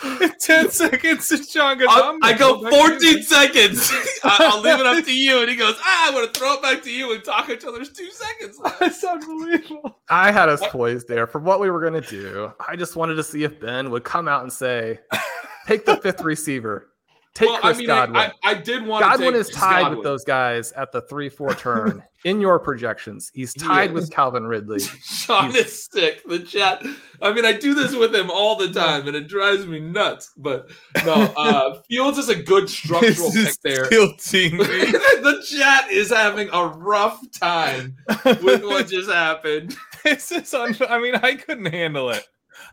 In 0.04 0.32
10 0.42 0.72
seconds, 0.72 1.32
and 1.32 1.46
Shawn 1.48 1.82
I'll- 1.88 2.04
I'm 2.04 2.20
I 2.22 2.34
gonna 2.34 2.62
go 2.62 2.64
back 2.64 2.72
to 2.72 3.06
you. 3.08 3.24
14 3.24 3.24
seconds. 3.24 3.92
I- 4.24 4.38
I'll 4.52 4.62
leave 4.62 4.80
it 4.80 4.86
up 4.86 5.04
to 5.06 5.18
you. 5.18 5.40
And 5.42 5.50
he 5.50 5.56
goes, 5.56 5.76
ah, 5.80 6.08
I'm 6.08 6.14
going 6.14 6.28
to 6.32 6.38
throw 6.38 6.54
it 6.56 6.62
back 6.62 6.84
to 6.84 6.92
you 6.92 7.14
and 7.14 7.24
talk 7.24 7.50
each 7.50 7.64
other's 7.66 7.92
two 7.94 8.10
seconds. 8.12 8.60
That's 8.80 9.04
unbelievable. 9.04 10.00
I 10.10 10.32
had 10.32 10.50
us 10.50 10.62
poised 10.68 11.08
there 11.08 11.26
for 11.28 11.40
what 11.40 11.60
we 11.62 11.70
were 11.70 11.80
going 11.80 12.02
to 12.02 12.10
do. 12.10 12.52
I 12.68 12.76
just 12.76 12.96
wanted 12.98 13.16
to 13.16 13.24
see 13.24 13.44
if 13.44 13.60
Ben 13.60 13.90
would 13.90 14.04
come 14.04 14.28
out 14.28 14.44
and 14.44 14.52
say, 14.52 15.00
"Take 15.66 15.86
the 15.86 15.96
fifth 15.98 16.22
receiver, 16.22 16.90
take 17.36 17.50
well, 17.50 17.58
I 17.58 17.62
Chris 17.62 17.78
mean, 17.78 17.90
I, 17.92 17.96
Godwin." 17.96 18.18
I, 18.18 18.32
I 18.44 18.54
did 18.56 18.86
want 18.86 19.04
Godwin 19.04 19.36
is 19.36 19.50
tied 19.50 19.94
with 19.94 20.04
those 20.04 20.24
guys 20.24 20.72
at 20.72 20.92
the 20.92 21.02
three-four 21.02 21.54
turn 21.56 22.04
in 22.24 22.42
your 22.42 22.58
projections. 22.58 23.32
He's 23.36 23.54
tied 23.54 23.94
with 23.94 24.10
Calvin 24.10 24.48
Ridley. 24.48 24.80
Shawn 25.04 25.56
is 25.56 25.88
sick. 25.92 26.24
The 26.28 26.40
chat. 26.40 26.84
I 27.22 27.32
mean, 27.32 27.46
I 27.46 27.54
do 27.54 27.76
this 27.76 27.96
with 27.96 28.16
him 28.16 28.32
all 28.32 28.56
the 28.56 28.74
time, 28.74 29.08
and 29.08 29.16
it 29.16 29.28
drives 29.28 29.68
me 29.68 29.80
nuts. 29.80 30.32
But 30.36 30.72
no, 31.06 31.14
uh, 31.38 31.82
Fields 31.90 32.18
is 32.18 32.30
a 32.30 32.36
good 32.36 32.68
structural 32.70 33.32
pick 33.32 33.62
there. 33.62 33.86
the 33.86 35.46
chat 35.48 35.92
is 35.92 36.10
having 36.10 36.50
a 36.52 36.66
rough 36.66 37.20
time 37.32 37.96
with 38.24 38.64
what 38.64 38.88
just 38.88 39.10
happened. 39.12 39.76
this 40.04 40.32
is 40.32 40.54
un- 40.54 40.76
I 40.90 41.00
mean, 41.00 41.16
I 41.16 41.36
couldn't 41.36 41.68
handle 41.68 42.10
it. 42.10 42.26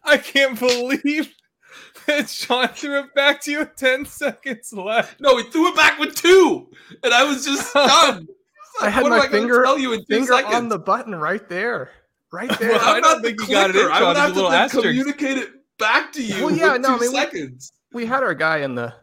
I 0.04 0.16
can't 0.16 0.58
believe 0.58 1.34
that 2.06 2.28
Shawn 2.28 2.68
threw 2.68 3.00
it 3.00 3.14
back 3.14 3.40
to 3.42 3.50
you 3.50 3.58
with 3.60 3.76
10 3.76 4.04
seconds 4.06 4.72
left. 4.72 5.20
No, 5.20 5.36
he 5.38 5.44
threw 5.44 5.68
it 5.68 5.76
back 5.76 5.98
with 5.98 6.14
two, 6.14 6.68
and 7.02 7.12
I 7.14 7.24
was 7.24 7.44
just 7.44 7.68
stunned. 7.70 8.28
I 8.80 8.88
had 8.90 9.02
what 9.02 9.10
my 9.10 9.16
am 9.16 9.22
I 9.22 9.26
gonna 9.26 9.38
finger- 9.38 9.62
tell 9.64 9.78
you 9.78 9.92
in 9.92 10.00
two 10.00 10.06
Finger 10.08 10.32
seconds? 10.32 10.54
on 10.54 10.68
the 10.68 10.78
button 10.78 11.14
right 11.14 11.46
there, 11.48 11.90
right 12.32 12.48
there. 12.58 12.70
Well, 12.72 12.80
I 12.80 12.96
I'm 12.96 13.02
don't 13.02 13.12
not 13.12 13.22
the 13.22 13.28
think 13.28 13.40
you 13.42 13.54
got 13.54 13.70
it 13.70 13.76
in, 13.76 13.82
clicker. 13.82 13.92
I 13.92 13.98
Shawn. 13.98 14.06
would 14.08 14.16
There's 14.16 14.52
have 14.52 14.70
to 14.72 14.76
then 14.80 14.82
communicate 14.96 15.38
it 15.38 15.50
back 15.78 16.12
to 16.14 16.22
you. 16.22 16.44
Well, 16.46 16.54
yeah, 16.54 16.72
with 16.72 16.82
no, 16.82 16.88
two 16.88 16.94
I 16.94 16.98
mean, 17.00 17.10
we- 17.12 17.16
seconds. 17.16 17.72
we 17.92 18.06
had 18.06 18.22
our 18.22 18.34
guy 18.34 18.58
in 18.58 18.74
the 18.74 18.94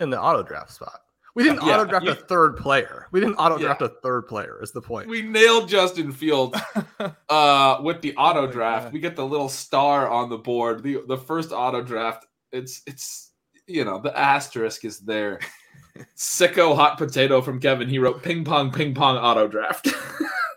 in 0.00 0.10
the 0.10 0.20
auto 0.20 0.42
draft 0.42 0.72
spot. 0.72 0.98
We 1.34 1.44
didn't 1.44 1.64
Yeah, 1.64 1.76
auto 1.76 1.84
draft 1.86 2.04
yeah. 2.04 2.12
a 2.12 2.14
third 2.14 2.56
player. 2.58 3.06
We 3.10 3.20
didn't 3.20 3.36
auto 3.36 3.56
Yeah. 3.56 3.66
draft 3.68 3.82
a 3.82 3.88
third 4.02 4.22
player. 4.28 4.58
Is 4.62 4.70
the 4.72 4.82
point? 4.82 5.08
We 5.08 5.22
nailed 5.22 5.68
Justin 5.68 6.12
Fields 6.12 6.58
uh, 7.28 7.78
with 7.82 8.02
the 8.02 8.14
auto 8.16 8.42
Oh 8.42 8.50
draft. 8.50 8.84
God. 8.86 8.92
We 8.92 9.00
get 9.00 9.16
the 9.16 9.24
little 9.26 9.48
star 9.48 10.08
on 10.10 10.28
the 10.28 10.38
board. 10.38 10.82
The 10.82 11.02
the 11.08 11.16
first 11.16 11.52
auto 11.52 11.82
draft. 11.82 12.26
It's 12.52 12.82
it's 12.86 13.30
you 13.66 13.84
know 13.84 13.98
the 14.00 14.16
asterisk 14.18 14.84
is 14.84 14.98
there. 15.00 15.40
Sicko 16.16 16.74
hot 16.74 16.98
potato 16.98 17.40
from 17.40 17.60
Kevin. 17.60 17.88
He 17.88 17.98
wrote 17.98 18.22
ping 18.22 18.44
pong 18.44 18.70
ping 18.72 18.94
pong 18.94 19.16
auto 19.16 19.46
draft. 19.48 19.88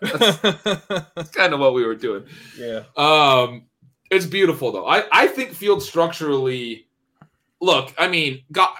That's 0.02 1.30
kind 1.30 1.52
of 1.54 1.60
what 1.60 1.74
we 1.74 1.84
were 1.86 1.94
doing. 1.94 2.24
yeah. 2.58 2.82
Um, 2.96 3.64
it's 4.10 4.26
beautiful 4.26 4.72
though. 4.72 4.86
I 4.86 5.04
I 5.10 5.26
think 5.26 5.52
Field 5.52 5.82
structurally. 5.82 6.85
Look, 7.60 7.94
I 7.96 8.06
mean, 8.08 8.42
God, 8.52 8.70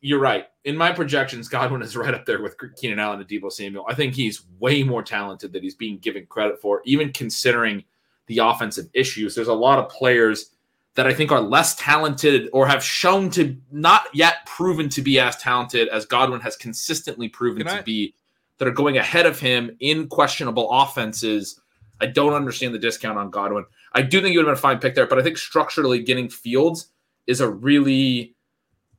you're 0.00 0.18
right. 0.18 0.46
In 0.64 0.76
my 0.76 0.92
projections, 0.92 1.48
Godwin 1.48 1.82
is 1.82 1.96
right 1.96 2.14
up 2.14 2.24
there 2.24 2.42
with 2.42 2.56
Keenan 2.76 2.98
Allen 2.98 3.20
and 3.20 3.28
Deebo 3.28 3.52
Samuel. 3.52 3.84
I 3.88 3.94
think 3.94 4.14
he's 4.14 4.44
way 4.58 4.82
more 4.82 5.02
talented 5.02 5.52
than 5.52 5.62
he's 5.62 5.74
being 5.74 5.98
given 5.98 6.26
credit 6.26 6.60
for, 6.60 6.80
even 6.84 7.12
considering 7.12 7.84
the 8.28 8.38
offensive 8.38 8.88
issues. 8.94 9.34
There's 9.34 9.48
a 9.48 9.54
lot 9.54 9.78
of 9.78 9.88
players 9.88 10.50
that 10.94 11.06
I 11.06 11.14
think 11.14 11.32
are 11.32 11.40
less 11.40 11.74
talented 11.76 12.48
or 12.52 12.66
have 12.66 12.84
shown 12.84 13.30
to 13.30 13.56
not 13.70 14.04
yet 14.12 14.46
proven 14.46 14.88
to 14.90 15.02
be 15.02 15.18
as 15.18 15.36
talented 15.36 15.88
as 15.88 16.06
Godwin 16.06 16.40
has 16.40 16.56
consistently 16.56 17.28
proven 17.28 17.62
Can 17.64 17.72
to 17.74 17.78
I- 17.80 17.82
be 17.82 18.14
that 18.58 18.68
are 18.68 18.72
going 18.72 18.96
ahead 18.98 19.26
of 19.26 19.40
him 19.40 19.76
in 19.80 20.06
questionable 20.08 20.70
offenses. 20.70 21.60
I 22.00 22.06
don't 22.06 22.34
understand 22.34 22.74
the 22.74 22.78
discount 22.78 23.18
on 23.18 23.30
Godwin. 23.30 23.64
I 23.92 24.02
do 24.02 24.20
think 24.20 24.34
it 24.34 24.38
would 24.38 24.46
have 24.46 24.54
been 24.54 24.58
a 24.58 24.62
fine 24.62 24.78
pick 24.78 24.94
there, 24.94 25.06
but 25.06 25.18
I 25.18 25.22
think 25.22 25.36
structurally 25.38 26.00
getting 26.00 26.28
Fields 26.28 26.91
is 27.26 27.40
a 27.40 27.48
really 27.48 28.34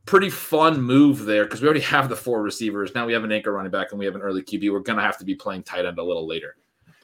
pretty 0.06 0.30
fun 0.30 0.82
move 0.82 1.26
there 1.26 1.46
because 1.46 1.62
we 1.62 1.68
already 1.68 1.82
have 1.82 2.10
the 2.10 2.16
four 2.16 2.42
receivers. 2.42 2.94
Now 2.94 3.06
we 3.06 3.14
have 3.14 3.24
an 3.24 3.32
anchor 3.32 3.52
running 3.54 3.72
back 3.72 3.92
and 3.92 4.00
we 4.00 4.06
have 4.06 4.16
an 4.16 4.22
early 4.22 4.42
QB. 4.42 4.72
We're 4.72 4.80
going 4.80 4.98
to 4.98 5.04
have 5.04 5.18
to 5.20 5.26
be 5.26 5.36
playing 5.36 5.64
tight 5.64 5.86
end 5.86 5.98
a 5.98 6.04
little 6.04 6.28
later. 6.28 6.56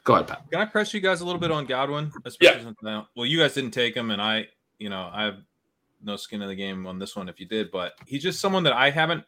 Go 0.04 0.16
ahead, 0.16 0.28
Pat. 0.28 0.44
Can 0.52 0.60
I 0.60 0.66
press 0.66 0.94
you 0.94 1.00
guys 1.00 1.22
a 1.22 1.26
little 1.26 1.40
bit 1.40 1.52
on 1.52 1.66
Godwin? 1.66 2.12
Especially 2.26 2.58
Yeah. 2.60 2.64
since 2.64 2.78
now, 2.82 3.08
well, 3.16 3.26
you 3.26 3.38
guys 3.40 3.54
didn't 3.54 3.72
take 3.72 3.96
him, 3.96 4.12
and 4.12 4.22
I, 4.22 4.48
you 4.80 4.90
know, 4.90 5.10
I 5.14 5.24
have 5.24 5.38
no 6.02 6.16
skin 6.16 6.42
in 6.42 6.48
the 6.48 6.56
game 6.56 6.88
on 6.88 6.98
this 7.00 7.16
one 7.16 7.30
if 7.30 7.40
you 7.40 7.46
did, 7.46 7.70
but 7.72 7.94
he's 8.08 8.24
just 8.24 8.40
someone 8.40 8.64
that 8.64 8.74
I 8.74 8.90
haven't 8.90 9.24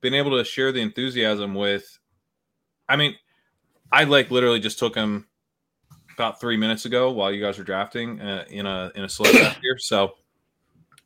been 0.00 0.14
able 0.14 0.36
to 0.38 0.44
share 0.44 0.72
the 0.72 0.80
enthusiasm 0.80 1.54
with. 1.54 1.98
I 2.88 2.96
mean, 2.96 3.14
I 3.92 4.04
like 4.04 4.30
literally 4.30 4.58
just 4.60 4.78
took 4.78 4.94
him 4.94 5.26
about 6.14 6.40
three 6.40 6.56
minutes 6.56 6.86
ago 6.86 7.10
while 7.12 7.30
you 7.30 7.40
guys 7.42 7.58
were 7.58 7.64
drafting 7.64 8.20
uh, 8.20 8.44
in 8.48 8.66
a 8.66 8.90
in 8.94 9.04
a 9.04 9.08
slow 9.08 9.30
draft 9.30 9.58
here, 9.62 9.78
so 9.78 10.14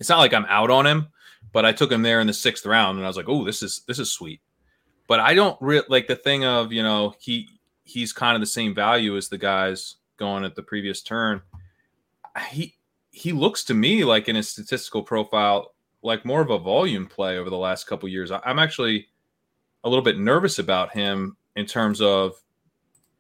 it's 0.00 0.08
not 0.08 0.18
like 0.18 0.34
I'm 0.34 0.46
out 0.46 0.70
on 0.70 0.86
him, 0.86 1.08
but 1.52 1.64
I 1.64 1.72
took 1.72 1.92
him 1.92 2.02
there 2.02 2.20
in 2.20 2.26
the 2.26 2.32
sixth 2.32 2.66
round, 2.66 2.96
and 2.96 3.04
I 3.04 3.08
was 3.08 3.16
like, 3.16 3.28
oh, 3.28 3.44
this 3.44 3.62
is 3.62 3.82
this 3.86 3.98
is 3.98 4.10
sweet. 4.10 4.40
But 5.06 5.20
I 5.20 5.34
don't 5.34 5.56
re- 5.60 5.82
like 5.88 6.06
the 6.06 6.16
thing 6.16 6.44
of 6.44 6.72
you 6.72 6.82
know 6.82 7.14
he 7.20 7.48
he's 7.84 8.12
kind 8.12 8.34
of 8.34 8.40
the 8.40 8.46
same 8.46 8.74
value 8.74 9.16
as 9.16 9.28
the 9.28 9.38
guys 9.38 9.96
going 10.16 10.44
at 10.44 10.56
the 10.56 10.62
previous 10.62 11.02
turn. 11.02 11.42
He 12.48 12.76
he 13.10 13.32
looks 13.32 13.64
to 13.64 13.74
me 13.74 14.04
like 14.04 14.28
in 14.28 14.36
his 14.36 14.48
statistical 14.48 15.02
profile 15.02 15.74
like 16.02 16.24
more 16.24 16.40
of 16.40 16.50
a 16.50 16.58
volume 16.58 17.06
play 17.06 17.36
over 17.36 17.50
the 17.50 17.58
last 17.58 17.86
couple 17.86 18.08
years. 18.08 18.30
I, 18.30 18.40
I'm 18.44 18.58
actually 18.58 19.08
a 19.84 19.88
little 19.88 20.04
bit 20.04 20.18
nervous 20.18 20.58
about 20.58 20.92
him 20.92 21.36
in 21.56 21.66
terms 21.66 22.00
of 22.00 22.34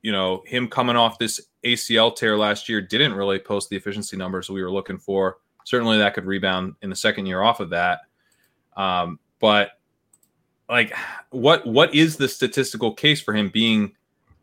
you 0.02 0.12
know 0.12 0.42
him 0.46 0.68
coming 0.68 0.96
off 0.96 1.18
this 1.18 1.40
ACL 1.64 2.14
tear 2.14 2.38
last 2.38 2.68
year 2.68 2.80
didn't 2.80 3.12
really 3.12 3.38
post 3.38 3.68
the 3.68 3.76
efficiency 3.76 4.16
numbers 4.16 4.48
we 4.48 4.62
were 4.62 4.70
looking 4.70 4.98
for. 4.98 5.38
Certainly 5.70 5.98
that 5.98 6.14
could 6.14 6.26
rebound 6.26 6.74
in 6.82 6.90
the 6.90 6.96
second 6.96 7.26
year 7.26 7.42
off 7.42 7.60
of 7.60 7.70
that. 7.70 8.00
Um, 8.76 9.20
but 9.38 9.70
like 10.68 10.92
what 11.30 11.64
what 11.64 11.94
is 11.94 12.16
the 12.16 12.26
statistical 12.26 12.92
case 12.92 13.20
for 13.20 13.32
him 13.32 13.50
being 13.50 13.92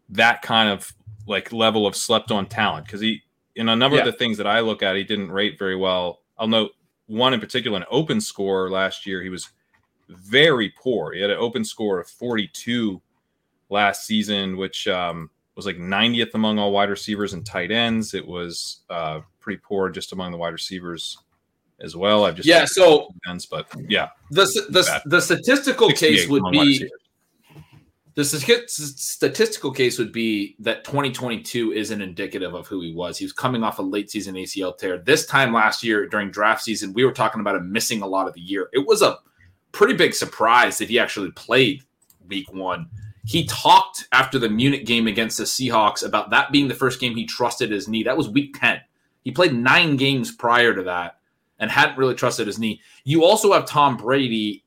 that 0.08 0.42
kind 0.42 0.70
of 0.70 0.90
like 1.26 1.52
level 1.52 1.86
of 1.86 1.98
slept 1.98 2.32
on 2.32 2.46
talent? 2.46 2.86
Because 2.86 3.02
he 3.02 3.24
in 3.58 3.68
a 3.68 3.76
number 3.76 3.98
yeah. 3.98 4.04
of 4.04 4.06
the 4.06 4.18
things 4.18 4.38
that 4.38 4.48
I 4.48 4.62
look 4.62 4.82
at, 4.82 4.96
he 4.96 5.04
didn't 5.04 5.30
rate 5.30 5.60
very 5.60 5.76
well. 5.76 6.22
I'll 6.38 6.48
note 6.48 6.72
one 7.08 7.34
in 7.34 7.42
particular, 7.42 7.76
an 7.76 7.84
open 7.92 8.22
score 8.22 8.70
last 8.70 9.06
year. 9.06 9.22
He 9.22 9.28
was 9.28 9.50
very 10.08 10.74
poor. 10.82 11.12
He 11.12 11.20
had 11.20 11.30
an 11.30 11.40
open 11.40 11.66
score 11.66 12.00
of 12.00 12.08
42 12.08 13.02
last 13.70 14.06
season, 14.06 14.56
which 14.56 14.88
um, 14.88 15.30
was 15.58 15.66
like 15.66 15.78
90th 15.78 16.36
among 16.36 16.60
all 16.60 16.72
wide 16.72 16.90
receivers 16.90 17.34
and 17.34 17.46
tight 17.46 17.72
ends. 17.72 18.14
It 18.14 18.26
was 18.26 18.84
uh, 18.90 19.22
pretty 19.40 19.60
poor 19.64 19.90
just 19.90 20.14
among 20.14 20.32
the 20.32 20.38
wide 20.38 20.54
receivers 20.54 21.18
as 21.82 21.96
well. 21.96 22.26
I've 22.26 22.36
just 22.36 22.48
yeah. 22.48 22.66
So 22.66 23.10
ends, 23.28 23.46
but 23.46 23.68
yeah, 23.90 24.10
the 24.32 24.46
the, 24.70 25.02
the 25.06 25.20
statistical 25.20 25.90
case 25.90 26.30
would 26.30 26.44
be 26.52 26.88
the 28.18 28.24
statistical 28.24 29.72
case 29.72 30.00
would 30.00 30.12
be 30.12 30.56
that 30.58 30.84
2022 30.84 31.74
isn't 31.74 32.02
indicative 32.02 32.56
of 32.56 32.66
who 32.66 32.82
he 32.82 32.92
was. 32.92 33.16
He 33.16 33.26
was 33.26 33.32
coming 33.32 33.64
off 33.64 33.78
a 33.78 33.84
late 33.84 34.10
season 34.10 34.34
ACL 34.34 34.76
tear. 34.76 34.98
This 34.98 35.28
time 35.28 35.54
last 35.54 35.84
year 35.84 36.08
during 36.08 36.32
draft 36.32 36.64
season, 36.64 36.94
we 36.94 37.06
were 37.06 37.12
talking 37.12 37.42
about 37.42 37.56
him 37.56 37.72
missing 37.72 38.02
a 38.02 38.08
lot 38.08 38.28
of 38.28 38.34
the 38.34 38.42
year. 38.42 38.70
It 38.74 38.88
was 38.88 39.04
a 39.04 39.20
pretty 39.72 39.94
big 39.94 40.16
surprise 40.16 40.80
that 40.80 40.90
he 40.90 40.98
actually 40.98 41.30
played 41.32 41.84
week 42.28 42.52
one. 42.52 42.90
He 43.28 43.46
talked 43.46 44.08
after 44.12 44.40
the 44.40 44.50
Munich 44.50 44.86
game 44.86 45.06
against 45.06 45.38
the 45.38 45.44
Seahawks 45.44 46.06
about 46.06 46.30
that 46.30 46.52
being 46.52 46.68
the 46.68 46.74
first 46.74 47.00
game 47.00 47.16
he 47.16 47.26
trusted 47.26 47.72
his 47.72 47.88
knee. 47.88 48.04
That 48.04 48.18
was 48.18 48.30
week 48.30 48.58
10. 48.60 48.80
He 49.24 49.32
played 49.32 49.54
nine 49.54 49.98
games 49.98 50.32
prior 50.32 50.74
to 50.74 50.84
that 50.84 51.20
and 51.60 51.70
hadn't 51.70 51.98
really 51.98 52.16
trusted 52.16 52.48
his 52.48 52.58
knee. 52.58 52.82
You 53.04 53.26
also 53.26 53.52
have 53.52 53.66
Tom 53.66 53.98
Brady 53.98 54.64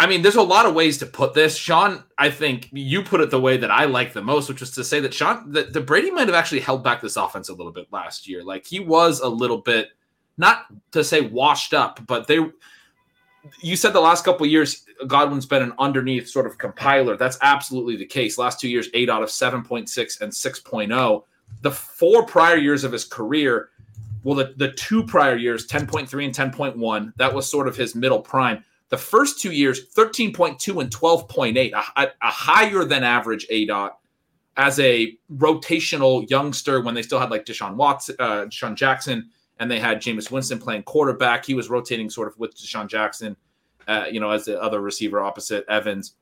I 0.00 0.06
mean, 0.06 0.22
there's 0.22 0.36
a 0.36 0.42
lot 0.42 0.64
of 0.64 0.74
ways 0.74 0.96
to 0.98 1.06
put 1.06 1.34
this. 1.34 1.58
Shawn, 1.58 2.02
I 2.16 2.30
think 2.30 2.70
you 2.72 3.02
put 3.02 3.20
it 3.20 3.28
the 3.28 3.38
way 3.38 3.58
that 3.58 3.70
I 3.70 3.84
like 3.84 4.14
the 4.14 4.22
most, 4.22 4.48
which 4.48 4.60
was 4.60 4.70
to 4.70 4.82
say 4.82 4.98
that 5.00 5.12
Shawn, 5.12 5.52
that 5.52 5.74
the 5.74 5.82
Brady 5.82 6.10
might 6.10 6.26
have 6.26 6.34
actually 6.34 6.60
held 6.60 6.82
back 6.82 7.02
this 7.02 7.18
offense 7.18 7.50
a 7.50 7.52
little 7.52 7.70
bit 7.70 7.86
last 7.92 8.26
year. 8.26 8.42
Like 8.42 8.66
he 8.66 8.80
was 8.80 9.20
a 9.20 9.28
little 9.28 9.58
bit, 9.58 9.88
not 10.38 10.64
to 10.92 11.04
say 11.04 11.20
washed 11.20 11.74
up, 11.74 12.00
but 12.06 12.28
they. 12.28 12.38
You 13.60 13.76
said 13.76 13.92
the 13.92 14.00
last 14.00 14.24
couple 14.24 14.46
years 14.46 14.86
Godwin's 15.06 15.46
been 15.46 15.62
an 15.62 15.72
underneath 15.78 16.28
sort 16.28 16.46
of 16.46 16.58
compiler. 16.58 17.16
That's 17.16 17.38
absolutely 17.42 17.96
the 17.96 18.06
case. 18.06 18.38
Last 18.38 18.60
two 18.60 18.68
years, 18.68 18.88
eight 18.94 19.08
out 19.08 19.22
of 19.22 19.30
seven 19.30 19.62
point 19.62 19.88
six 19.88 20.20
and 20.20 20.34
six 20.34 20.62
oh. 20.72 21.24
The 21.62 21.70
four 21.70 22.24
prior 22.26 22.56
years 22.56 22.84
of 22.84 22.92
his 22.92 23.04
career, 23.04 23.70
well, 24.22 24.36
the, 24.36 24.54
the 24.56 24.72
two 24.72 25.04
prior 25.04 25.36
years, 25.36 25.66
10.3 25.66 26.24
and 26.24 26.54
10.1, 26.54 27.12
that 27.16 27.34
was 27.34 27.50
sort 27.50 27.66
of 27.66 27.76
his 27.76 27.94
middle 27.94 28.20
prime 28.20 28.64
the 28.90 28.98
first 28.98 29.40
two 29.40 29.52
years, 29.52 29.86
13.2 29.94 30.80
and 30.80 30.90
12.8, 30.90 31.72
a, 31.96 32.02
a 32.02 32.30
higher 32.30 32.84
than 32.84 33.02
average 33.04 33.46
ADOT 33.48 33.92
as 34.56 34.78
a 34.80 35.16
rotational 35.36 36.28
youngster 36.28 36.80
when 36.82 36.94
they 36.94 37.02
still 37.02 37.20
had 37.20 37.30
like 37.30 37.46
Deshaun 37.46 37.76
Watson, 37.76 38.16
uh, 38.18 38.46
DeSean 38.46 38.74
Jackson, 38.74 39.30
and 39.60 39.70
they 39.70 39.78
had 39.78 40.02
Jameis 40.02 40.30
Winston 40.30 40.58
playing 40.58 40.82
quarterback. 40.82 41.46
He 41.46 41.54
was 41.54 41.70
rotating 41.70 42.10
sort 42.10 42.28
of 42.28 42.38
with 42.38 42.54
DeSean 42.56 42.88
Jackson, 42.88 43.36
uh, 43.88 44.06
you 44.10 44.20
know, 44.20 44.30
as 44.30 44.44
the 44.44 44.60
other 44.60 44.80
receiver 44.80 45.20
opposite 45.20 45.64
Evans. 45.68 46.14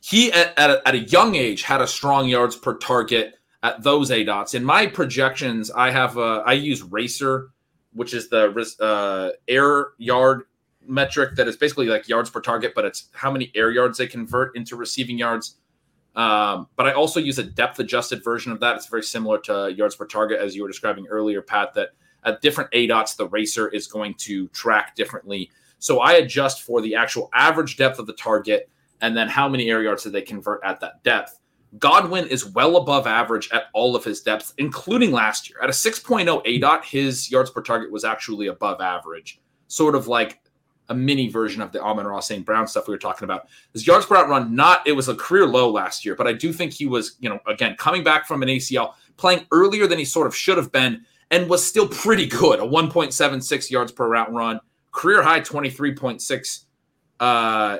He 0.00 0.32
at, 0.32 0.56
at, 0.58 0.70
a, 0.70 0.88
at 0.88 0.94
a 0.94 0.98
young 0.98 1.34
age 1.34 1.62
had 1.62 1.80
a 1.80 1.86
strong 1.86 2.28
yards 2.28 2.56
per 2.56 2.74
target 2.74 3.34
at 3.62 3.82
those 3.82 4.10
ADOTs. 4.10 4.54
In 4.54 4.64
my 4.64 4.86
projections, 4.86 5.70
I 5.70 5.90
have 5.90 6.16
a, 6.16 6.42
I 6.46 6.52
use 6.52 6.82
RACR, 6.82 7.48
which 7.92 8.14
is 8.14 8.28
the 8.28 8.52
uh, 8.80 9.30
air 9.48 9.88
yard 9.98 10.42
metric 10.86 11.34
that 11.36 11.48
is 11.48 11.56
basically 11.56 11.86
like 11.86 12.08
yards 12.08 12.30
per 12.30 12.40
target, 12.40 12.72
but 12.74 12.84
it's 12.84 13.08
how 13.12 13.30
many 13.30 13.50
air 13.54 13.70
yards 13.70 13.98
they 13.98 14.06
convert 14.06 14.56
into 14.56 14.76
receiving 14.76 15.18
yards. 15.18 15.56
Um, 16.14 16.68
but 16.76 16.86
I 16.86 16.92
also 16.92 17.20
use 17.20 17.38
a 17.38 17.42
depth 17.42 17.78
adjusted 17.78 18.24
version 18.24 18.52
of 18.52 18.60
that. 18.60 18.76
It's 18.76 18.86
very 18.86 19.02
similar 19.02 19.38
to 19.40 19.74
yards 19.76 19.96
per 19.96 20.06
target, 20.06 20.40
as 20.40 20.54
you 20.54 20.62
were 20.62 20.68
describing 20.68 21.06
earlier, 21.08 21.42
Pat, 21.42 21.74
that 21.74 21.90
at 22.24 22.40
different 22.40 22.70
ADOTs, 22.70 23.16
the 23.16 23.28
RACR 23.28 23.72
is 23.72 23.86
going 23.86 24.14
to 24.14 24.48
track 24.48 24.96
differently. 24.96 25.50
So 25.78 26.00
I 26.00 26.14
adjust 26.14 26.62
for 26.62 26.80
the 26.80 26.94
actual 26.94 27.30
average 27.34 27.76
depth 27.76 27.98
of 27.98 28.06
the 28.06 28.14
target 28.14 28.68
and 29.00 29.16
then 29.16 29.28
how 29.28 29.48
many 29.48 29.70
air 29.70 29.82
yards 29.82 30.02
did 30.02 30.12
they 30.12 30.22
convert 30.22 30.60
at 30.64 30.80
that 30.80 31.02
depth. 31.02 31.38
Godwin 31.78 32.26
is 32.28 32.46
well 32.46 32.76
above 32.76 33.06
average 33.06 33.50
at 33.52 33.64
all 33.74 33.94
of 33.94 34.04
his 34.04 34.22
depths, 34.22 34.54
including 34.58 35.12
last 35.12 35.50
year. 35.50 35.58
At 35.62 35.68
a 35.68 35.72
6.0 35.72 36.44
ADOT, 36.44 36.84
his 36.84 37.30
yards 37.30 37.50
per 37.50 37.60
target 37.60 37.90
was 37.90 38.04
actually 38.04 38.46
above 38.46 38.80
average, 38.80 39.40
sort 39.68 39.94
of 39.94 40.08
like 40.08 40.40
a 40.88 40.94
mini 40.94 41.28
version 41.28 41.60
of 41.60 41.72
the 41.72 41.82
Amon-Ra 41.82 42.20
St. 42.20 42.46
Brown 42.46 42.66
stuff 42.66 42.86
we 42.86 42.94
were 42.94 42.98
talking 42.98 43.24
about. 43.24 43.48
His 43.72 43.86
yards 43.86 44.06
per 44.06 44.14
route 44.14 44.28
run, 44.28 44.54
not 44.54 44.86
it 44.86 44.92
was 44.92 45.08
a 45.08 45.14
career 45.14 45.46
low 45.46 45.70
last 45.70 46.04
year, 46.04 46.14
but 46.14 46.26
I 46.26 46.32
do 46.32 46.52
think 46.52 46.72
he 46.72 46.86
was, 46.86 47.16
you 47.20 47.28
know, 47.28 47.40
again 47.46 47.74
coming 47.76 48.04
back 48.04 48.26
from 48.26 48.42
an 48.42 48.48
ACL, 48.48 48.94
playing 49.16 49.46
earlier 49.50 49.86
than 49.86 49.98
he 49.98 50.04
sort 50.04 50.26
of 50.26 50.34
should 50.34 50.56
have 50.56 50.72
been, 50.72 51.04
and 51.30 51.50
was 51.50 51.66
still 51.66 51.88
pretty 51.88 52.26
good. 52.26 52.60
A 52.60 52.62
1.76 52.62 53.70
yards 53.70 53.92
per 53.92 54.08
route 54.08 54.32
run, 54.32 54.60
career 54.96 55.22
high 55.22 55.40
23.6 55.40 56.64
uh, 57.20 57.78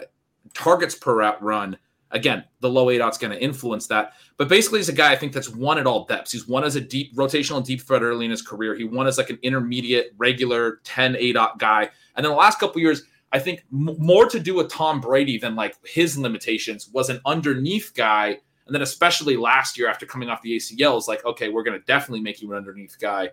targets 0.54 0.94
per 0.94 1.16
route 1.16 1.42
run. 1.42 1.76
Again, 2.12 2.44
the 2.60 2.68
low 2.68 2.86
ADOT's 2.86 3.18
going 3.18 3.32
to 3.32 3.42
influence 3.42 3.88
that. 3.88 4.12
But 4.36 4.48
basically, 4.48 4.78
he's 4.78 4.88
a 4.88 4.92
guy 4.92 5.12
I 5.12 5.16
think 5.16 5.32
that's 5.32 5.48
won 5.48 5.78
at 5.78 5.86
all 5.86 6.04
depths. 6.04 6.30
He's 6.30 6.46
won 6.46 6.62
as 6.62 6.76
a 6.76 6.80
deep 6.80 7.16
rotational 7.16 7.64
deep 7.64 7.80
threat 7.80 8.02
early 8.02 8.26
in 8.26 8.30
his 8.30 8.42
career. 8.42 8.74
He 8.76 8.84
won 8.84 9.06
as 9.06 9.18
like 9.18 9.30
an 9.30 9.38
intermediate, 9.42 10.12
regular 10.16 10.80
10 10.84 11.16
A 11.16 11.32
dot 11.32 11.58
guy. 11.58 11.90
And 12.14 12.24
then 12.24 12.30
the 12.30 12.38
last 12.38 12.60
couple 12.60 12.80
years, 12.80 13.02
I 13.32 13.38
think 13.38 13.64
m- 13.72 13.96
more 13.98 14.26
to 14.26 14.38
do 14.38 14.54
with 14.54 14.70
Tom 14.70 15.00
Brady 15.00 15.38
than 15.38 15.56
like 15.56 15.74
his 15.84 16.16
limitations 16.16 16.88
was 16.92 17.08
an 17.08 17.20
underneath 17.26 17.92
guy. 17.94 18.38
And 18.66 18.74
then 18.74 18.82
especially 18.82 19.36
last 19.36 19.78
year 19.78 19.88
after 19.88 20.06
coming 20.06 20.28
off 20.28 20.42
the 20.42 20.56
ACL, 20.56 20.98
is 20.98 21.08
like, 21.08 21.24
okay, 21.24 21.48
we're 21.48 21.64
going 21.64 21.78
to 21.78 21.84
definitely 21.86 22.20
make 22.20 22.40
you 22.40 22.52
an 22.52 22.58
underneath 22.58 22.98
guy. 23.00 23.30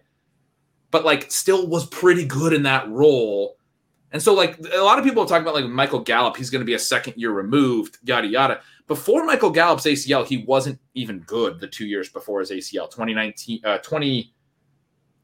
But 0.89 1.05
like 1.05 1.31
still 1.31 1.67
was 1.67 1.85
pretty 1.87 2.25
good 2.25 2.53
in 2.53 2.63
that 2.63 2.89
role. 2.89 3.57
And 4.13 4.21
so, 4.21 4.33
like 4.33 4.59
a 4.73 4.81
lot 4.81 4.99
of 4.99 5.03
people 5.03 5.25
talking 5.25 5.41
about, 5.41 5.55
like 5.55 5.65
Michael 5.65 5.99
Gallup, 5.99 6.37
he's 6.37 6.51
going 6.51 6.61
to 6.61 6.65
be 6.65 6.75
a 6.75 6.79
second 6.79 7.15
year 7.17 7.31
removed, 7.31 7.97
yada 8.03 8.27
yada. 8.27 8.61
Before 8.87 9.25
Michael 9.25 9.49
Gallup's 9.49 9.85
ACL, 9.85 10.25
he 10.25 10.45
wasn't 10.45 10.79
even 10.93 11.19
good. 11.21 11.59
The 11.59 11.67
two 11.67 11.87
years 11.87 12.09
before 12.09 12.39
his 12.39 12.51
ACL, 12.51 12.89
2019, 12.89 13.61
uh, 13.65 13.79
20, 13.79 14.35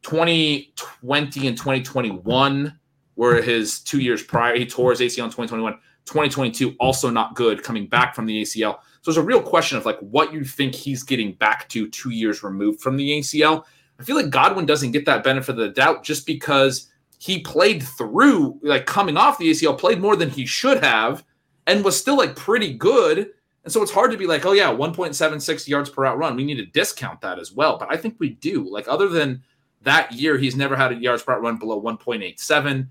2020 0.02 1.48
and 1.48 1.58
2021 1.58 2.80
were 3.16 3.42
his 3.42 3.82
two 3.82 4.00
years 4.00 4.24
prior. 4.24 4.56
He 4.56 4.66
tore 4.66 4.90
his 4.90 5.02
ACL 5.02 5.26
in 5.26 5.30
2021. 5.30 5.74
2022 6.06 6.76
also 6.80 7.12
not 7.12 7.36
good 7.36 7.62
coming 7.64 7.86
back 7.86 8.16
from 8.16 8.26
the 8.26 8.42
ACL. 8.42 8.80
So 9.02 9.12
there's 9.12 9.18
a 9.18 9.22
real 9.22 9.44
question 9.44 9.78
of 9.78 9.86
like 9.86 10.00
what 10.00 10.34
you 10.34 10.44
think 10.44 10.74
he's 10.74 11.04
getting 11.04 11.34
back 11.34 11.70
to 11.70 11.88
two 11.90 12.10
years 12.10 12.42
removed 12.42 12.82
from 12.82 12.98
the 12.98 13.20
ACL. 13.20 13.66
I 14.00 14.04
feel 14.04 14.16
like 14.16 14.32
Godwin 14.32 14.66
doesn't 14.66 14.92
get 14.92 15.06
that 15.06 15.24
benefit 15.24 15.52
of 15.52 15.58
the 15.58 15.70
doubt 15.70 16.04
just 16.04 16.26
because 16.26 16.90
he 17.20 17.42
played 17.42 17.84
through, 17.84 18.58
like 18.64 18.86
coming 18.86 19.18
off 19.18 19.38
the 19.38 19.52
ACL, 19.52 19.78
played 19.78 20.00
more 20.00 20.16
than 20.16 20.30
he 20.30 20.46
should 20.46 20.82
have, 20.82 21.26
and 21.68 21.84
was 21.84 22.00
still 22.00 22.18
like 22.18 22.36
pretty 22.36 22.74
good. 22.74 23.32
And 23.66 23.74
so 23.74 23.84
it's 23.84 23.92
hard 23.92 24.12
to 24.12 24.18
be 24.18 24.26
like, 24.26 24.46
oh 24.46 24.54
yeah, 24.54 24.74
1.76 24.74 25.68
yards 25.68 25.90
per 25.90 26.04
route 26.04 26.18
run. 26.18 26.38
We 26.38 26.46
need 26.46 26.56
to 26.56 26.66
discount 26.66 27.20
that 27.22 27.38
as 27.38 27.52
well. 27.52 27.78
But 27.78 27.92
I 27.92 27.98
think 27.98 28.16
we 28.20 28.30
do. 28.30 28.68
Like 28.72 28.88
other 28.88 29.10
than 29.10 29.44
that 29.82 30.14
year, 30.14 30.38
he's 30.38 30.56
never 30.56 30.78
had 30.78 30.94
a 30.94 30.96
yards 30.96 31.22
per 31.22 31.34
route 31.34 31.42
run 31.42 31.58
below 31.58 31.82
1.87. 31.82 32.88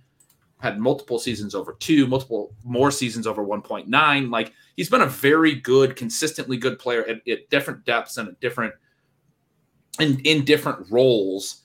Had 0.60 0.78
multiple 0.78 1.18
seasons 1.18 1.54
over 1.54 1.76
two, 1.78 2.06
multiple 2.06 2.54
more 2.64 2.90
seasons 2.90 3.26
over 3.26 3.42
1.9. 3.42 4.30
Like 4.30 4.52
he's 4.76 4.90
been 4.90 5.00
a 5.00 5.06
very 5.06 5.54
good, 5.54 5.96
consistently 5.96 6.58
good 6.58 6.78
player 6.78 7.02
at, 7.06 7.26
at 7.26 7.48
different 7.48 7.86
depths 7.86 8.18
and 8.18 8.28
at 8.28 8.40
different 8.40 8.74
in 9.98 10.20
in 10.20 10.44
different 10.44 10.90
roles 10.90 11.62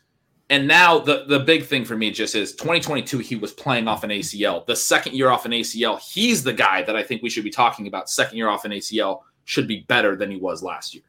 and 0.53 0.67
now 0.67 0.99
the 0.99 1.25
the 1.27 1.39
big 1.39 1.65
thing 1.65 1.83
for 1.83 1.97
me 1.97 2.11
just 2.11 2.35
is 2.35 2.53
2022 2.53 3.17
he 3.17 3.35
was 3.35 3.51
playing 3.51 3.87
off 3.87 4.03
an 4.03 4.11
ACL. 4.11 4.63
The 4.67 4.75
second 4.75 5.15
year 5.15 5.31
off 5.31 5.45
an 5.45 5.51
ACL, 5.51 5.99
he's 5.99 6.43
the 6.43 6.53
guy 6.53 6.83
that 6.83 6.95
I 6.95 7.01
think 7.01 7.23
we 7.23 7.29
should 7.31 7.43
be 7.43 7.49
talking 7.49 7.87
about. 7.87 8.07
Second 8.07 8.37
year 8.37 8.49
off 8.49 8.63
an 8.63 8.71
ACL 8.71 9.21
should 9.45 9.67
be 9.67 9.81
better 9.87 10.15
than 10.15 10.29
he 10.29 10.37
was 10.37 10.61
last 10.61 10.93
year. 10.93 11.03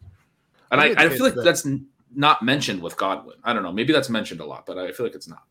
And 0.70 0.80
I, 0.80 0.95
I, 0.97 1.09
feel 1.11 1.26
like 1.26 1.34
that, 1.34 1.45
that's 1.45 1.68
not 2.14 2.42
mentioned 2.42 2.82
with 2.82 2.97
Godwin. 2.97 3.36
I 3.45 3.53
don't 3.53 3.62
know. 3.62 3.70
Maybe 3.70 3.92
that's 3.92 4.09
mentioned 4.09 4.40
a 4.40 4.47
lot, 4.47 4.64
but 4.64 4.78
I 4.78 4.92
feel 4.92 5.05
like 5.05 5.14
it's 5.14 5.28
not. 5.28 5.42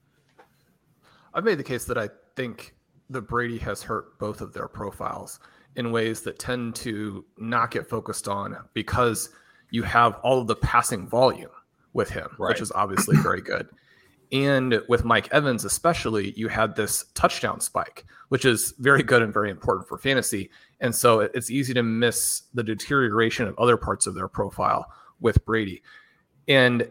I've 1.36 1.44
made 1.44 1.60
the 1.60 1.64
case 1.64 1.86
that 1.86 1.98
I 1.98 2.10
think 2.36 2.76
the 3.12 3.22
Brady 3.22 3.60
has 3.60 3.84
hurt 3.84 4.18
both 4.18 4.42
of 4.42 4.54
their 4.54 4.68
profiles 4.68 5.40
in 5.76 5.92
ways 5.92 6.22
that 6.22 6.40
tend 6.40 6.74
to 6.78 7.24
not 7.38 7.70
get 7.70 7.88
focused 7.88 8.28
on 8.28 8.58
because 8.74 9.30
you 9.70 9.84
have 9.84 10.16
all 10.24 10.42
of 10.42 10.48
the 10.48 10.56
passing 10.56 11.08
volume 11.08 11.52
with 11.94 12.10
him, 12.10 12.28
right. 12.40 12.50
which 12.50 12.62
is 12.62 12.72
obviously 12.72 13.16
very 13.18 13.42
good. 13.42 13.70
And 14.34 14.82
with 14.90 15.06
Mike 15.06 15.30
Evans, 15.32 15.64
especially, 15.64 16.32
you 16.32 16.48
had 16.48 16.76
this 16.76 17.06
touchdown 17.14 17.62
spike, 17.62 18.06
which 18.30 18.46
is 18.46 18.74
very 18.80 19.04
good 19.04 19.22
and 19.22 19.32
very 19.32 19.52
important 19.52 19.88
for 19.88 19.98
fantasy. 19.98 20.50
And 20.80 20.94
so 20.94 21.20
it's 21.20 21.52
easy 21.52 21.74
to 21.76 21.84
miss 21.84 22.42
the 22.54 22.64
deterioration 22.64 23.48
of 23.48 23.58
other 23.60 23.78
parts 23.78 24.08
of 24.08 24.16
their 24.16 24.28
profile 24.28 24.92
with 25.22 25.46
Brady. 25.46 25.84
And 26.48 26.90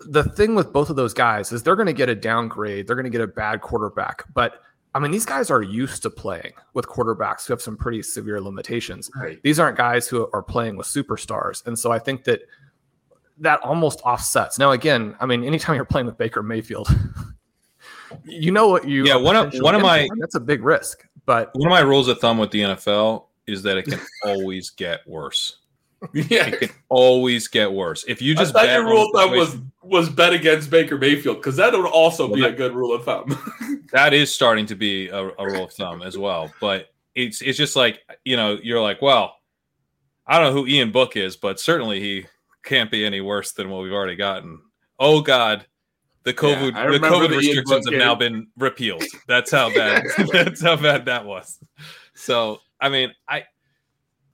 the 0.00 0.24
thing 0.24 0.54
with 0.54 0.72
both 0.72 0.90
of 0.90 0.96
those 0.96 1.14
guys 1.14 1.50
is 1.50 1.62
they're 1.62 1.76
going 1.76 1.86
to 1.86 1.92
get 1.92 2.10
a 2.10 2.14
downgrade, 2.14 2.86
they're 2.86 2.96
going 2.96 3.04
to 3.04 3.10
get 3.10 3.22
a 3.22 3.26
bad 3.26 3.62
quarterback, 3.62 4.24
but 4.34 4.60
I 4.94 4.98
mean, 4.98 5.10
these 5.10 5.24
guys 5.24 5.50
are 5.50 5.62
used 5.62 6.02
to 6.02 6.10
playing 6.10 6.52
with 6.74 6.86
quarterbacks 6.86 7.46
who 7.46 7.54
have 7.54 7.62
some 7.62 7.78
pretty 7.78 8.02
severe 8.02 8.40
limitations. 8.42 9.10
Right. 9.16 9.40
These 9.42 9.58
aren't 9.58 9.78
guys 9.78 10.06
who 10.06 10.28
are 10.34 10.42
playing 10.42 10.76
with 10.76 10.86
superstars. 10.86 11.66
And 11.66 11.78
so 11.78 11.90
I 11.90 11.98
think 11.98 12.24
that 12.24 12.42
that 13.42 13.60
almost 13.60 14.00
offsets. 14.04 14.58
Now, 14.58 14.72
again, 14.72 15.14
I 15.20 15.26
mean, 15.26 15.44
anytime 15.44 15.76
you're 15.76 15.84
playing 15.84 16.06
with 16.06 16.16
Baker 16.18 16.42
Mayfield, 16.42 16.88
you 18.24 18.50
know 18.52 18.68
what 18.68 18.86
you 18.88 19.04
Yeah, 19.04 19.16
one 19.16 19.36
of- 19.36 19.52
one 19.60 19.74
of 19.74 19.82
my- 19.82 20.08
that's 20.18 20.34
a 20.34 20.40
big 20.40 20.62
risk. 20.64 21.06
But 21.24 21.50
One 21.54 21.68
of 21.68 21.70
my 21.70 21.80
rules 21.80 22.08
of 22.08 22.18
thumb 22.18 22.38
with 22.38 22.50
the 22.50 22.62
NFL 22.62 23.26
is 23.46 23.62
that 23.62 23.76
it 23.76 23.84
can 23.84 24.00
always 24.24 24.70
get 24.70 25.06
worse. 25.06 25.58
Yeah. 26.12 26.46
It 26.46 26.58
can 26.58 26.70
always 26.88 27.46
get 27.46 27.72
worse. 27.72 28.04
If 28.08 28.20
you 28.20 28.32
I 28.32 28.36
just 28.38 28.52
thought 28.52 28.64
bet 28.64 28.74
your 28.80 28.86
rule 28.88 29.08
the 29.12 29.18
of 29.20 29.24
thumb 29.30 29.38
was 29.38 29.56
was 29.84 30.08
bet 30.08 30.32
against 30.32 30.68
Baker 30.68 30.98
Mayfield 30.98 31.36
because 31.36 31.54
that 31.56 31.72
would 31.72 31.86
also 31.86 32.26
Well, 32.26 32.34
be 32.34 32.40
that- 32.42 32.50
a 32.54 32.56
good 32.56 32.74
rule 32.74 32.92
of 32.94 33.04
thumb. 33.04 33.38
that 33.92 34.12
is 34.12 34.34
starting 34.34 34.66
to 34.66 34.74
be 34.74 35.08
a, 35.08 35.28
a 35.28 35.46
rule 35.46 35.64
of 35.64 35.72
thumb 35.72 36.02
as 36.02 36.18
well. 36.18 36.52
But 36.60 36.88
it's 37.14 37.40
it's 37.40 37.56
just 37.58 37.76
like 37.76 38.00
you 38.24 38.36
know 38.36 38.58
you're 38.60 38.80
like, 38.80 39.00
well, 39.00 39.36
I 40.26 40.38
don't 40.40 40.52
know 40.52 40.60
who 40.60 40.66
Ian 40.68 40.90
Book 40.90 41.16
is, 41.16 41.36
but 41.36 41.60
certainly 41.60 42.00
he 42.00 42.26
can't 42.64 42.90
be 42.90 43.04
any 43.04 43.20
worse 43.20 43.52
than 43.52 43.70
what 43.70 43.82
we've 43.82 43.92
already 43.92 44.16
gotten. 44.16 44.60
Oh 44.98 45.20
God, 45.20 45.66
the 46.24 46.34
COVID 46.34 46.74
I 46.74 46.90
the 46.90 46.98
COVID 46.98 47.30
the 47.30 47.36
restrictions 47.36 47.88
have 47.90 47.98
now 47.98 48.14
been 48.14 48.46
repealed. 48.56 49.04
That's 49.26 49.50
how 49.50 49.72
bad 49.74 50.04
that's 50.32 50.62
how 50.62 50.76
bad 50.76 51.06
that 51.06 51.24
was. 51.24 51.58
So 52.14 52.60
I 52.80 52.88
mean, 52.88 53.12
I 53.28 53.44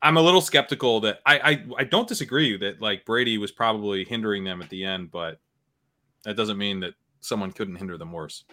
I'm 0.03 0.16
a 0.16 0.22
little 0.22 0.41
skeptical 0.41 1.01
that 1.01 1.20
I, 1.26 1.39
I 1.39 1.64
I 1.79 1.85
don't 1.85 2.09
disagree 2.09 2.57
that 2.59 2.81
like 2.81 3.05
Brady 3.05 3.39
was 3.39 3.51
probably 3.51 4.05
hindering 4.05 4.45
them 4.45 4.62
at 4.62 4.68
the 4.68 4.85
end, 4.85 5.11
but 5.11 5.39
that 6.24 6.37
doesn't 6.37 6.59
mean 6.59 6.81
that 6.81 6.95
someone 7.20 7.53
couldn't 7.53 7.76
hinder 7.76 7.97
them 7.97 8.12
worse. 8.12 8.45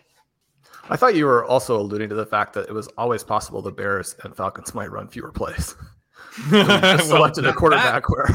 I 0.89 0.95
thought 0.95 1.15
you 1.15 1.25
were 1.25 1.45
also 1.45 1.79
alluding 1.79 2.09
to 2.09 2.15
the 2.15 2.25
fact 2.25 2.53
that 2.53 2.67
it 2.67 2.73
was 2.73 2.87
always 2.97 3.23
possible 3.23 3.61
the 3.61 3.71
Bears 3.71 4.15
and 4.23 4.35
Falcons 4.35 4.73
might 4.73 4.91
run 4.91 5.07
fewer 5.07 5.31
plays. 5.31 5.75
Just 6.49 7.07
selected 7.07 7.45
a 7.45 7.53
quarterback 7.53 8.09
where 8.09 8.27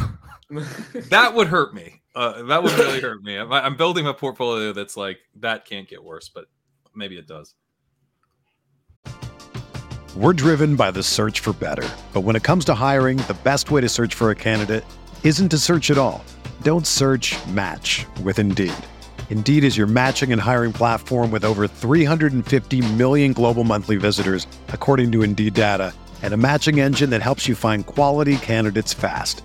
That, 0.50 1.06
that 1.10 1.34
would 1.34 1.48
hurt 1.48 1.74
me. 1.74 2.02
Uh, 2.14 2.42
that 2.42 2.62
would 2.62 2.72
really 2.72 3.00
hurt 3.00 3.22
me. 3.22 3.36
I'm, 3.36 3.52
I'm 3.52 3.76
building 3.76 4.06
a 4.06 4.14
portfolio 4.14 4.72
that's 4.72 4.96
like 4.96 5.18
that 5.36 5.64
can't 5.64 5.88
get 5.88 6.02
worse, 6.02 6.28
but 6.28 6.46
maybe 6.94 7.16
it 7.16 7.26
does. 7.26 7.54
We're 10.16 10.32
driven 10.32 10.74
by 10.74 10.90
the 10.90 11.04
search 11.04 11.38
for 11.38 11.52
better. 11.52 11.88
But 12.12 12.22
when 12.22 12.34
it 12.34 12.42
comes 12.42 12.64
to 12.64 12.74
hiring, 12.74 13.18
the 13.18 13.38
best 13.44 13.70
way 13.70 13.80
to 13.80 13.88
search 13.88 14.14
for 14.14 14.30
a 14.30 14.34
candidate 14.34 14.84
isn't 15.22 15.50
to 15.50 15.58
search 15.58 15.90
at 15.90 15.98
all. 15.98 16.24
Don't 16.62 16.86
search 16.86 17.36
match 17.46 18.06
with 18.24 18.40
Indeed. 18.40 18.74
Indeed 19.30 19.62
is 19.62 19.76
your 19.76 19.86
matching 19.86 20.32
and 20.32 20.40
hiring 20.40 20.72
platform 20.72 21.30
with 21.30 21.44
over 21.44 21.68
350 21.68 22.92
million 22.94 23.32
global 23.32 23.62
monthly 23.62 23.96
visitors, 23.96 24.48
according 24.68 25.12
to 25.12 25.22
Indeed 25.22 25.54
data, 25.54 25.94
and 26.22 26.34
a 26.34 26.36
matching 26.36 26.80
engine 26.80 27.10
that 27.10 27.22
helps 27.22 27.46
you 27.46 27.54
find 27.54 27.86
quality 27.86 28.36
candidates 28.38 28.92
fast. 28.92 29.44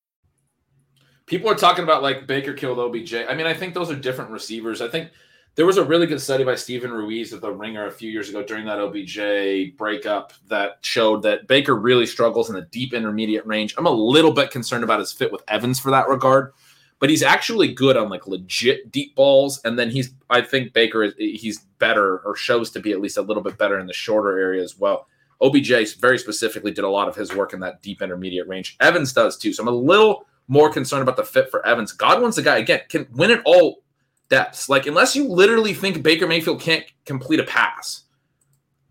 People 1.31 1.49
are 1.49 1.55
talking 1.55 1.85
about 1.85 2.03
like 2.03 2.27
Baker 2.27 2.51
killed 2.51 2.77
OBJ. 2.77 3.13
I 3.13 3.33
mean, 3.33 3.47
I 3.47 3.53
think 3.53 3.73
those 3.73 3.89
are 3.89 3.95
different 3.95 4.31
receivers. 4.31 4.81
I 4.81 4.89
think 4.89 5.11
there 5.55 5.65
was 5.65 5.77
a 5.77 5.83
really 5.85 6.05
good 6.05 6.19
study 6.19 6.43
by 6.43 6.55
Steven 6.55 6.91
Ruiz 6.91 7.31
at 7.31 7.39
the 7.39 7.49
Ringer 7.49 7.85
a 7.85 7.91
few 7.91 8.11
years 8.11 8.27
ago 8.27 8.43
during 8.43 8.65
that 8.65 8.79
OBJ 8.79 9.77
breakup 9.77 10.33
that 10.49 10.79
showed 10.81 11.23
that 11.23 11.47
Baker 11.47 11.77
really 11.77 12.05
struggles 12.05 12.49
in 12.49 12.55
the 12.57 12.63
deep 12.63 12.93
intermediate 12.93 13.45
range. 13.45 13.73
I'm 13.77 13.85
a 13.85 13.91
little 13.91 14.33
bit 14.33 14.51
concerned 14.51 14.83
about 14.83 14.99
his 14.99 15.13
fit 15.13 15.31
with 15.31 15.41
Evans 15.47 15.79
for 15.79 15.89
that 15.91 16.09
regard, 16.09 16.51
but 16.99 17.09
he's 17.09 17.23
actually 17.23 17.73
good 17.73 17.95
on 17.95 18.09
like 18.09 18.27
legit 18.27 18.91
deep 18.91 19.15
balls. 19.15 19.61
And 19.63 19.79
then 19.79 19.89
he's, 19.89 20.13
I 20.29 20.41
think 20.41 20.73
Baker 20.73 21.01
is 21.01 21.13
he's 21.17 21.59
better 21.79 22.17
or 22.25 22.35
shows 22.35 22.71
to 22.71 22.81
be 22.81 22.91
at 22.91 22.99
least 22.99 23.15
a 23.15 23.21
little 23.21 23.41
bit 23.41 23.57
better 23.57 23.79
in 23.79 23.87
the 23.87 23.93
shorter 23.93 24.37
area 24.37 24.61
as 24.61 24.77
well. 24.77 25.07
OBJ 25.41 25.95
very 25.95 26.17
specifically 26.17 26.71
did 26.71 26.83
a 26.83 26.89
lot 26.89 27.07
of 27.07 27.15
his 27.15 27.33
work 27.33 27.53
in 27.53 27.61
that 27.61 27.81
deep 27.81 28.01
intermediate 28.01 28.49
range. 28.49 28.75
Evans 28.81 29.13
does 29.13 29.37
too. 29.37 29.53
So 29.53 29.63
I'm 29.63 29.69
a 29.69 29.71
little 29.71 30.27
more 30.51 30.69
concerned 30.69 31.01
about 31.01 31.15
the 31.15 31.23
fit 31.23 31.49
for 31.49 31.65
Evans. 31.65 31.93
Godwin's 31.93 32.35
the 32.35 32.41
guy 32.41 32.57
again 32.57 32.81
can 32.89 33.07
win 33.13 33.31
at 33.31 33.41
all 33.45 33.83
depths. 34.27 34.67
Like 34.67 34.85
unless 34.85 35.15
you 35.15 35.25
literally 35.25 35.73
think 35.73 36.03
Baker 36.03 36.27
Mayfield 36.27 36.59
can't 36.59 36.83
complete 37.05 37.39
a 37.39 37.45
pass, 37.45 38.03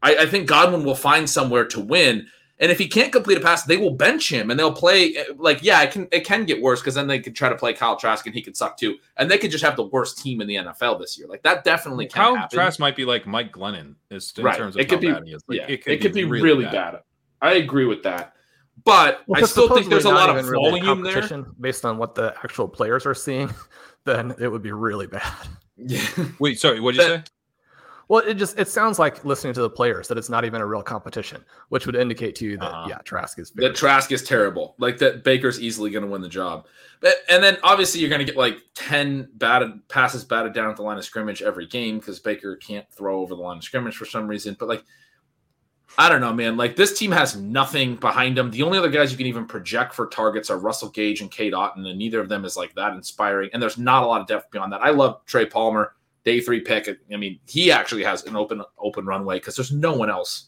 I, 0.03 0.17
I, 0.17 0.27
think 0.27 0.49
Godwin 0.49 0.85
will 0.85 0.95
find 0.95 1.29
somewhere 1.29 1.67
to 1.67 1.81
win. 1.81 2.27
And 2.61 2.73
if 2.73 2.79
he 2.79 2.89
can't 2.89 3.13
complete 3.13 3.37
a 3.37 3.43
pass, 3.43 3.65
they 3.65 3.77
will 3.77 3.91
bench 3.91 4.33
him 4.33 4.51
and 4.51 4.59
they'll 4.59 4.73
play 4.73 5.15
eh, 5.15 5.25
like 5.37 5.63
yeah, 5.63 5.83
it 5.83 5.93
can 5.93 6.09
it 6.11 6.25
can 6.25 6.47
get 6.47 6.63
worse 6.63 6.81
because 6.81 6.95
then 6.95 7.07
they 7.07 7.21
could 7.21 7.37
try 7.37 7.51
to 7.51 7.57
play 7.57 7.75
Kyle 7.75 7.97
Trask 7.97 8.25
and 8.25 8.35
he 8.35 8.41
could 8.41 8.57
suck 8.57 8.79
too, 8.79 8.97
and 9.19 9.31
they 9.31 9.37
could 9.37 9.51
just 9.51 9.63
have 9.63 9.77
the 9.77 9.87
worst 9.87 10.17
team 10.17 10.41
in 10.41 10.47
the 10.47 10.57
NFL 10.57 10.99
this 10.99 11.19
year. 11.19 11.29
Like 11.29 11.43
that 11.43 11.63
definitely 11.63 12.07
can 12.07 12.23
Kyle 12.23 12.37
happen. 12.37 12.57
Trask 12.57 12.81
might 12.81 12.97
be 12.97 13.05
like 13.05 13.27
Mike 13.27 13.53
Glennon 13.53 13.97
is 14.11 14.33
in 14.39 14.45
right. 14.45 14.57
terms 14.57 14.77
of 14.77 14.81
it 14.81 14.89
could 14.89 15.01
be, 15.01 15.13
bad 15.13 15.25
he 15.27 15.35
is. 15.35 15.43
Like, 15.47 15.59
yeah, 15.59 15.67
it 15.69 16.01
could, 16.01 16.15
be, 16.15 16.25
really, 16.25 16.43
really 16.43 16.65
bad. 16.65 17.01
I 17.43 17.55
agree 17.55 17.85
with 17.85 18.03
that. 18.05 18.35
But 18.85 19.23
Well, 19.27 19.43
I 19.43 19.47
still 19.47 19.69
think 19.75 19.89
there's 19.89 20.05
a 20.05 20.11
lot 20.11 20.31
of 20.31 20.37
even 20.39 20.51
really 20.51 20.81
volume 20.81 21.03
there. 21.03 21.29
based 21.61 21.85
on 21.85 21.99
what 21.99 22.15
the 22.15 22.35
actual 22.45 22.69
players 22.69 23.05
are 23.07 23.15
seeing, 23.15 23.53
then 24.05 24.35
it 24.39 24.49
would 24.49 24.63
be 24.63 24.73
really 24.73 25.07
bad. 25.07 25.33
Yeah. 25.77 26.07
Wait, 26.39 26.59
sorry, 26.61 26.81
what 26.81 26.95
did 26.95 27.03
you 27.03 27.09
That- 27.09 27.27
say? 27.29 27.33
Well, 28.09 28.25
it 28.27 28.35
just 28.35 28.59
it 28.59 28.67
sounds 28.67 28.99
like 28.99 29.25
listening 29.25 29.53
to 29.55 29.61
the 29.61 29.71
players 29.71 30.09
that 30.09 30.19
it's 30.19 30.29
not 30.29 30.45
even 30.45 30.61
a 30.61 30.67
real 30.67 30.83
competition, 30.83 31.45
which 31.69 31.87
would 31.87 31.95
indicate 31.95 32.35
to 32.37 32.45
you 32.45 32.57
that 32.57 32.65
Uh-huh. 32.65 32.87
yeah, 32.89 32.99
Trask 33.05 33.39
is 33.39 33.51
very 33.51 33.69
that 33.69 33.77
Trask 33.77 34.11
is 34.11 34.25
terrible. 34.25 34.75
Like 34.79 34.99
that 34.99 35.23
Baker's 35.23 35.61
easily 35.63 35.91
going 35.91 36.05
to 36.05 36.11
win 36.11 36.21
the 36.21 36.29
job. 36.29 36.67
But 37.01 37.15
and 37.29 37.41
then 37.41 37.57
obviously 37.63 38.01
you're 38.01 38.09
going 38.11 38.19
to 38.19 38.25
get 38.25 38.37
like 38.37 38.57
10 38.75 39.29
batted 39.35 39.87
passes 39.89 40.25
batted 40.25 40.55
down 40.55 40.71
at 40.71 40.77
the 40.77 40.83
line 40.83 40.99
of 40.99 41.05
scrimmage 41.05 41.41
every 41.41 41.67
game 41.67 42.01
cuz 42.01 42.19
Baker 42.19 42.57
can't 42.57 42.85
throw 42.91 43.21
over 43.21 43.37
the 43.37 43.41
line 43.43 43.59
of 43.59 43.63
scrimmage 43.63 43.97
for 43.97 44.07
some 44.07 44.27
reason. 44.27 44.57
But 44.59 44.69
like 44.69 44.83
I 45.99 46.09
don't 46.09 46.21
know, 46.21 46.33
man. 46.33 46.57
Like 46.57 46.77
this 46.77 46.99
team 46.99 47.13
has 47.13 47.37
nothing 47.37 47.97
behind 47.97 48.37
them. 48.37 48.51
The 48.51 48.63
only 48.63 48.79
other 48.79 48.91
guys 48.91 49.11
you 49.11 49.19
can 49.19 49.27
even 49.27 49.47
project 49.47 49.95
for 49.95 50.07
targets 50.07 50.51
are 50.51 50.59
Russell 50.59 50.89
Gage 50.91 51.21
and 51.21 51.31
Cade 51.31 51.53
Otton, 51.53 51.87
and 51.87 51.99
neither 51.99 52.21
of 52.21 52.29
them 52.29 52.45
is 52.45 52.57
like 52.57 52.75
that 52.75 52.95
inspiring. 52.95 53.51
And 53.53 53.63
there's 53.63 53.79
not 53.79 54.03
a 54.03 54.07
lot 54.07 54.21
of 54.21 54.27
depth 54.27 54.51
beyond 54.51 54.73
that. 54.73 54.83
I 54.83 54.91
love 54.91 55.25
Trey 55.27 55.47
Palmer, 55.47 55.95
day 56.25 56.41
three 56.41 56.61
pick. 56.61 56.89
I 57.13 57.17
mean, 57.17 57.39
he 57.47 57.71
actually 57.71 58.05
has 58.05 58.25
an 58.25 58.37
open 58.37 58.63
open 58.79 59.05
runway 59.05 59.39
because 59.39 59.57
there's 59.57 59.73
no 59.73 59.93
one 59.93 60.11
else 60.11 60.47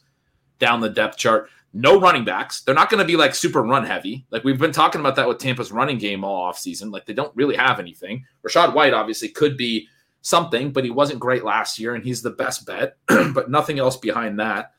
down 0.58 0.80
the 0.80 0.88
depth 0.88 1.18
chart. 1.18 1.50
No 1.74 1.98
running 1.98 2.24
backs. 2.24 2.60
They're 2.62 2.74
not 2.74 2.90
going 2.90 3.00
to 3.00 3.06
be 3.06 3.16
like 3.16 3.34
super 3.34 3.62
run 3.62 3.84
heavy. 3.84 4.26
Like 4.30 4.44
we've 4.44 4.58
been 4.58 4.72
talking 4.72 5.00
about 5.00 5.16
that 5.16 5.26
with 5.26 5.38
Tampa's 5.38 5.72
running 5.72 5.96
game 5.96 6.22
all 6.22 6.52
offseason. 6.52 6.92
Like 6.92 7.06
they 7.06 7.14
don't 7.14 7.34
really 7.34 7.56
have 7.56 7.80
anything. 7.80 8.26
Rachaad 8.46 8.74
White 8.74 8.92
obviously 8.92 9.28
could 9.28 9.56
be 9.56 9.88
something, 10.20 10.70
but 10.70 10.84
he 10.84 10.90
wasn't 10.90 11.18
great 11.20 11.44
last 11.44 11.78
year, 11.78 11.94
and 11.94 12.04
he's 12.04 12.22
the 12.22 12.30
best 12.30 12.66
bet, 12.66 12.96
but 13.06 13.50
nothing 13.50 13.78
else 13.78 13.96
behind 13.96 14.38
that. 14.38 14.72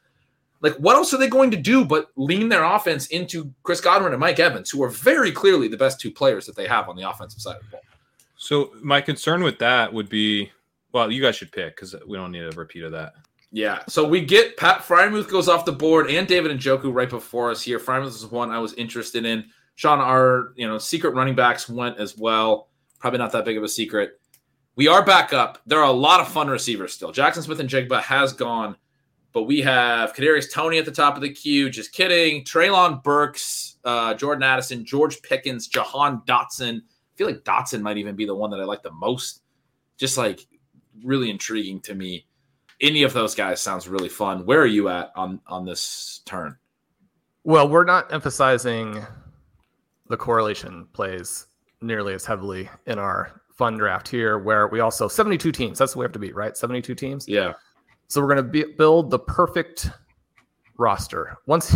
Like, 0.63 0.75
what 0.77 0.95
else 0.95 1.13
are 1.13 1.17
they 1.17 1.27
going 1.27 1.51
to 1.51 1.57
do 1.57 1.83
but 1.85 2.07
lean 2.15 2.49
their 2.49 2.63
offense 2.63 3.07
into 3.07 3.53
Chris 3.63 3.81
Godwin 3.81 4.13
and 4.13 4.19
Mike 4.19 4.39
Evans, 4.39 4.69
who 4.71 4.81
are 4.81 4.89
very 4.89 5.31
clearly 5.31 5.67
the 5.67 5.77
best 5.77 5.99
two 5.99 6.09
players 6.09 6.45
that 6.45 6.55
they 6.55 6.67
have 6.67 6.89
on 6.89 6.95
the 6.95 7.07
offensive 7.07 7.41
side 7.41 7.57
of 7.57 7.63
the 7.63 7.71
ball? 7.71 7.81
So 8.37 8.71
my 8.81 9.01
concern 9.01 9.43
with 9.43 9.59
that 9.59 9.93
would 9.93 10.09
be, 10.09 10.51
well, 10.93 11.11
you 11.11 11.21
guys 11.21 11.35
should 11.35 11.51
pick 11.51 11.75
because 11.75 11.93
we 12.07 12.17
don't 12.17 12.31
need 12.31 12.43
a 12.43 12.51
repeat 12.51 12.83
of 12.83 12.93
that. 12.93 13.13
Yeah. 13.51 13.83
So 13.87 14.07
we 14.07 14.21
get 14.21 14.57
Pat 14.57 14.79
Freiermuth 14.79 15.29
goes 15.29 15.47
off 15.47 15.63
the 15.65 15.71
board 15.71 16.09
and 16.09 16.27
David 16.27 16.57
Njoku 16.57 16.93
right 16.93 17.09
before 17.09 17.51
us 17.51 17.61
here. 17.61 17.77
Freiermuth 17.77 18.07
is 18.07 18.25
one 18.25 18.49
I 18.49 18.57
was 18.57 18.73
interested 18.73 19.25
in. 19.25 19.45
Shawn, 19.75 19.99
our 19.99 20.53
you 20.55 20.67
know 20.67 20.77
secret 20.77 21.13
running 21.13 21.35
backs 21.35 21.69
went 21.69 21.99
as 21.99 22.17
well. 22.17 22.69
Probably 22.99 23.19
not 23.19 23.31
that 23.33 23.45
big 23.45 23.57
of 23.57 23.63
a 23.63 23.67
secret. 23.67 24.19
We 24.75 24.87
are 24.87 25.05
back 25.05 25.33
up. 25.33 25.59
There 25.67 25.79
are 25.79 25.89
a 25.89 25.91
lot 25.91 26.19
of 26.19 26.29
fun 26.29 26.47
receivers 26.47 26.93
still. 26.93 27.11
Jackson 27.11 27.43
Smith-Njigba 27.43 28.01
has 28.01 28.33
gone, 28.33 28.75
but 29.33 29.43
we 29.43 29.61
have 29.61 30.13
Kadarius 30.13 30.51
Toney 30.51 30.77
at 30.77 30.85
the 30.85 30.91
top 30.91 31.15
of 31.15 31.21
the 31.21 31.29
queue. 31.29 31.69
Just 31.69 31.91
kidding. 31.91 32.43
Treylon 32.43 33.03
Burks, 33.03 33.77
uh, 33.83 34.13
Jordan 34.13 34.43
Addison, 34.43 34.85
George 34.85 35.21
Pickens, 35.23 35.67
Jahan 35.67 36.21
Dotson. 36.27 36.77
I 36.77 37.15
feel 37.15 37.27
like 37.27 37.43
Dotson 37.43 37.81
might 37.81 37.97
even 37.97 38.15
be 38.15 38.25
the 38.25 38.35
one 38.35 38.51
that 38.51 38.59
I 38.59 38.63
like 38.63 38.83
the 38.83 38.91
most. 38.91 39.41
Just 39.97 40.17
like 40.17 40.45
really 41.03 41.31
intriguing 41.31 41.81
to 41.81 41.95
me. 41.95 42.25
Any 42.79 43.03
of 43.03 43.13
those 43.13 43.33
guys 43.33 43.59
sounds 43.59 43.87
really 43.87 44.09
fun. 44.09 44.45
Where 44.45 44.61
are 44.61 44.67
you 44.67 44.89
at 44.89 45.11
on 45.15 45.39
on 45.47 45.65
this 45.65 46.21
turn? 46.25 46.57
Well, 47.43 47.67
we're 47.67 47.83
not 47.83 48.13
emphasizing 48.13 49.05
the 50.09 50.17
correlation 50.17 50.87
plays 50.93 51.47
nearly 51.81 52.13
as 52.13 52.25
heavily 52.25 52.69
in 52.85 52.99
our 52.99 53.41
fun 53.53 53.77
draft 53.77 54.07
here, 54.07 54.37
where 54.39 54.67
we 54.67 54.79
also 54.79 55.07
72 55.07 55.51
teams. 55.51 55.77
That's 55.77 55.95
what 55.95 56.01
we 56.01 56.05
have 56.05 56.11
to 56.13 56.19
beat, 56.19 56.35
right? 56.35 56.55
72 56.55 56.95
teams. 56.95 57.27
Yeah. 57.27 57.53
So 58.13 58.21
we're 58.21 58.35
going 58.35 58.51
to 58.51 58.67
build 58.77 59.09
the 59.09 59.17
perfect 59.17 59.89
roster. 60.77 61.35
Once 61.47 61.75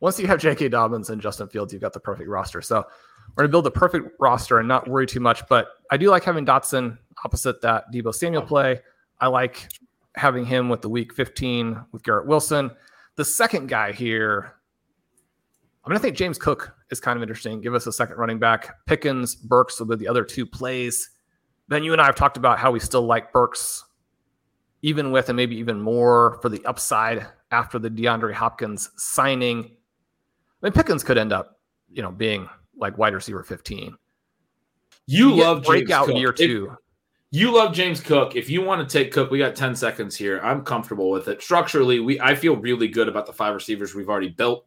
once 0.00 0.18
you 0.18 0.26
have 0.26 0.38
J.K. 0.38 0.70
Dobbins 0.70 1.10
and 1.10 1.20
Justin 1.20 1.48
Fields, 1.48 1.70
you've 1.70 1.82
got 1.82 1.92
the 1.92 2.00
perfect 2.00 2.30
roster. 2.30 2.62
So 2.62 2.76
we're 2.76 3.42
going 3.42 3.48
to 3.48 3.52
build 3.52 3.66
the 3.66 3.70
perfect 3.70 4.08
roster 4.18 4.58
and 4.58 4.66
not 4.66 4.88
worry 4.88 5.06
too 5.06 5.20
much. 5.20 5.46
But 5.48 5.68
I 5.90 5.98
do 5.98 6.08
like 6.08 6.24
having 6.24 6.46
Dotson 6.46 6.96
opposite 7.26 7.60
that 7.60 7.92
Deebo 7.92 8.14
Samuel 8.14 8.40
play. 8.40 8.80
I 9.20 9.26
like 9.26 9.68
having 10.14 10.46
him 10.46 10.70
with 10.70 10.80
the 10.80 10.88
week 10.88 11.12
15 11.12 11.84
with 11.92 12.02
Garrett 12.02 12.26
Wilson. 12.26 12.70
The 13.16 13.24
second 13.26 13.68
guy 13.68 13.92
here, 13.92 14.54
I'm 15.84 15.90
going 15.90 15.98
to 15.98 16.02
think 16.02 16.16
James 16.16 16.38
Cook 16.38 16.74
is 16.90 17.00
kind 17.00 17.18
of 17.18 17.22
interesting. 17.22 17.60
Give 17.60 17.74
us 17.74 17.86
a 17.86 17.92
second 17.92 18.16
running 18.16 18.38
back. 18.38 18.86
Pickens, 18.86 19.34
Burks 19.34 19.78
will 19.78 19.88
be 19.88 19.96
the 19.96 20.08
other 20.08 20.24
two 20.24 20.46
plays. 20.46 21.10
Then 21.68 21.84
you 21.84 21.92
and 21.92 22.00
I 22.00 22.06
have 22.06 22.14
talked 22.14 22.38
about 22.38 22.58
how 22.58 22.70
we 22.70 22.80
still 22.80 23.02
like 23.02 23.30
Burks, 23.30 23.84
even 24.82 25.10
with 25.12 25.28
and 25.28 25.36
maybe 25.36 25.56
even 25.56 25.80
more 25.80 26.38
for 26.42 26.48
the 26.48 26.64
upside 26.64 27.26
after 27.50 27.78
the 27.78 27.90
DeAndre 27.90 28.32
Hopkins 28.32 28.90
signing. 28.96 29.64
I 29.64 30.66
mean, 30.66 30.72
Pickens 30.72 31.02
could 31.02 31.18
end 31.18 31.32
up, 31.32 31.58
you 31.90 32.02
know, 32.02 32.10
being 32.10 32.48
like 32.76 32.98
wide 32.98 33.14
receiver 33.14 33.42
15. 33.42 33.96
You, 35.06 35.30
You 35.30 35.36
get 35.36 35.42
love 35.44 35.56
James 35.58 35.66
breakout 35.66 36.06
Cook. 36.06 36.16
year 36.16 36.30
If- 36.30 36.36
two. 36.36 36.76
you 37.30 37.54
love 37.54 37.72
James 37.72 38.00
Cook. 38.00 38.36
If 38.36 38.50
you 38.50 38.62
want 38.62 38.86
to 38.88 38.98
take 38.98 39.12
Cook, 39.12 39.30
we 39.30 39.38
got 39.38 39.54
10 39.56 39.74
seconds 39.76 40.16
here. 40.16 40.40
I'm 40.42 40.62
comfortable 40.64 41.10
with 41.10 41.28
it. 41.28 41.42
Structurally, 41.42 42.00
we 42.00 42.20
I 42.20 42.34
feel 42.34 42.56
really 42.56 42.88
good 42.88 43.08
about 43.08 43.26
the 43.26 43.32
five 43.32 43.54
receivers 43.54 43.94
we've 43.94 44.08
already 44.08 44.28
built. 44.30 44.66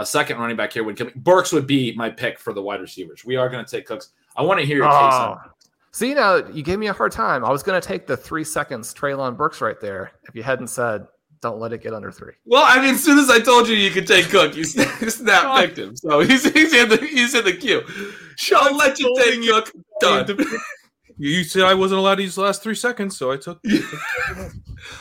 A 0.00 0.06
second 0.06 0.38
running 0.38 0.56
back 0.56 0.72
here 0.72 0.84
would 0.84 0.96
come. 0.96 1.10
Burks 1.16 1.52
would 1.52 1.66
be 1.66 1.92
my 1.96 2.08
pick 2.08 2.38
for 2.38 2.52
the 2.52 2.62
wide 2.62 2.80
receivers. 2.80 3.24
We 3.24 3.36
are 3.36 3.48
going 3.48 3.64
to 3.64 3.70
take 3.70 3.84
Cooks. 3.86 4.10
I 4.36 4.42
want 4.42 4.60
to 4.60 4.66
hear 4.66 4.76
your 4.76 4.86
case 4.86 4.94
on 4.94 5.38
Oh. 5.44 5.50
See, 5.90 6.14
now 6.14 6.36
you 6.36 6.62
gave 6.62 6.78
me 6.78 6.86
a 6.86 6.92
hard 6.92 7.12
time. 7.12 7.44
I 7.44 7.50
was 7.50 7.62
going 7.62 7.80
to 7.80 7.86
take 7.86 8.06
the 8.06 8.16
three 8.16 8.44
seconds 8.44 8.94
Treylon 8.94 9.36
Burks 9.36 9.60
right 9.60 9.80
there 9.80 10.12
if 10.28 10.34
you 10.34 10.42
hadn't 10.42 10.68
said, 10.68 11.06
don't 11.40 11.58
let 11.60 11.72
it 11.72 11.82
get 11.82 11.94
under 11.94 12.10
three. 12.10 12.32
Well, 12.44 12.64
I 12.66 12.80
mean, 12.80 12.94
as 12.94 13.02
soon 13.04 13.18
as 13.18 13.30
I 13.30 13.38
told 13.38 13.68
you 13.68 13.76
you 13.76 13.90
could 13.90 14.06
take 14.06 14.28
Cook, 14.28 14.56
you 14.56 14.64
snap, 14.64 14.88
snap 15.08 15.60
picked 15.60 15.78
him. 15.78 15.96
So 15.96 16.20
he's, 16.24 16.50
he's 16.52 16.72
in 16.74 16.88
the 16.88 16.96
he's 16.96 17.34
in 17.34 17.44
the 17.44 17.52
queue. 17.52 17.82
I'll 18.54 18.76
let 18.76 18.98
you 18.98 19.14
take 19.18 19.42
Cook. 19.42 19.72
Done. 20.00 20.36
You 21.20 21.42
said 21.42 21.64
I 21.64 21.74
wasn't 21.74 21.98
allowed 21.98 22.14
to 22.14 22.22
use 22.22 22.36
the 22.36 22.42
last 22.42 22.62
three 22.62 22.76
seconds, 22.76 23.16
so 23.16 23.32
I 23.32 23.38
took. 23.38 23.58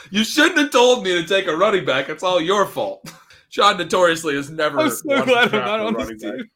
You 0.10 0.24
shouldn't 0.24 0.58
have 0.58 0.72
told 0.72 1.04
me 1.04 1.14
to 1.14 1.24
take 1.28 1.46
a 1.46 1.56
running 1.56 1.86
back. 1.86 2.10
It's 2.10 2.24
all 2.24 2.42
your 2.42 2.66
fault. 2.66 3.08
Shawn 3.50 3.78
notoriously 3.78 4.34
has 4.36 4.50
never. 4.50 4.80
I'm 4.80 4.90
so 4.90 5.24
glad 5.24 5.54
I'm 5.54 5.64
not 5.64 5.80
on 5.80 5.94
this 5.94 6.24
back. 6.24 6.38
team. 6.38 6.50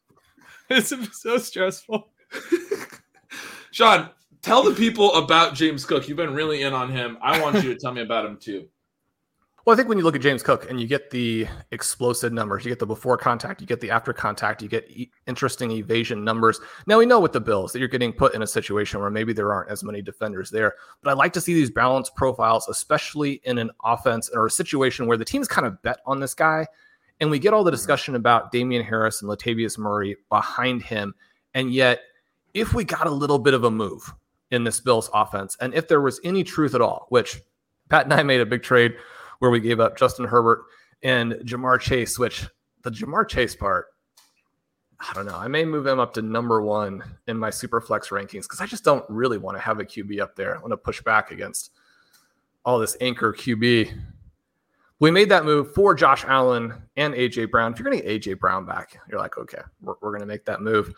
It's 0.72 1.22
so 1.22 1.38
stressful. 1.38 2.10
Shawn, 3.70 4.10
tell 4.42 4.64
the 4.64 4.74
people 4.74 5.14
about 5.16 5.54
James 5.54 5.86
Cook. 5.86 6.08
You've 6.08 6.18
been 6.18 6.34
really 6.34 6.64
in 6.64 6.74
on 6.74 6.90
him. 6.90 7.18
I 7.22 7.42
want 7.42 7.64
you 7.64 7.74
to 7.74 7.80
tell 7.80 7.94
me 7.94 8.02
about 8.02 8.26
him 8.26 8.38
too. 8.38 8.68
Well, 9.64 9.76
I 9.76 9.78
think 9.78 9.90
when 9.90 10.00
you 10.00 10.04
look 10.04 10.16
at 10.16 10.22
James 10.22 10.42
Cook 10.42 10.68
and 10.72 10.82
you 10.82 10.88
get 10.88 11.12
the 11.12 11.46
explosive 11.70 12.34
numbers, 12.34 12.66
you 12.66 12.72
get 12.72 12.80
the 12.80 12.88
before 12.88 13.16
contact, 13.16 13.62
you 13.62 13.68
get 13.68 13.80
the 13.80 13.92
after 13.92 14.12
contact, 14.12 14.64
you 14.64 14.68
get 14.68 14.90
e- 14.90 15.12
interesting 15.28 15.70
evasion 15.70 16.24
numbers. 16.24 16.60
Now 16.88 16.98
we 16.98 17.06
know 17.06 17.20
with 17.20 17.32
the 17.32 17.42
Bills 17.42 17.72
that 17.72 17.78
you're 17.78 17.88
getting 17.88 18.12
put 18.12 18.34
in 18.34 18.42
a 18.42 18.48
situation 18.48 19.02
where 19.02 19.12
maybe 19.12 19.34
there 19.34 19.54
aren't 19.54 19.70
as 19.70 19.84
many 19.84 20.02
defenders 20.02 20.50
there, 20.50 20.74
but 21.04 21.12
I 21.12 21.14
like 21.14 21.32
to 21.34 21.42
see 21.42 21.54
these 21.54 21.70
balanced 21.70 22.16
profiles, 22.16 22.68
especially 22.70 23.40
in 23.44 23.60
an 23.60 23.70
offense 23.86 24.32
or 24.34 24.48
a 24.48 24.50
situation 24.50 25.06
where 25.06 25.16
the 25.18 25.24
team's 25.24 25.48
kind 25.48 25.68
of 25.68 25.80
bet 25.84 26.00
on 26.08 26.20
this 26.20 26.34
guy, 26.34 26.66
and 27.20 27.30
we 27.30 27.38
get 27.38 27.54
all 27.54 27.64
the 27.64 27.70
mm-hmm. 27.70 27.76
discussion 27.76 28.16
about 28.16 28.52
Damien 28.52 28.84
Harris 28.84 29.22
and 29.22 29.30
Latavius 29.30 29.78
Murray 29.78 30.18
behind 30.30 30.82
him, 30.82 31.14
and 31.54 31.72
yet 31.72 32.00
if 32.56 32.74
we 32.74 32.84
got 32.84 33.06
a 33.06 33.12
little 33.12 33.38
bit 33.38 33.54
of 33.54 33.64
a 33.64 33.72
move 33.72 34.12
in 34.52 34.64
this 34.64 34.80
Bills 34.80 35.10
offense, 35.14 35.58
and 35.60 35.74
if 35.74 35.88
there 35.88 36.02
was 36.02 36.20
any 36.24 36.44
truth 36.44 36.76
at 36.76 36.82
all, 36.82 37.08
which 37.10 37.42
Pat 37.90 38.06
and 38.06 38.14
I 38.14 38.24
made 38.24 38.42
a 38.42 38.46
big 38.46 38.64
trade 38.64 38.96
where 39.40 39.52
we 39.52 39.60
gave 39.60 39.80
up 39.80 39.98
Justin 39.98 40.26
Herbert 40.26 40.64
and 41.04 41.34
Ja'Marr 41.34 41.80
Chase, 41.80 42.20
which 42.20 42.48
the 42.84 42.92
Ja'Marr 42.92 43.28
Chase 43.28 43.56
part, 43.56 43.88
I 45.00 45.14
don't 45.14 45.26
know. 45.26 45.36
I 45.36 45.48
may 45.48 45.66
move 45.66 45.88
him 45.88 46.00
up 46.00 46.14
to 46.14 46.22
number 46.22 46.62
one 46.62 47.04
in 47.28 47.38
my 47.38 47.50
super 47.50 47.82
flex 47.82 48.10
rankings 48.10 48.44
because 48.44 48.62
I 48.62 48.68
just 48.68 48.84
don't 48.84 49.04
really 49.10 49.40
want 49.40 49.58
to 49.58 49.62
have 49.62 49.80
a 49.80 49.86
QB 49.86 50.22
up 50.22 50.36
there. 50.36 50.56
I 50.56 50.60
want 50.60 50.72
to 50.72 50.78
push 50.78 51.02
back 51.02 51.32
against 51.32 51.72
all 52.64 52.78
this 52.78 52.96
anchor 53.02 53.34
QB. 53.34 53.92
We 55.00 55.10
made 55.10 55.30
that 55.30 55.46
move 55.46 55.74
for 55.74 55.96
Josh 55.96 56.24
Allen 56.28 56.74
and 56.96 57.16
AJ 57.16 57.50
Brown. 57.50 57.74
If 57.74 57.80
you're 57.80 57.90
going 57.90 58.00
to 58.00 58.08
get 58.08 58.22
AJ 58.22 58.40
Brown 58.40 58.66
back, 58.66 59.00
you're 59.10 59.20
like, 59.20 59.38
okay, 59.40 59.62
we're, 59.82 59.96
we're 60.02 60.12
going 60.12 60.22
to 60.22 60.28
make 60.28 60.46
that 60.46 60.62
move. 60.62 60.94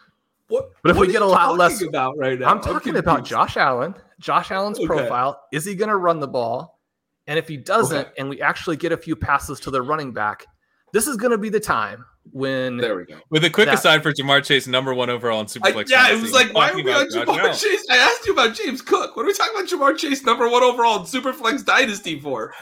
What? 0.54 0.70
But 0.84 0.92
if 0.92 0.98
what 0.98 1.08
we 1.08 1.12
get 1.14 1.24
a 1.24 1.26
lot 1.26 1.58
less- 1.58 1.82
about 1.82 2.16
right 2.16 2.38
now, 2.40 2.48
I'm 2.50 2.62
talking 2.62 2.96
about. 2.96 3.26
Josh 3.26 3.58
Allen. 3.58 3.96
Josh 4.20 4.52
Allen's 4.52 4.78
Okay. 4.78 4.86
profile. 4.86 5.42
Is 5.52 5.66
he 5.66 5.74
going 5.74 5.90
to 5.90 5.98
run 5.98 6.20
the 6.20 6.28
ball? 6.28 6.80
And 7.26 7.40
if 7.40 7.48
he 7.48 7.58
doesn't, 7.58 7.98
Okay. 7.98 8.12
and 8.20 8.30
we 8.30 8.40
actually 8.40 8.78
get 8.78 8.92
a 8.92 8.98
few 8.98 9.16
passes 9.16 9.60
to 9.62 9.72
the 9.72 9.82
running 9.82 10.14
back, 10.14 10.46
this 10.92 11.08
is 11.08 11.18
going 11.18 11.32
to 11.32 11.40
be 11.40 11.50
the 11.50 11.60
time 11.60 12.06
when 12.32 12.78
There 12.78 12.96
we 12.96 13.06
go. 13.06 13.16
With 13.32 13.44
a 13.46 13.50
quick 13.50 13.66
That- 13.66 13.80
aside 13.80 14.04
for 14.04 14.12
Ja'Marr 14.14 14.44
Chase, 14.46 14.68
number 14.68 14.94
one 14.94 15.10
overall 15.10 15.40
in 15.40 15.48
I, 15.64 15.72
Superflex. 15.72 15.90
yeah, 15.90 16.12
it 16.12 16.22
was 16.22 16.34
like, 16.34 16.54
why 16.54 16.70
are 16.70 16.76
we 16.76 16.82
on 16.84 16.90
about 16.90 17.10
Josh 17.10 17.26
Ja'Marr 17.28 17.40
Allen. 17.40 17.54
Chase? 17.56 17.86
I 17.90 17.98
asked 17.98 18.28
you 18.28 18.34
about 18.34 18.54
James 18.54 18.82
Cook. 18.84 19.16
What 19.16 19.24
are 19.24 19.28
we 19.28 19.34
talking 19.34 19.56
about 19.56 19.68
Ja'Marr 19.70 19.98
Chase, 19.98 20.24
number 20.24 20.48
one 20.48 20.62
overall 20.62 21.00
in 21.00 21.06
Superflex 21.06 21.66
Dynasty 21.66 22.20
for? 22.20 22.54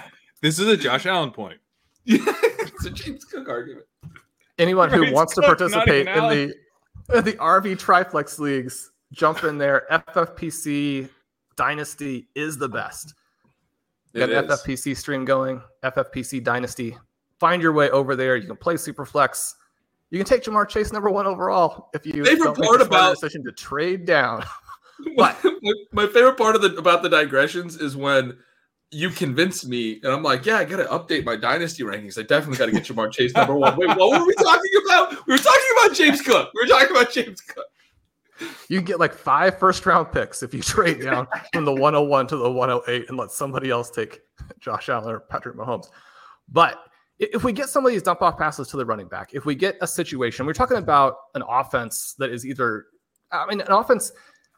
This 0.41 0.59
is 0.59 0.67
a 0.69 0.77
Josh 0.77 1.05
Allen 1.05 1.31
point. 1.31 1.59
it's 2.05 2.85
a 2.85 2.89
James 2.89 3.25
Cook 3.25 3.49
argument. 3.49 3.85
anyone 4.57 4.89
who 4.89 5.01
Right, 5.01 5.13
wants 5.13 5.35
to 5.35 5.41
Cook, 5.41 5.49
not 5.49 5.57
participate 5.57 6.07
in 6.07 6.23
the 6.29 6.41
in 6.43 6.53
the 7.21 7.33
RV 7.33 7.77
Triflex 7.77 8.39
leagues, 8.39 8.91
jump 9.11 9.43
in 9.43 9.57
there. 9.57 9.85
FFPC 9.91 11.09
Dynasty 11.55 12.27
is 12.35 12.57
the 12.57 12.69
best. 12.69 13.13
Got 14.13 14.29
an. 14.29 14.47
FFPC 14.47 14.95
stream 14.95 15.25
going, 15.25 15.61
FFPC 15.83 16.43
Dynasty. 16.43 16.97
Find 17.39 17.61
your 17.61 17.73
way 17.73 17.89
over 17.89 18.15
there. 18.15 18.35
You 18.35 18.47
can 18.47 18.57
play 18.57 18.75
Superflex. 18.75 19.53
You 20.09 20.17
can 20.19 20.25
take 20.25 20.43
Ja'Marr 20.43 20.67
Chase 20.67 20.91
number 20.91 21.09
one 21.09 21.25
overall 21.25 21.89
if 21.93 22.05
you 22.05 22.23
Favorite 22.25 22.37
don't 22.39 22.59
make 22.59 22.69
the 22.69 22.75
smart 22.75 22.81
about- 22.81 23.13
decision 23.15 23.43
to 23.45 23.51
trade 23.51 24.05
down. 24.05 24.43
my, 25.15 25.35
my 25.91 26.05
favorite 26.07 26.37
part 26.37 26.55
of 26.55 26.61
the 26.61 26.75
about 26.75 27.01
the 27.01 27.09
digressions 27.09 27.77
is 27.77 27.95
when 27.95 28.37
you 28.91 29.09
convince 29.09 29.65
me 29.65 30.01
and 30.03 30.11
I'm 30.11 30.21
like, 30.21 30.45
yeah, 30.45 30.57
I 30.57 30.65
gotta 30.65 30.83
update 30.85 31.23
my 31.23 31.37
dynasty 31.37 31.83
rankings. 31.83 32.19
I 32.19 32.23
definitely 32.23 32.57
gotta 32.57 32.73
get 32.73 32.83
Ja'Marr 32.83 33.11
Chase 33.11 33.33
number 33.33 33.55
one. 33.55 33.77
Wait, 33.77 33.87
what 33.89 34.19
were 34.19 34.25
we 34.25 34.33
talking 34.35 34.71
about? 34.85 35.25
We 35.27 35.33
were 35.33 35.37
talking 35.37 35.61
about 35.79 35.95
James 35.95 36.21
Cook. 36.21 36.51
We 36.53 36.61
were 36.61 36.67
talking 36.67 36.95
about 36.95 37.11
James 37.11 37.39
Cook. 37.41 37.65
You 38.67 38.81
get 38.81 38.99
like 38.99 39.13
five 39.13 39.57
first 39.57 39.85
round 39.85 40.11
picks 40.11 40.43
if 40.43 40.53
you 40.53 40.61
trade 40.61 41.01
down 41.01 41.27
from 41.53 41.63
the 41.65 41.71
101 41.71 42.27
to 42.27 42.37
the 42.37 42.51
108 42.51 43.07
and 43.07 43.17
let 43.17 43.31
somebody 43.31 43.69
else 43.69 43.89
take 43.89 44.21
Josh 44.59 44.89
Allen 44.89 45.09
or 45.09 45.19
Patrick 45.21 45.55
Mahomes. 45.55 45.87
But 46.49 46.83
if 47.19 47.43
we 47.43 47.53
get 47.53 47.69
some 47.69 47.85
of 47.85 47.91
these 47.91 48.01
dump 48.01 48.21
off 48.21 48.37
passes 48.37 48.67
to 48.69 48.77
the 48.77 48.85
running 48.85 49.07
back, 49.07 49.33
if 49.33 49.45
we 49.45 49.55
get 49.55 49.77
a 49.81 49.87
situation, 49.87 50.45
we're 50.45 50.53
talking 50.53 50.77
about 50.77 51.15
an 51.35 51.43
offense 51.47 52.15
that 52.17 52.31
is 52.31 52.45
either, 52.45 52.87
I 53.31 53.45
mean, 53.45 53.61
an 53.61 53.71
offense 53.71 54.11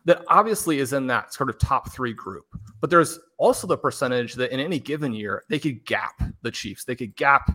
that 0.06 0.24
obviously 0.28 0.80
is 0.80 0.93
in 0.93 1.08
that 1.08 1.34
sort 1.34 1.49
of 1.49 1.58
top 1.58 1.91
three 1.91 2.14
group, 2.14 2.45
but 2.82 2.89
there's 2.89 3.20
also 3.38 3.68
the 3.68 3.78
percentage 3.78 4.34
that 4.36 4.51
in 4.51 4.60
any 4.60 4.80
given 4.80 5.14
year, 5.14 5.43
they 5.49 5.60
could 5.60 5.86
gap 5.86 6.22
the 6.41 6.51
Chiefs, 6.51 6.84
they 6.84 6.95
could 6.95 7.16
gap 7.16 7.51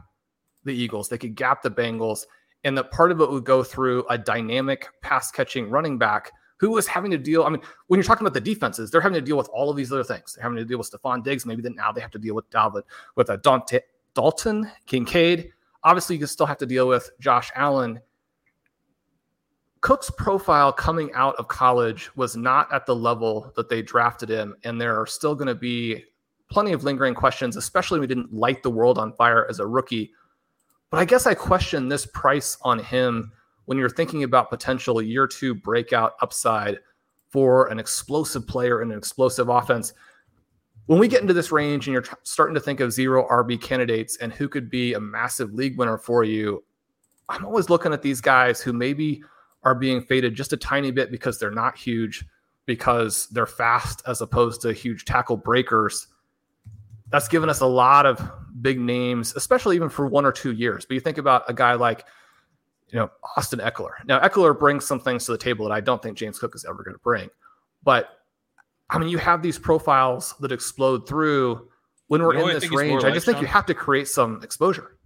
the 0.64 0.74
Eagles, 0.74 1.08
they 1.08 1.18
could 1.18 1.34
gap 1.34 1.62
the 1.62 1.70
Bengals, 1.70 2.24
and 2.64 2.76
that 2.76 2.90
part 2.90 3.12
of 3.12 3.20
it 3.20 3.30
would 3.30 3.44
go 3.44 3.62
through 3.62 4.04
a 4.08 4.18
dynamic 4.18 4.88
pass 5.02 5.30
catching 5.30 5.70
running 5.70 5.98
back 5.98 6.32
who 6.58 6.70
was 6.70 6.86
having 6.86 7.10
to 7.10 7.18
deal. 7.18 7.44
I 7.44 7.50
mean, 7.50 7.62
when 7.86 7.98
you're 7.98 8.04
talking 8.04 8.26
about 8.26 8.34
the 8.34 8.40
defenses, 8.40 8.90
they're 8.90 9.00
having 9.00 9.14
to 9.14 9.24
deal 9.24 9.36
with 9.36 9.48
all 9.48 9.70
of 9.70 9.76
these 9.76 9.92
other 9.92 10.04
things. 10.04 10.34
They're 10.34 10.42
having 10.42 10.58
to 10.58 10.64
deal 10.64 10.78
with 10.78 10.90
Stefon 10.90 11.22
Diggs. 11.22 11.46
Maybe 11.46 11.62
then 11.62 11.74
now 11.74 11.92
they 11.92 12.00
have 12.00 12.10
to 12.12 12.18
deal 12.18 12.34
with 12.34 12.50
Dalvin, 12.50 12.82
with 13.14 13.30
a 13.30 13.36
Dante, 13.38 13.80
Dalton 14.14 14.70
Kincaid. 14.86 15.52
Obviously, 15.84 16.16
you 16.16 16.20
can 16.20 16.28
still 16.28 16.46
have 16.46 16.58
to 16.58 16.66
deal 16.66 16.88
with 16.88 17.10
Josh 17.20 17.52
Allen. 17.54 18.00
Cook's 19.88 20.10
profile 20.10 20.70
coming 20.70 21.10
out 21.14 21.34
of 21.36 21.48
college 21.48 22.14
was 22.14 22.36
not 22.36 22.70
at 22.74 22.84
the 22.84 22.94
level 22.94 23.50
that 23.56 23.70
they 23.70 23.80
drafted 23.80 24.28
him, 24.28 24.54
and 24.64 24.78
there 24.78 25.00
are 25.00 25.06
still 25.06 25.34
going 25.34 25.48
to 25.48 25.54
be 25.54 26.04
plenty 26.50 26.72
of 26.72 26.84
lingering 26.84 27.14
questions, 27.14 27.56
especially 27.56 27.98
we 27.98 28.06
didn't 28.06 28.30
light 28.30 28.62
the 28.62 28.68
world 28.68 28.98
on 28.98 29.14
fire 29.14 29.46
as 29.48 29.60
a 29.60 29.66
rookie. 29.66 30.12
But 30.90 30.98
I 30.98 31.06
guess 31.06 31.26
I 31.26 31.32
question 31.32 31.88
this 31.88 32.04
price 32.04 32.58
on 32.60 32.78
him 32.78 33.32
when 33.64 33.78
you're 33.78 33.88
thinking 33.88 34.24
about 34.24 34.50
potential 34.50 35.00
year 35.00 35.26
two 35.26 35.54
breakout 35.54 36.16
upside 36.20 36.80
for 37.30 37.68
an 37.68 37.78
explosive 37.78 38.46
player 38.46 38.82
in 38.82 38.90
an 38.92 38.98
explosive 38.98 39.48
offense. 39.48 39.94
When 40.84 40.98
we 40.98 41.08
get 41.08 41.22
into 41.22 41.32
this 41.32 41.50
range 41.50 41.86
and 41.86 41.94
you're 41.94 42.02
t- 42.02 42.12
starting 42.24 42.54
to 42.56 42.60
think 42.60 42.80
of 42.80 42.92
zero 42.92 43.26
RB 43.26 43.58
candidates 43.58 44.18
and 44.18 44.34
who 44.34 44.50
could 44.50 44.68
be 44.68 44.92
a 44.92 45.00
massive 45.00 45.54
league 45.54 45.78
winner 45.78 45.96
for 45.96 46.24
you, 46.24 46.62
I'm 47.30 47.46
always 47.46 47.70
looking 47.70 47.94
at 47.94 48.02
these 48.02 48.20
guys 48.20 48.60
who 48.60 48.74
maybe 48.74 49.22
are 49.62 49.74
being 49.74 50.00
faded 50.00 50.34
just 50.34 50.52
a 50.52 50.56
tiny 50.56 50.90
bit 50.90 51.10
because 51.10 51.38
they're 51.38 51.50
not 51.50 51.76
huge, 51.76 52.24
because 52.66 53.26
they're 53.28 53.46
fast 53.46 54.02
as 54.06 54.20
opposed 54.20 54.62
to 54.62 54.72
huge 54.72 55.04
tackle 55.04 55.36
breakers. 55.36 56.08
That's 57.10 57.28
given 57.28 57.48
us 57.48 57.60
a 57.60 57.66
lot 57.66 58.06
of 58.06 58.30
big 58.60 58.78
names, 58.78 59.34
especially 59.34 59.76
even 59.76 59.88
for 59.88 60.06
one 60.06 60.24
or 60.24 60.32
two 60.32 60.52
years. 60.52 60.84
But 60.84 60.94
you 60.94 61.00
think 61.00 61.18
about 61.18 61.44
a 61.48 61.54
guy 61.54 61.74
like, 61.74 62.04
you 62.90 62.98
know, 62.98 63.10
Austin 63.36 63.60
Ekeler. 63.60 63.92
Now, 64.06 64.20
Ekeler 64.20 64.58
brings 64.58 64.84
some 64.86 65.00
things 65.00 65.24
to 65.26 65.32
the 65.32 65.38
table 65.38 65.66
that 65.66 65.74
I 65.74 65.80
don't 65.80 66.02
think 66.02 66.16
James 66.16 66.38
Cook 66.38 66.54
is 66.54 66.64
ever 66.64 66.82
going 66.82 66.94
to 66.94 67.00
bring. 67.00 67.30
But 67.82 68.08
I 68.90 68.98
mean, 68.98 69.08
you 69.08 69.18
have 69.18 69.42
these 69.42 69.58
profiles 69.58 70.34
that 70.40 70.52
explode 70.52 71.08
through 71.08 71.68
when 72.08 72.22
we're 72.22 72.34
You 72.34 72.38
know 72.40 72.48
in 72.48 72.54
this 72.54 72.62
think 72.62 72.72
he's 72.72 72.78
more 72.78 72.96
range. 72.96 73.04
I 73.04 73.08
like, 73.08 73.14
just 73.14 73.26
think 73.26 73.36
Shawn? 73.36 73.44
you 73.44 73.48
have 73.48 73.66
to 73.66 73.74
create 73.74 74.08
some 74.08 74.40
exposure 74.42 74.98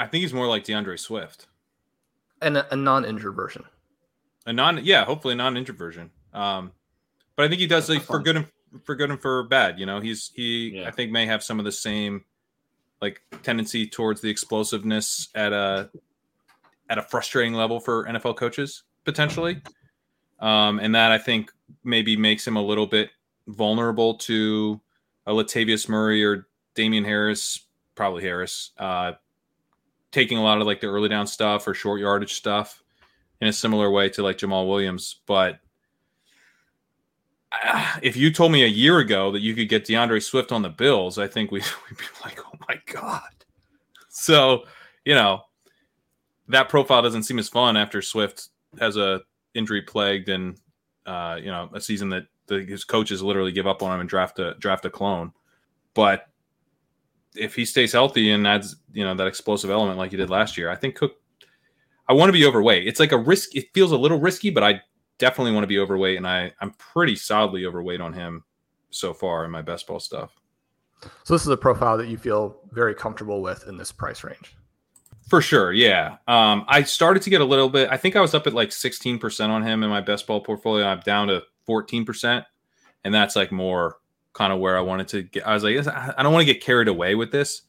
I 0.00 0.06
think 0.06 0.22
he's 0.22 0.32
more 0.32 0.46
like 0.46 0.64
D'Andre 0.64 0.96
Swift. 0.96 1.46
And 2.40 2.56
a, 2.56 2.72
a 2.72 2.76
non-injured 2.76 3.34
version. 3.34 3.64
A 4.46 4.52
non, 4.52 4.84
yeah, 4.84 5.04
hopefully 5.04 5.32
a 5.32 5.36
non-injured 5.36 5.76
version. 5.76 6.10
Um, 6.32 6.72
but 7.36 7.44
I 7.44 7.48
think 7.48 7.60
he 7.60 7.66
does 7.66 7.88
like 7.88 8.02
for 8.02 8.18
good 8.18 8.36
and 8.36 8.46
for 8.84 8.94
good 8.94 9.10
and 9.10 9.20
for 9.20 9.42
bad. 9.44 9.78
You 9.78 9.86
know, 9.86 10.00
he's 10.00 10.30
he 10.34 10.72
Yeah. 10.76 10.88
I 10.88 10.90
think 10.90 11.10
may 11.10 11.26
have 11.26 11.42
some 11.42 11.58
of 11.58 11.64
the 11.64 11.72
same 11.72 12.24
like 13.00 13.22
tendency 13.42 13.86
towards 13.86 14.20
the 14.20 14.30
explosiveness 14.30 15.28
at 15.34 15.52
a 15.52 15.90
at 16.88 16.98
a 16.98 17.02
frustrating 17.02 17.54
level 17.54 17.80
for 17.80 18.04
NFL 18.04 18.36
coaches 18.36 18.82
potentially, 19.04 19.62
um, 20.40 20.78
and 20.80 20.94
that 20.94 21.12
I 21.12 21.18
think 21.18 21.52
maybe 21.84 22.16
makes 22.16 22.46
him 22.46 22.56
a 22.56 22.62
little 22.62 22.86
bit 22.86 23.10
vulnerable 23.46 24.14
to 24.14 24.80
a 25.26 25.32
Latavius 25.32 25.88
Murray 25.88 26.24
or 26.24 26.46
Damien 26.74 27.04
Harris, 27.04 27.66
probably 27.94 28.22
Harris, 28.22 28.70
uh, 28.78 29.12
taking 30.12 30.38
a 30.38 30.42
lot 30.42 30.60
of 30.60 30.66
like 30.66 30.80
the 30.80 30.86
early 30.86 31.08
down 31.08 31.26
stuff 31.26 31.66
or 31.66 31.74
short 31.74 32.00
yardage 32.00 32.34
stuff 32.34 32.82
in 33.40 33.48
a 33.48 33.52
similar 33.52 33.90
way 33.90 34.08
to 34.10 34.22
like 34.22 34.38
Jamaal 34.38 34.68
Williams. 34.68 35.16
But 35.26 35.60
uh, 37.52 37.96
if 38.02 38.16
you 38.16 38.32
told 38.32 38.52
me 38.52 38.64
a 38.64 38.68
year 38.68 38.98
ago 38.98 39.30
that 39.32 39.40
you 39.40 39.54
could 39.54 39.68
get 39.68 39.86
D'Andre 39.86 40.20
Swift 40.20 40.52
on 40.52 40.62
the 40.62 40.68
Bills, 40.68 41.18
I 41.18 41.26
think 41.26 41.50
we, 41.50 41.60
we'd 41.90 41.98
be 41.98 42.04
like, 42.24 42.40
oh 42.40 42.58
my 42.68 42.76
God. 42.86 43.30
So, 44.08 44.64
you 45.04 45.14
know, 45.14 45.42
that 46.48 46.68
profile 46.68 47.02
doesn't 47.02 47.22
seem 47.22 47.38
as 47.38 47.48
fun 47.48 47.76
after 47.76 48.02
Swift 48.02 48.48
has 48.78 48.96
a 48.96 49.20
injury 49.54 49.82
plagued 49.82 50.28
and, 50.28 50.58
uh, 51.06 51.38
you 51.40 51.46
know, 51.46 51.70
a 51.72 51.80
season 51.80 52.08
that 52.10 52.26
the, 52.46 52.64
his 52.64 52.84
coaches 52.84 53.22
literally 53.22 53.52
give 53.52 53.66
up 53.66 53.82
on 53.82 53.94
him 53.94 54.00
and 54.00 54.08
draft 54.08 54.38
a 54.38 54.54
draft 54.58 54.84
a 54.84 54.90
clone. 54.90 55.32
But 55.94 56.26
if 57.34 57.54
he 57.54 57.64
stays 57.64 57.92
healthy 57.92 58.30
and 58.30 58.46
adds, 58.46 58.76
you 58.92 59.04
know, 59.04 59.14
that 59.14 59.26
explosive 59.26 59.70
element 59.70 59.98
like 59.98 60.10
he 60.10 60.16
did 60.16 60.30
last 60.30 60.56
year, 60.56 60.70
I 60.70 60.76
think 60.76 60.96
Cook 60.96 61.12
I 62.10 62.12
want 62.12 62.28
to 62.28 62.32
be 62.32 62.44
overweight. 62.44 62.88
It's 62.88 62.98
like 62.98 63.12
a 63.12 63.16
risk. 63.16 63.54
It 63.54 63.72
feels 63.72 63.92
a 63.92 63.96
little 63.96 64.18
risky, 64.18 64.50
but 64.50 64.64
I 64.64 64.80
definitely 65.18 65.52
want 65.52 65.62
to 65.62 65.68
be 65.68 65.78
overweight, 65.78 66.16
and 66.16 66.26
I 66.26 66.52
I'm 66.60 66.72
pretty 66.72 67.14
solidly 67.14 67.64
overweight 67.64 68.00
on 68.00 68.12
him 68.12 68.42
so 68.90 69.14
far 69.14 69.44
in 69.44 69.52
my 69.52 69.62
best 69.62 69.86
ball 69.86 70.00
stuff. 70.00 70.34
So 71.22 71.34
this 71.34 71.42
is 71.42 71.48
a 71.48 71.56
profile 71.56 71.96
that 71.98 72.08
you 72.08 72.18
feel 72.18 72.58
very 72.72 72.96
comfortable 72.96 73.40
with 73.42 73.68
in 73.68 73.76
this 73.76 73.92
price 73.92 74.24
range. 74.24 74.56
For 75.28 75.40
sure, 75.40 75.72
yeah. 75.72 76.16
Um, 76.26 76.64
I 76.66 76.82
started 76.82 77.22
to 77.22 77.30
get 77.30 77.40
a 77.40 77.44
little 77.44 77.68
bit. 77.68 77.88
I 77.92 77.96
think 77.96 78.16
I 78.16 78.20
was 78.20 78.34
up 78.34 78.48
at 78.48 78.54
like 78.54 78.70
16% 78.70 79.48
on 79.48 79.62
him 79.62 79.84
in 79.84 79.88
my 79.88 80.00
best 80.00 80.26
ball 80.26 80.40
portfolio. 80.40 80.86
I'm 80.86 81.00
down 81.00 81.28
to 81.28 81.44
14%, 81.68 82.44
and 83.04 83.14
that's 83.14 83.36
like 83.36 83.52
more 83.52 83.99
kind 84.32 84.52
of 84.52 84.58
where 84.58 84.76
I 84.76 84.80
wanted 84.80 85.08
to 85.08 85.22
get. 85.22 85.46
I 85.46 85.54
was 85.54 85.64
like, 85.64 85.86
I 85.86 86.22
don't 86.22 86.32
want 86.32 86.46
to 86.46 86.52
get 86.52 86.62
carried 86.62 86.88
away 86.88 87.14
with 87.14 87.32
this 87.32 87.62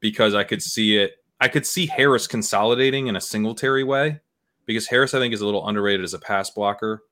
because 0.00 0.34
I 0.34 0.44
could 0.44 0.62
see 0.62 0.96
it. 0.96 1.16
I 1.40 1.48
could 1.48 1.66
see 1.66 1.86
Harris 1.86 2.26
consolidating 2.26 3.06
in 3.06 3.16
a 3.16 3.20
Singletary 3.20 3.84
way 3.84 4.20
because 4.66 4.86
Harris, 4.86 5.14
I 5.14 5.18
think, 5.18 5.32
is 5.32 5.40
a 5.40 5.46
little 5.46 5.66
underrated 5.66 6.04
as 6.04 6.14
a 6.14 6.18
pass 6.18 6.50
blocker 6.50 7.04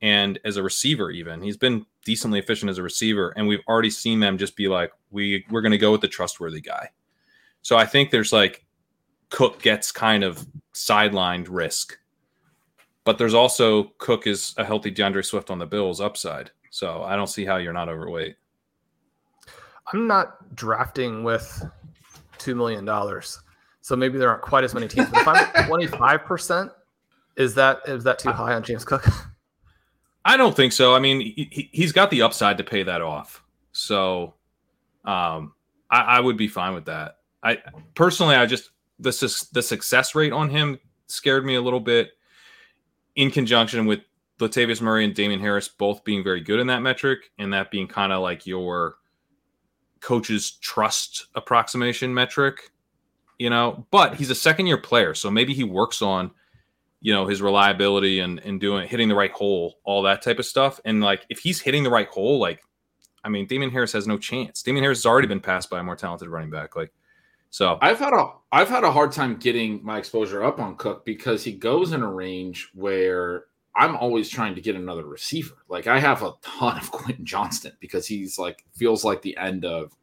and 0.00 0.38
as 0.44 0.56
a 0.56 0.62
receiver. 0.62 1.10
Even 1.10 1.42
he's 1.42 1.56
been 1.56 1.86
decently 2.04 2.38
efficient 2.38 2.70
as 2.70 2.78
a 2.78 2.82
receiver, 2.82 3.32
and 3.36 3.46
we've 3.46 3.62
already 3.68 3.90
seen 3.90 4.20
them 4.20 4.38
just 4.38 4.56
be 4.56 4.68
like, 4.68 4.92
we 5.10 5.44
we're 5.50 5.62
going 5.62 5.72
to 5.72 5.78
go 5.78 5.92
with 5.92 6.00
the 6.00 6.08
trustworthy 6.08 6.60
guy. 6.60 6.88
So 7.62 7.76
I 7.76 7.86
think 7.86 8.10
there's 8.10 8.32
like 8.32 8.64
Cook 9.30 9.62
gets 9.62 9.92
kind 9.92 10.24
of 10.24 10.46
sidelined 10.74 11.46
risk, 11.50 11.98
but 13.04 13.18
there's 13.18 13.34
also 13.34 13.84
Cook 13.98 14.26
is 14.26 14.54
a 14.56 14.64
healthy 14.64 14.90
D'Andre 14.90 15.22
Swift 15.22 15.50
on 15.50 15.58
the 15.58 15.66
Bills 15.66 16.00
upside. 16.00 16.50
So 16.70 17.02
I 17.02 17.16
don't 17.16 17.26
see 17.28 17.44
how 17.44 17.56
you're 17.56 17.72
not 17.72 17.88
overweight. 17.88 18.36
I'm 19.92 20.06
not 20.06 20.54
drafting 20.54 21.24
with 21.24 21.64
two 22.36 22.54
million 22.54 22.84
dollars, 22.84 23.40
so 23.80 23.96
maybe 23.96 24.18
there 24.18 24.28
aren't 24.28 24.42
quite 24.42 24.64
as 24.64 24.74
many 24.74 24.86
teams. 24.88 25.08
But 25.10 25.20
if 25.22 25.28
I'm 25.28 25.64
25 25.66 26.24
percent, 26.24 26.72
is 27.36 27.54
that 27.54 27.80
is 27.86 28.04
that 28.04 28.18
too 28.18 28.30
high 28.30 28.54
on 28.54 28.62
James 28.62 28.84
Cook? 28.84 29.06
I 30.24 30.36
don't 30.36 30.54
think 30.54 30.72
so. 30.72 30.94
I 30.94 30.98
mean, 30.98 31.20
he, 31.20 31.70
he's 31.72 31.92
got 31.92 32.10
the 32.10 32.20
upside 32.20 32.58
to 32.58 32.64
pay 32.64 32.82
that 32.82 33.00
off. 33.00 33.42
So 33.72 34.34
um, 35.04 35.54
I, 35.90 36.00
I 36.00 36.20
would 36.20 36.36
be 36.36 36.48
fine 36.48 36.74
with 36.74 36.84
that. 36.86 37.16
I 37.42 37.58
personally, 37.94 38.34
I 38.34 38.44
just 38.44 38.70
the 38.98 39.10
the 39.52 39.62
success 39.62 40.14
rate 40.14 40.32
on 40.32 40.50
him 40.50 40.78
scared 41.06 41.46
me 41.46 41.54
a 41.54 41.62
little 41.62 41.80
bit. 41.80 42.10
In 43.16 43.32
conjunction 43.32 43.86
with 43.86 44.00
Latavius 44.38 44.80
Murray 44.80 45.04
and 45.04 45.14
Damien 45.14 45.40
Harris 45.40 45.68
both 45.68 46.04
being 46.04 46.22
very 46.22 46.40
good 46.40 46.60
in 46.60 46.66
that 46.68 46.82
metric, 46.82 47.30
and 47.38 47.52
that 47.52 47.70
being 47.70 47.86
kind 47.86 48.12
of 48.12 48.22
like 48.22 48.46
your 48.46 48.96
coach's 50.00 50.52
trust 50.52 51.26
approximation 51.34 52.12
metric, 52.14 52.70
you 53.38 53.50
know. 53.50 53.86
But 53.90 54.14
he's 54.14 54.30
a 54.30 54.34
second 54.34 54.66
year 54.66 54.78
player, 54.78 55.14
so 55.14 55.30
maybe 55.30 55.54
he 55.54 55.64
works 55.64 56.02
on 56.02 56.30
you 57.00 57.12
know 57.12 57.26
his 57.26 57.42
reliability 57.42 58.20
and 58.20 58.40
and 58.40 58.60
doing 58.60 58.88
hitting 58.88 59.08
the 59.08 59.14
right 59.14 59.32
hole, 59.32 59.78
all 59.84 60.02
that 60.02 60.22
type 60.22 60.38
of 60.38 60.46
stuff. 60.46 60.80
And 60.84 61.00
like 61.00 61.26
if 61.28 61.38
he's 61.40 61.60
hitting 61.60 61.82
the 61.82 61.90
right 61.90 62.08
hole, 62.08 62.38
like 62.38 62.62
I 63.24 63.28
mean, 63.28 63.46
Damien 63.46 63.70
Harris 63.70 63.92
has 63.92 64.06
no 64.06 64.18
chance. 64.18 64.62
Damian 64.62 64.84
Harris 64.84 64.98
has 64.98 65.06
already 65.06 65.28
been 65.28 65.40
passed 65.40 65.70
by 65.70 65.80
a 65.80 65.82
more 65.82 65.96
talented 65.96 66.28
running 66.28 66.50
back. 66.50 66.76
Like 66.76 66.92
so, 67.50 67.78
I've 67.80 67.98
had 67.98 68.12
a 68.12 68.32
I've 68.52 68.68
had 68.68 68.84
a 68.84 68.90
hard 68.90 69.12
time 69.12 69.36
getting 69.36 69.84
my 69.84 69.98
exposure 69.98 70.44
up 70.44 70.60
on 70.60 70.76
Cook 70.76 71.04
because 71.04 71.44
he 71.44 71.52
goes 71.52 71.92
in 71.92 72.02
a 72.02 72.10
range 72.12 72.70
where 72.74 73.44
I'm 73.78 73.94
always 73.96 74.28
trying 74.28 74.56
to 74.56 74.60
get 74.60 74.74
another 74.74 75.06
receiver. 75.06 75.54
Like 75.68 75.86
I 75.86 76.00
have 76.00 76.24
a 76.24 76.34
ton 76.42 76.76
of 76.76 76.90
Quentin 76.90 77.24
Johnston 77.24 77.72
because 77.78 78.06
he's 78.06 78.38
like 78.38 78.64
feels 78.74 79.04
like 79.04 79.22
the 79.22 79.36
end 79.36 79.64
of 79.64 79.96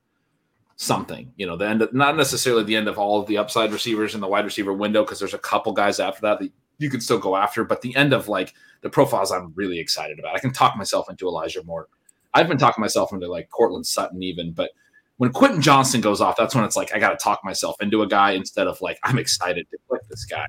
something, 0.77 1.31
you 1.35 1.45
know, 1.45 1.57
the 1.57 1.67
end 1.67 1.81
of 1.81 1.93
not 1.93 2.15
necessarily 2.15 2.63
the 2.63 2.75
end 2.75 2.87
of 2.87 2.97
all 2.97 3.19
of 3.19 3.27
the 3.27 3.37
upside 3.37 3.73
receivers 3.73 4.15
in 4.15 4.21
the 4.21 4.27
wide 4.27 4.45
receiver 4.45 4.73
window 4.73 5.03
because 5.03 5.19
there's 5.19 5.33
a 5.33 5.39
couple 5.39 5.73
guys 5.73 5.99
after 5.99 6.21
that 6.21 6.39
that 6.39 6.51
you 6.77 6.89
can 6.89 7.01
still 7.01 7.19
go 7.19 7.35
after, 7.35 7.65
but 7.65 7.81
the 7.81 7.95
end 7.97 8.13
of 8.13 8.29
like 8.29 8.53
the 8.81 8.89
profiles 8.89 9.31
I'm 9.31 9.51
really 9.55 9.79
excited 9.79 10.19
about. 10.19 10.35
I 10.35 10.39
can 10.39 10.53
talk 10.53 10.77
myself 10.77 11.09
into 11.09 11.27
Elijah 11.27 11.63
Moore. 11.63 11.87
I've 12.33 12.47
been 12.47 12.57
talking 12.57 12.81
myself 12.81 13.11
into 13.11 13.27
like 13.27 13.49
Courtland 13.49 13.85
Sutton 13.85 14.23
even, 14.23 14.53
but 14.53 14.71
when 15.17 15.31
Quentin 15.31 15.61
Johnston 15.61 16.01
goes 16.01 16.21
off, 16.21 16.35
that's 16.37 16.55
when 16.55 16.63
it's 16.63 16.75
like 16.75 16.93
I 16.93 16.99
got 16.99 17.17
to 17.17 17.23
talk 17.23 17.41
myself 17.43 17.75
into 17.81 18.03
a 18.03 18.07
guy 18.07 18.31
instead 18.31 18.67
of 18.67 18.81
like 18.81 18.99
I'm 19.03 19.17
excited 19.17 19.67
to 19.71 19.77
click 19.89 20.01
this 20.09 20.25
guy. 20.25 20.45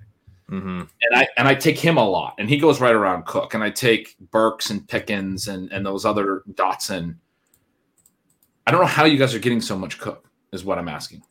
Mhm. 0.50 0.88
And 1.02 1.14
I 1.14 1.28
and 1.36 1.48
I 1.48 1.54
take 1.54 1.78
him 1.78 1.96
a 1.96 2.08
lot, 2.08 2.34
and 2.38 2.48
he 2.48 2.58
goes 2.58 2.80
right 2.80 2.94
around 2.94 3.26
Cook, 3.26 3.54
and 3.54 3.62
I 3.62 3.70
take 3.70 4.16
Burks 4.30 4.70
and 4.70 4.86
Pickens 4.86 5.48
and 5.48 5.70
and 5.72 5.84
those 5.84 6.04
other 6.04 6.42
Dotson. 6.52 7.16
I 8.66 8.70
don't 8.70 8.80
know 8.80 8.86
how 8.86 9.04
you 9.04 9.18
guys 9.18 9.34
are 9.34 9.38
getting 9.38 9.60
so 9.60 9.76
much 9.78 9.98
Cook. 9.98 10.28
Is 10.52 10.64
what 10.64 10.78
I'm 10.78 10.88
asking. 10.88 11.22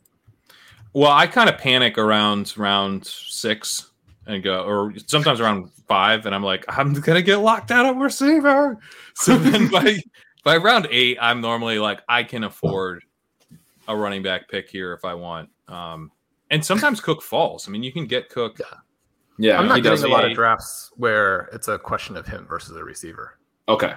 well, 0.92 1.12
I 1.12 1.26
kind 1.26 1.48
of 1.50 1.58
panic 1.58 1.98
around 1.98 2.56
round 2.56 3.06
six 3.06 3.90
and 4.26 4.42
go, 4.42 4.64
or 4.64 4.92
sometimes 5.06 5.40
around 5.40 5.70
five, 5.86 6.26
and 6.26 6.34
I'm 6.34 6.42
like, 6.42 6.64
I'm 6.68 6.92
gonna 6.94 7.22
get 7.22 7.36
locked 7.38 7.70
out 7.70 7.86
of 7.86 7.96
receiver. 7.96 8.78
So 9.14 9.36
then 9.36 9.68
by 9.70 9.98
by 10.44 10.56
round 10.56 10.88
eight, 10.90 11.18
I'm 11.20 11.40
normally 11.40 11.78
like, 11.78 12.02
I 12.08 12.22
can 12.22 12.44
afford 12.44 13.04
a 13.88 13.96
running 13.96 14.22
back 14.22 14.48
pick 14.48 14.68
here 14.68 14.92
if 14.92 15.04
I 15.04 15.14
want. 15.14 15.48
Um, 15.68 16.10
and 16.50 16.64
sometimes 16.64 17.00
Cook 17.00 17.22
falls. 17.22 17.68
I 17.68 17.70
mean, 17.72 17.82
you 17.82 17.92
can 17.92 18.06
get 18.06 18.28
Cook. 18.28 18.58
Yeah, 18.58 18.78
I'm 19.38 19.64
he 19.64 19.68
not 19.68 19.82
does. 19.82 20.00
getting 20.00 20.12
a 20.12 20.16
lot 20.16 20.24
a- 20.24 20.28
of 20.28 20.34
drafts 20.34 20.90
where 20.96 21.48
it's 21.52 21.68
a 21.68 21.78
question 21.78 22.16
of 22.16 22.26
him 22.26 22.46
versus 22.46 22.76
a 22.76 22.84
receiver. 22.84 23.38
Okay, 23.68 23.94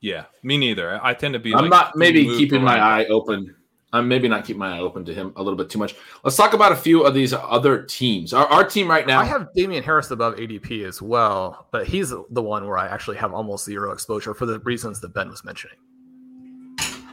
Yeah, 0.00 0.24
me 0.42 0.58
neither. 0.58 0.98
I 1.02 1.14
tend 1.14 1.34
to 1.34 1.38
be. 1.40 1.54
I'm 1.54 1.62
like, 1.62 1.70
not 1.70 1.96
maybe 1.96 2.24
keeping 2.26 2.62
my 2.62 2.78
eye 2.78 3.04
open 3.06 3.54
I'm 3.94 4.08
maybe 4.08 4.26
not 4.26 4.44
keeping 4.46 4.58
my 4.60 4.76
eye 4.76 4.80
open 4.80 5.04
to 5.04 5.12
him 5.12 5.34
a 5.36 5.42
little 5.42 5.56
bit 5.56 5.68
too 5.68 5.78
much. 5.78 5.94
Let's 6.24 6.36
talk 6.36 6.54
about 6.54 6.72
a 6.72 6.76
few 6.76 7.02
of 7.02 7.12
these 7.12 7.34
other 7.34 7.82
teams. 7.82 8.32
Our, 8.32 8.46
our 8.46 8.64
team 8.64 8.88
right 8.88 9.06
now. 9.06 9.20
I 9.20 9.26
have 9.26 9.48
Damien 9.54 9.84
Harris 9.84 10.10
above 10.10 10.36
ADP 10.36 10.86
as 10.86 11.02
well, 11.02 11.68
but 11.72 11.86
he's 11.86 12.08
the 12.08 12.42
one 12.42 12.66
where 12.66 12.78
I 12.78 12.86
actually 12.88 13.18
have 13.18 13.34
almost 13.34 13.66
zero 13.66 13.92
exposure 13.92 14.32
for 14.32 14.46
the 14.46 14.60
reasons 14.60 15.00
that 15.00 15.12
Ben 15.12 15.28
was 15.28 15.44
mentioning. 15.44 15.76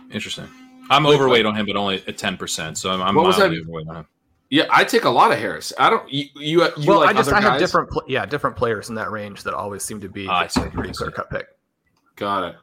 Interesting. 0.10 0.48
I'm 0.90 1.06
overweight 1.06 1.46
on 1.46 1.54
him, 1.56 1.66
but 1.66 1.76
only 1.76 2.02
at 2.08 2.18
ten 2.18 2.38
percent. 2.38 2.78
So 2.78 2.92
I'm, 2.92 3.02
I'm 3.02 3.14
mildly 3.16 3.60
overweight 3.60 3.88
on 3.90 3.96
him. 3.98 4.08
Yeah, 4.50 4.66
I 4.72 4.84
take 4.84 5.04
a 5.04 5.10
lot 5.10 5.32
of 5.32 5.38
Harris. 5.38 5.72
I 5.78 5.90
don't. 5.90 6.12
You, 6.12 6.26
you, 6.36 6.64
you 6.78 6.88
well, 6.88 7.02
like 7.02 7.10
I 7.10 7.14
just 7.14 7.32
I 7.32 7.40
have 7.40 7.54
guys? 7.54 7.60
different 7.60 7.90
pl- 7.92 8.04
yeah 8.08 8.26
different 8.26 8.56
players 8.56 8.90
in 8.90 8.96
that 8.96 9.12
range 9.12 9.44
that 9.44 9.54
always 9.54 9.84
seem 9.84 10.02
to 10.02 10.10
be 10.10 10.28
Ah, 10.28 10.40
I 10.40 10.48
see, 10.48 10.62
a 10.62 10.70
pretty 10.70 10.92
clear 10.92 11.12
cut 11.12 11.30
pick. 11.30 11.48
Got 12.16 12.44
it. 12.46 12.56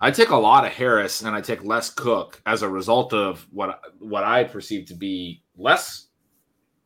I 0.00 0.10
take 0.10 0.30
a 0.30 0.36
lot 0.36 0.66
of 0.66 0.72
Harris 0.72 1.22
and 1.22 1.34
I 1.34 1.40
take 1.40 1.64
less 1.64 1.88
Cook 1.88 2.42
as 2.44 2.62
a 2.62 2.68
result 2.68 3.14
of 3.14 3.46
what 3.52 3.80
what 4.00 4.24
I 4.24 4.44
perceive 4.44 4.86
to 4.86 4.94
be 4.94 5.42
less 5.56 6.08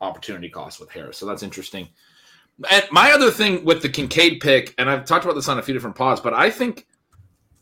opportunity 0.01 0.51
cost 0.51 0.79
with 0.79 0.91
Harris. 0.91 1.17
So 1.19 1.27
that's 1.27 1.43
interesting. 1.43 1.89
And 2.71 2.85
my 2.93 3.13
other 3.13 3.31
thing 3.31 3.65
with 3.65 3.83
the 3.83 3.89
Kincaid 3.89 4.41
pick, 4.41 4.75
and 4.79 4.89
I've 4.89 5.05
talked 5.05 5.25
about 5.25 5.35
this 5.35 5.49
on 5.49 5.59
a 5.59 5.63
few 5.63 5.75
different 5.75 5.97
pods, 5.97 6.21
but 6.21 6.33
I 6.33 6.51
think 6.51 6.87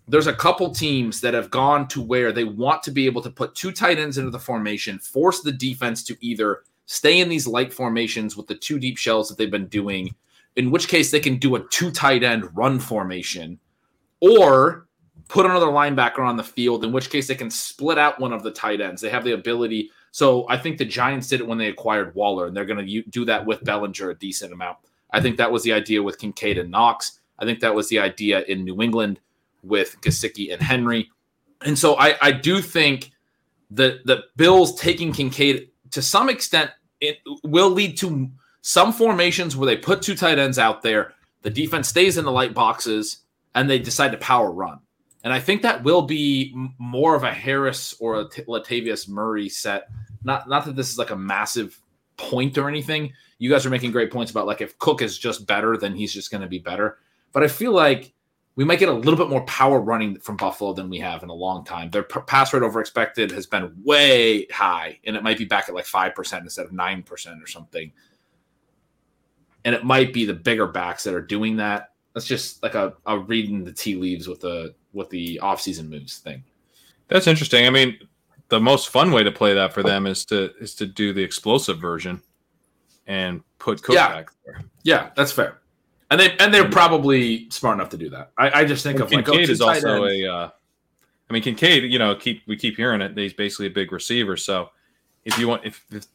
there's 0.07 0.27
a 0.27 0.35
couple 0.35 0.71
teams 0.71 1.21
that 1.21 1.35
have 1.35 1.51
gone 1.51 1.89
to 1.89 2.03
where 2.03 2.33
they 2.33 2.45
want 2.45 2.83
to 2.83 2.91
be 2.91 3.07
able 3.07 3.23
to 3.23 3.31
put 3.31 3.55
two 3.55 3.73
tight 3.73 3.99
ends 3.99 4.19
into 4.19 4.31
the 4.31 4.39
formation, 4.39 4.99
force 4.99 5.41
the 5.41 5.53
defense 5.53 6.03
to 6.05 6.17
either 6.21 6.63
stay 6.87 7.21
in 7.21 7.29
these 7.29 7.47
light 7.47 7.73
formations 7.73 8.37
with 8.37 8.47
the 8.47 8.55
two 8.55 8.79
deep 8.79 8.99
shells 8.99 9.29
that 9.29 9.39
they've 9.39 9.51
been 9.51 9.69
doing, 9.69 10.15
in 10.57 10.71
which 10.71 10.89
case 10.89 11.11
they 11.11 11.21
can 11.21 11.37
do 11.37 11.55
a 11.55 11.69
two 11.69 11.91
tight 11.91 12.23
end 12.23 12.55
run 12.55 12.79
formation, 12.79 13.59
or 14.21 14.87
put 15.29 15.47
another 15.47 15.67
linebacker 15.67 16.21
on 16.21 16.37
the 16.37 16.45
field, 16.45 16.85
in 16.85 16.93
which 16.93 17.09
case 17.09 17.27
they 17.27 17.35
can 17.35 17.51
split 17.51 17.97
out 17.97 18.21
one 18.21 18.33
of 18.33 18.43
the 18.43 18.51
tight 18.51 18.83
ends. 18.83 19.01
They 19.01 19.09
have 19.09 19.25
the 19.25 19.33
ability. 19.33 19.91
So 20.11 20.47
I 20.51 20.59
think 20.59 20.77
the 20.77 20.85
Giants 20.85 21.29
did 21.29 21.41
it 21.41 21.47
when 21.47 21.59
they 21.59 21.69
acquired 21.69 22.15
Waller, 22.15 22.47
and 22.47 22.55
they're 22.55 22.67
going 22.67 22.87
to 22.87 23.03
do 23.05 23.25
that 23.25 23.45
with 23.45 23.65
Bellinger 23.65 24.11
a 24.11 24.15
decent 24.15 24.53
amount. 24.53 24.79
I 25.13 25.21
think 25.21 25.39
that 25.39 25.51
was 25.51 25.63
the 25.63 25.73
idea 25.73 26.03
with 26.03 26.19
Kincaid 26.19 26.59
and 26.59 26.71
Knox. 26.71 27.21
I 27.39 27.45
think 27.45 27.61
that 27.61 27.75
was 27.75 27.89
the 27.89 27.99
idea 27.99 28.43
in 28.43 28.65
New 28.65 28.83
England 28.83 29.19
with 29.65 30.01
Gesicki 30.01 30.53
and 30.53 30.63
Henry. 30.63 31.11
And 31.65 31.79
so 31.79 31.97
I, 31.97 32.17
I 32.21 32.33
do 32.33 32.61
think 32.61 33.11
that 33.71 34.05
the 34.07 34.25
Bills 34.37 34.79
taking 34.79 35.13
Kincaid 35.13 35.71
to 35.91 36.03
some 36.03 36.29
extent 36.29 36.71
it 37.01 37.19
will 37.43 37.71
lead 37.71 37.97
to 37.99 38.31
some 38.63 38.93
formations 38.93 39.57
where 39.57 39.67
they 39.67 39.77
put 39.77 40.01
two 40.01 40.15
tight 40.15 40.39
ends 40.39 40.59
out 40.59 40.83
there, 40.83 41.13
the 41.43 41.51
defense 41.51 41.89
stays 41.89 42.17
in 42.17 42.25
the 42.25 42.33
light 42.33 42.55
boxes, 42.55 43.19
and 43.55 43.69
they 43.69 43.79
decide 43.79 44.11
to 44.13 44.19
power 44.19 44.51
run. 44.51 44.79
And 45.23 45.33
I 45.33 45.41
think 45.41 45.63
that 45.63 45.85
will 45.85 46.03
be 46.03 46.55
more 46.79 47.15
of 47.15 47.25
a 47.25 47.33
Harris 47.33 47.95
or 48.01 48.21
a 48.21 48.25
Latavius 48.25 49.09
Murray 49.09 49.49
set. 49.49 49.89
Not 50.23 50.49
not 50.49 50.65
that 50.65 50.77
this 50.77 50.91
is 50.91 50.99
like 50.99 51.11
a 51.11 51.17
massive 51.17 51.79
point 52.17 52.57
or 52.57 52.69
anything. 52.69 53.13
You 53.39 53.51
guys 53.51 53.67
are 53.67 53.71
making 53.71 53.93
great 53.93 54.11
points 54.11 54.31
about 54.31 54.47
like 54.47 54.63
if 54.63 54.79
Cook 54.79 55.03
is 55.03 55.19
just 55.19 55.47
better, 55.47 55.77
then 55.77 55.95
he's 55.95 56.13
just 56.13 56.31
going 56.31 56.41
to 56.41 56.49
be 56.49 56.59
better. 56.59 56.99
But 57.33 57.43
I 57.43 57.49
feel 57.49 57.73
like 57.73 58.14
we 58.57 58.65
might 58.65 58.79
get 58.79 58.89
a 58.89 58.93
little 58.93 59.17
bit 59.17 59.29
more 59.29 59.45
power 59.47 59.81
running 59.81 60.19
from 60.21 60.37
Buffalo 60.37 60.73
than 60.73 60.89
we 60.89 60.99
have 60.99 61.23
in 61.23 61.29
a 61.29 61.35
long 61.35 61.65
time. 61.65 61.91
Their 61.91 62.05
p- 62.05 62.21
pass 62.27 62.53
rate 62.53 62.63
over 62.63 62.81
expected 62.81 63.33
has 63.33 63.47
been 63.47 63.75
way 63.83 64.47
high, 64.47 64.99
and 65.05 65.17
it 65.17 65.23
might 65.23 65.39
be 65.39 65.45
back 65.45 65.69
at 65.69 65.75
like 65.75 65.87
five 65.87 66.15
percent 66.15 66.45
instead 66.45 66.65
of 66.67 66.73
nine 66.73 67.03
percent 67.03 67.43
or 67.43 67.47
something. 67.47 67.93
And 69.65 69.75
it 69.75 69.85
might 69.85 70.13
be 70.13 70.25
the 70.25 70.35
bigger 70.35 70.67
backs 70.67 71.03
that 71.05 71.15
are 71.15 71.23
doing 71.23 71.57
that. 71.57 71.93
That's 72.13 72.27
just 72.27 72.63
like 72.63 72.75
a, 72.75 72.95
a 73.07 73.19
reading 73.19 73.65
the 73.65 73.73
tea 73.73 73.97
leaves 73.97 74.29
with 74.29 74.41
the 74.41 74.75
with 74.93 75.11
the 75.11 75.41
offseason 75.43 75.89
moves 75.89 76.19
thing. 76.19 76.45
That's 77.09 77.27
interesting. 77.27 77.67
I 77.67 77.71
mean, 77.71 77.99
the 78.51 78.61
most 78.61 78.89
fun 78.91 79.11
way 79.11 79.25
to 79.25 79.33
play 79.33 79.53
that 79.55 79.73
for 79.73 79.83
them 79.83 80.07
is 80.07 80.25
to 80.27 80.53
is 80.61 80.77
to 80.77 80.87
do 80.87 81.13
the 81.13 81.23
explosive 81.23 81.81
version 81.81 82.23
and 83.09 83.43
put 83.59 83.83
Cook 83.83 83.97
Yeah. 83.97 84.09
back 84.09 84.31
there. 84.47 84.63
Yeah, 84.85 85.11
that's 85.17 85.33
fair. 85.33 85.61
And 86.11 86.21
they 86.21 86.37
and 86.39 86.53
they're 86.53 86.69
probably 86.71 87.49
smart 87.51 87.77
enough 87.77 87.89
to 87.91 87.97
do 87.97 88.11
that. 88.11 88.31
I, 88.37 88.61
I 88.61 88.65
just 88.65 88.83
think 88.83 88.97
And 89.01 89.05
of 89.05 89.13
like 89.13 89.25
Kincaid 89.25 89.49
oh, 89.49 89.53
is 89.53 89.61
also 89.61 90.05
ends. 90.05 90.23
a. 90.25 90.33
Uh, 90.33 90.51
I 91.29 91.33
mean, 91.33 91.43
Kincaid. 91.43 91.91
You 91.91 91.99
know, 91.99 92.15
keep 92.15 92.43
we 92.47 92.57
keep 92.57 92.77
hearing 92.77 93.01
it. 93.01 93.17
He's 93.17 93.33
basically 93.33 93.67
a 93.67 93.71
big 93.71 93.91
receiver. 93.93 94.37
So 94.37 94.71
if 95.25 95.39
you 95.39 95.49
want, 95.49 95.65
if 95.65 95.85
if, 95.91 96.07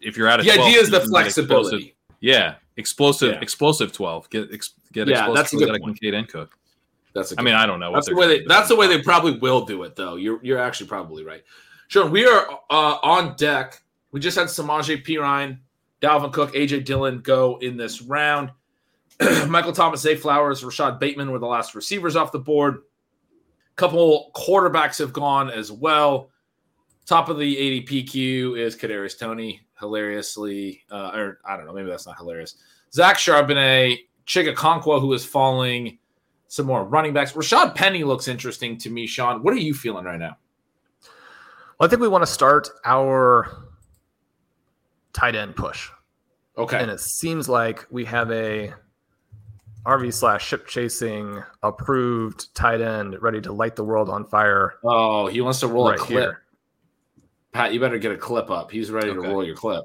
if 0.00 0.16
you're 0.16 0.28
at 0.28 0.40
a 0.40 0.42
the 0.44 0.52
12, 0.52 0.68
idea 0.68 0.80
is 0.80 0.90
the 0.90 1.00
flexibility. 1.00 1.96
Yeah, 2.20 2.54
explosive, 2.76 3.34
Yeah. 3.34 3.40
explosive 3.40 3.92
twelve. 3.92 4.30
Get 4.30 4.52
ex, 4.52 4.74
get 4.92 5.08
Yeah, 5.08 5.16
explosive. 5.26 5.34
that's 5.34 5.52
a 5.52 5.56
good 5.56 5.68
point. 5.82 6.00
Kincaid 6.00 6.14
and 6.14 6.28
Cook. 6.28 6.56
That's 7.14 7.32
a 7.32 7.34
I 7.38 7.42
mean, 7.42 7.54
I 7.54 7.66
don't 7.66 7.80
know. 7.80 7.90
what 7.90 7.96
That's 7.98 8.08
the 8.08 8.16
way 8.16 8.26
they. 8.26 8.44
That's 8.46 8.68
the 8.68 8.76
way 8.76 8.86
they 8.86 9.02
probably 9.02 9.38
will 9.38 9.64
do 9.64 9.82
it, 9.82 9.96
though. 9.96 10.16
You're 10.16 10.40
you're 10.42 10.58
actually 10.58 10.86
probably 10.86 11.24
right. 11.24 11.42
Sure, 11.88 12.06
we 12.06 12.26
are 12.26 12.48
uh, 12.70 12.98
on 13.02 13.36
deck. 13.36 13.82
We 14.12 14.20
just 14.20 14.38
had 14.38 14.46
Samaje 14.46 15.04
Perine, 15.04 15.58
Dalvin 16.00 16.32
Cook, 16.32 16.54
AJ 16.54 16.84
Dillon 16.84 17.18
go 17.20 17.58
in 17.60 17.76
this 17.76 18.00
round. 18.00 18.50
Michael 19.48 19.72
Thomas, 19.72 20.00
Zay 20.00 20.16
Flowers, 20.16 20.64
Rashod 20.64 20.98
Bateman 20.98 21.30
were 21.30 21.38
the 21.38 21.46
last 21.46 21.74
receivers 21.74 22.16
off 22.16 22.32
the 22.32 22.38
board. 22.38 22.76
A 22.76 23.76
Couple 23.76 24.30
quarterbacks 24.34 24.98
have 24.98 25.12
gone 25.12 25.50
as 25.50 25.70
well. 25.70 26.30
Top 27.06 27.28
of 27.28 27.38
the 27.38 27.56
ADP 27.56 28.08
queue 28.08 28.54
is 28.54 28.76
Kadarius 28.76 29.18
Toney, 29.18 29.60
hilariously, 29.78 30.84
uh, 30.90 31.10
or 31.14 31.38
I 31.44 31.56
don't 31.56 31.66
know, 31.66 31.72
maybe 31.72 31.90
that's 31.90 32.06
not 32.06 32.16
hilarious. 32.16 32.56
Zach 32.92 33.16
Charbonnet, 33.16 33.98
Chig 34.26 34.52
Okonkwo, 34.52 35.00
who 35.00 35.12
is 35.12 35.24
falling 35.24 35.98
some 36.48 36.66
more 36.66 36.84
running 36.84 37.12
backs. 37.12 37.32
Rashaad 37.32 37.74
Penny 37.74 38.04
looks 38.04 38.28
interesting 38.28 38.78
to 38.78 38.90
me, 38.90 39.06
Shawn. 39.06 39.42
What 39.42 39.52
are 39.54 39.58
you 39.58 39.74
feeling 39.74 40.04
right 40.04 40.18
now? 40.18 40.36
Well, 41.78 41.86
I 41.86 41.90
think 41.90 42.00
we 42.00 42.08
want 42.08 42.22
to 42.22 42.30
start 42.30 42.68
our 42.84 43.48
tight 45.12 45.34
end 45.34 45.56
push. 45.56 45.90
Okay. 46.56 46.78
And 46.78 46.90
it 46.90 47.00
seems 47.00 47.48
like 47.48 47.84
we 47.90 48.04
have 48.04 48.30
a 48.30 48.72
RV 49.86 50.12
slash 50.14 50.46
ship 50.46 50.66
chasing 50.66 51.42
approved 51.62 52.54
tight 52.54 52.80
end 52.80 53.20
ready 53.22 53.40
to 53.42 53.52
light 53.52 53.76
the 53.76 53.84
world 53.84 54.08
on 54.08 54.24
fire. 54.24 54.74
Oh, 54.82 55.26
he 55.26 55.40
wants 55.40 55.60
to 55.60 55.66
roll 55.68 55.88
Right 55.90 55.98
a 55.98 56.02
clip. 56.02 56.18
here. 56.18 56.42
Pat, 57.52 57.72
you 57.72 57.80
better 57.80 57.98
get 57.98 58.10
a 58.12 58.16
clip 58.16 58.50
up. 58.50 58.70
He's 58.70 58.90
ready 58.90 59.12
to 59.12 59.20
roll 59.20 59.44
your 59.44 59.54
clip. 59.56 59.84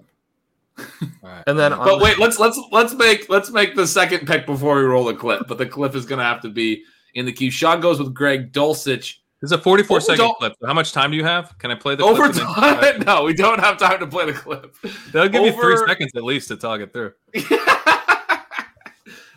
All 0.80 0.86
right. 1.24 1.43
And 1.45 1.60
then 1.60 1.74
on 1.74 1.86
But 1.86 2.00
wait, 2.00 2.18
let's 2.18 2.39
let's 2.39 2.60
let's 2.72 2.93
make 2.93 3.30
let's 3.30 3.52
make 3.52 3.76
the 3.76 3.86
second 3.86 4.26
pick 4.26 4.45
before 4.45 4.78
we 4.78 4.84
roll 4.84 5.04
the 5.04 5.14
clip. 5.14 5.43
But 5.47 5.58
the 5.58 5.66
clip 5.66 5.93
is 5.95 6.06
going 6.06 6.20
to 6.20 6.26
have 6.26 6.41
to 6.43 6.50
be 6.50 6.84
in 7.16 7.26
the 7.26 7.34
queue. 7.34 7.52
Shawn 7.52 7.82
goes 7.82 8.00
with 8.00 8.14
Greg 8.14 8.54
Dulcich. 8.54 9.18
This 9.41 9.47
is 9.47 9.52
a 9.54 9.58
44 9.58 9.95
Over 9.97 10.02
second 10.02 10.18
Dol- 10.26 10.34
clip. 10.36 10.54
How 10.66 10.74
much 10.74 10.91
time 10.93 11.12
do 11.12 11.18
you 11.18 11.24
have? 11.24 11.58
Can 11.60 11.72
I 11.72 11.76
play 11.76 11.95
the 11.95 12.04
Over 12.04 12.30
clip? 12.30 12.45
and 12.45 12.56
then- 12.84 12.93
time? 12.95 13.04
No, 13.06 13.24
we 13.24 13.34
don't 13.34 13.60
have 13.60 13.78
time 13.78 14.00
to 14.00 14.08
play 14.08 14.26
the 14.26 14.34
clip. 14.34 14.76
They'll 15.14 15.30
give 15.30 15.43
you 15.45 15.52
three 15.54 15.78
seconds 15.86 16.12
at 16.16 16.24
least 16.24 16.47
to 16.50 16.58
talk 16.58 16.80
it 16.82 16.91
through. 16.93 17.14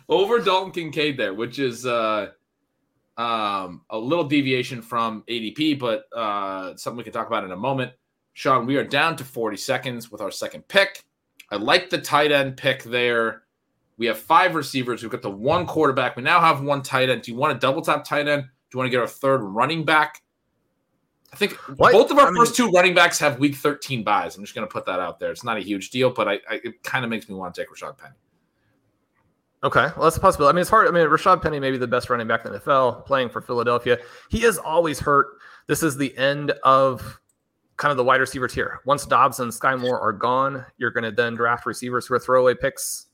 over 0.09 0.39
Dalton 0.39 0.71
Kincaid 0.71 1.17
there, 1.17 1.33
which 1.33 1.59
is 1.59 1.85
uh, 1.85 2.29
um, 3.17 3.81
a 3.89 3.97
little 3.97 4.23
deviation 4.25 4.81
from 4.81 5.23
ADP, 5.27 5.79
but 5.79 6.05
uh, 6.15 6.75
something 6.75 6.97
we 6.97 7.03
can 7.03 7.13
talk 7.13 7.27
about 7.27 7.43
in 7.43 7.51
a 7.51 7.57
moment. 7.57 7.91
Shawn, 8.33 8.65
we 8.65 8.77
are 8.77 8.83
down 8.83 9.15
to 9.17 9.23
40 9.23 9.57
seconds 9.57 10.11
with 10.11 10.21
our 10.21 10.31
second 10.31 10.67
pick. 10.67 11.03
I 11.51 11.57
like 11.57 11.89
the 11.89 11.99
tight 11.99 12.31
end 12.31 12.57
pick 12.57 12.83
there. 12.83 13.43
We 13.97 14.07
have 14.07 14.17
five 14.17 14.55
receivers. 14.55 15.03
We've 15.03 15.11
got 15.11 15.21
the 15.21 15.29
one 15.29 15.67
quarterback. 15.67 16.15
We 16.15 16.23
now 16.23 16.39
have 16.39 16.61
one 16.63 16.81
tight 16.81 17.09
end. 17.09 17.21
Do 17.21 17.31
you 17.31 17.37
want 17.37 17.55
a 17.55 17.59
double 17.59 17.83
top 17.83 18.03
tight 18.03 18.27
end? 18.27 18.41
Do 18.43 18.49
you 18.73 18.77
want 18.79 18.87
to 18.87 18.91
get 18.91 18.99
our 18.99 19.07
third 19.07 19.37
running 19.43 19.85
back? 19.85 20.23
I 21.31 21.35
think 21.35 21.53
What? 21.77 21.91
both 21.93 22.09
of 22.09 22.17
our 22.17 22.27
I 22.27 22.31
mean- 22.31 22.37
first 22.41 22.55
two 22.55 22.69
running 22.69 22.95
backs 22.95 23.19
have 23.19 23.37
week 23.39 23.55
13 23.55 24.03
buys. 24.03 24.35
I'm 24.35 24.43
just 24.43 24.55
going 24.55 24.67
to 24.67 24.71
put 24.71 24.85
that 24.87 24.99
out 24.99 25.19
there. 25.19 25.31
It's 25.31 25.43
not 25.43 25.57
a 25.57 25.61
huge 25.61 25.91
deal, 25.91 26.09
but 26.09 26.27
I, 26.27 26.33
I 26.49 26.59
it 26.63 26.81
kind 26.83 27.03
of 27.05 27.11
makes 27.11 27.29
me 27.29 27.35
want 27.35 27.53
to 27.53 27.61
take 27.61 27.69
Rashaad 27.71 27.97
Penny. 27.99 28.15
Okay, 29.63 29.87
well 29.95 30.03
that's 30.03 30.17
a 30.17 30.19
possibility. 30.19 30.53
I 30.53 30.55
mean, 30.55 30.61
it's 30.61 30.69
hard. 30.69 30.87
I 30.87 30.91
mean, 30.91 31.07
Rashaad 31.07 31.41
Penny 31.41 31.59
may 31.59 31.71
be 31.71 31.77
the 31.77 31.87
best 31.87 32.09
running 32.09 32.27
back 32.27 32.45
in 32.45 32.51
the 32.51 32.59
NFL, 32.59 33.05
playing 33.05 33.29
for 33.29 33.41
Philadelphia. 33.41 33.97
He 34.29 34.43
is 34.43 34.57
always 34.57 34.99
hurt. 34.99 35.27
This 35.67 35.83
is 35.83 35.95
the 35.95 36.15
end 36.17 36.51
of 36.63 37.19
kind 37.77 37.91
of 37.91 37.97
the 37.97 38.03
wide 38.03 38.19
receiver 38.19 38.47
tier. 38.47 38.81
Once 38.85 39.05
Dobbs 39.05 39.39
and 39.39 39.51
Skyy 39.51 39.79
Moore 39.79 39.99
are 39.99 40.11
gone, 40.11 40.65
you're 40.77 40.91
going 40.91 41.05
to 41.05 41.11
then 41.11 41.35
draft 41.35 41.65
receivers 41.65 42.05
who 42.05 42.13
are 42.13 42.19
throwaway 42.19 42.55
picks. 42.55 43.07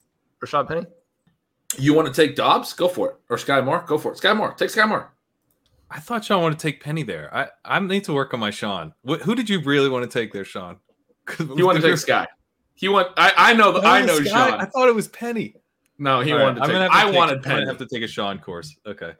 Rashaad 0.43 0.67
Penny. 0.67 0.85
You 1.77 1.93
want 1.93 2.07
to 2.07 2.13
take 2.13 2.35
Dobbs? 2.35 2.73
Go 2.73 2.87
for 2.87 3.09
it. 3.11 3.15
Or 3.29 3.37
Skyy 3.37 3.63
Moore? 3.63 3.83
Go 3.87 3.99
for 3.99 4.11
it. 4.11 4.17
Skyy 4.17 4.35
Moore. 4.35 4.53
Take 4.53 4.69
Skyy 4.69 4.87
Moore. 4.87 5.13
I 5.91 5.99
thought 5.99 6.25
Shawn 6.25 6.41
wanted 6.41 6.59
to 6.59 6.67
take 6.67 6.81
Penny 6.83 7.03
there. 7.03 7.35
I, 7.35 7.47
I 7.65 7.79
need 7.79 8.03
to 8.05 8.13
work 8.13 8.33
on 8.33 8.39
my 8.39 8.51
Shawn. 8.51 8.93
Wh- 9.07 9.21
who 9.21 9.35
did 9.35 9.49
you 9.49 9.59
really 9.61 9.89
want 9.89 10.09
to 10.09 10.19
take 10.19 10.33
there, 10.33 10.45
Shawn? 10.45 10.77
You 11.39 11.65
want 11.65 11.79
to 11.79 11.83
take 11.83 11.93
Skyy. 11.95 12.25
He 12.73 12.87
want. 12.87 13.09
I, 13.17 13.33
I 13.35 13.53
know. 13.53 13.71
The, 13.71 13.81
I 13.81 14.03
know 14.03 14.15
Scott. 14.21 14.49
Shawn. 14.51 14.61
I 14.61 14.65
thought 14.65 14.87
it 14.87 14.95
was 14.95 15.09
Penny. 15.09 15.55
No, 15.99 16.21
he 16.21 16.31
All 16.31 16.37
right, 16.37 16.43
wanted 16.45 16.55
to 16.55 16.61
I'm 16.63 16.67
take. 16.69 16.75
gonna 16.75 16.89
I 16.91 17.03
take- 17.05 17.15
wanted 17.15 17.35
I'm 17.37 17.41
gonna 17.43 17.65
have 17.67 17.77
to 17.79 17.85
take 17.85 18.03
a 18.03 18.07
Shawn 18.07 18.39
course. 18.39 18.75
Okay. 18.85 19.13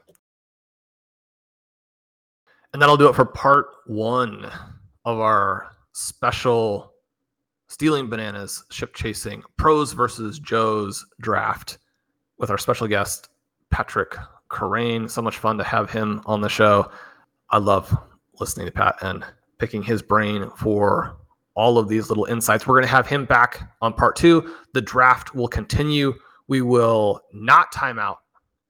And 2.72 2.80
that'll 2.80 2.96
do 2.96 3.08
it 3.08 3.14
for 3.14 3.24
part 3.24 3.66
one 3.86 4.50
of 5.04 5.18
our 5.18 5.72
special 5.92 6.92
stealing 7.68 8.08
bananas 8.08 8.64
ship 8.70 8.94
chasing 8.94 9.42
pros 9.56 9.92
versus 9.92 10.38
Joe's 10.38 11.04
draft 11.20 11.78
with 12.38 12.50
our 12.50 12.58
special 12.58 12.86
guest, 12.86 13.28
Patrick 13.70 14.16
Kerrane. 14.50 15.10
So 15.10 15.20
much 15.20 15.38
fun 15.38 15.58
to 15.58 15.64
have 15.64 15.90
him 15.90 16.22
on 16.26 16.40
the 16.40 16.48
show. 16.48 16.90
I 17.50 17.58
love 17.58 17.94
listening 18.38 18.66
to 18.66 18.72
Pat 18.72 18.96
and 19.02 19.24
picking 19.58 19.82
his 19.82 20.00
brain 20.00 20.48
for 20.56 21.16
all 21.54 21.76
of 21.76 21.88
these 21.88 22.08
little 22.08 22.24
insights. 22.26 22.66
We're 22.66 22.74
going 22.76 22.86
to 22.86 22.90
have 22.90 23.06
him 23.08 23.24
back 23.24 23.68
on 23.82 23.92
part 23.92 24.16
two. 24.16 24.54
The 24.74 24.80
draft 24.80 25.34
will 25.34 25.48
continue. 25.48 26.14
We 26.50 26.62
will 26.62 27.22
not 27.32 27.70
time 27.70 28.00
out 28.00 28.22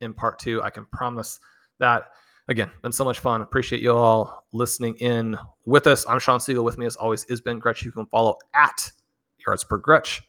in 0.02 0.12
part 0.12 0.38
two. 0.38 0.62
I 0.62 0.68
can 0.68 0.84
promise 0.92 1.40
that. 1.78 2.10
Again, 2.48 2.70
been 2.82 2.92
so 2.92 3.06
much 3.06 3.20
fun. 3.20 3.40
Appreciate 3.40 3.80
you 3.80 3.92
all 3.92 4.44
listening 4.52 4.96
in 4.96 5.38
with 5.64 5.86
us. 5.86 6.04
I'm 6.06 6.18
Shawn 6.18 6.40
Siegele. 6.40 6.62
With 6.62 6.76
me, 6.76 6.84
as 6.84 6.96
always, 6.96 7.24
is 7.24 7.40
Ben 7.40 7.58
Gretch. 7.58 7.82
You 7.82 7.90
can 7.90 8.04
follow 8.04 8.36
at 8.52 8.92
yards 9.46 9.64
per 9.64 9.78
Gretch. 9.78 10.22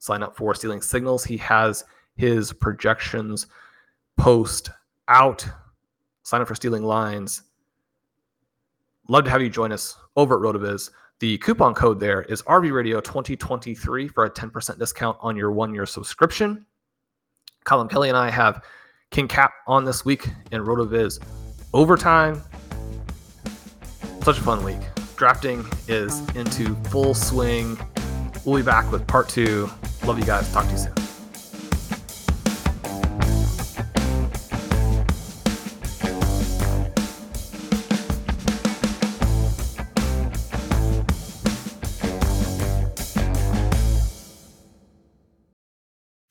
Sign 0.00 0.24
up 0.24 0.36
for 0.36 0.56
Stealing 0.56 0.82
Signals. 0.82 1.22
He 1.22 1.36
has 1.36 1.84
his 2.16 2.52
projections 2.52 3.46
post 4.16 4.70
out. 5.06 5.46
Sign 6.24 6.40
up 6.40 6.48
for 6.48 6.56
Stealing 6.56 6.82
Lines. 6.82 7.42
Love 9.08 9.22
to 9.22 9.30
have 9.30 9.40
you 9.40 9.50
join 9.50 9.70
us 9.70 9.96
over 10.16 10.34
at 10.34 10.40
RotoViz. 10.40 10.90
The 11.20 11.38
coupon 11.38 11.74
code 11.74 12.00
there 12.00 12.22
is 12.22 12.42
RVRadio 12.42 13.04
2023 13.04 14.08
for 14.08 14.24
a 14.24 14.30
10% 14.30 14.78
discount 14.80 15.16
on 15.20 15.36
your 15.36 15.52
one 15.52 15.72
year 15.72 15.86
subscription. 15.86 16.66
Colin 17.68 17.86
Kelly 17.86 18.08
and 18.08 18.16
I 18.16 18.30
have 18.30 18.64
King 19.10 19.28
Cap 19.28 19.52
on 19.66 19.84
this 19.84 20.02
week 20.02 20.26
in 20.52 20.64
RotoViz 20.64 21.20
overtime. 21.74 22.40
Such 24.22 24.38
a 24.38 24.42
fun 24.42 24.64
week. 24.64 24.80
Drafting 25.16 25.66
is 25.86 26.20
into 26.30 26.74
full 26.84 27.12
swing. 27.12 27.78
We'll 28.46 28.56
be 28.56 28.62
back 28.64 28.90
with 28.90 29.06
part 29.06 29.28
two. 29.28 29.68
Love 30.06 30.18
you 30.18 30.24
guys. 30.24 30.50
Talk 30.50 30.64
to 30.64 30.72
you 30.72 30.78
soon. 30.78 31.07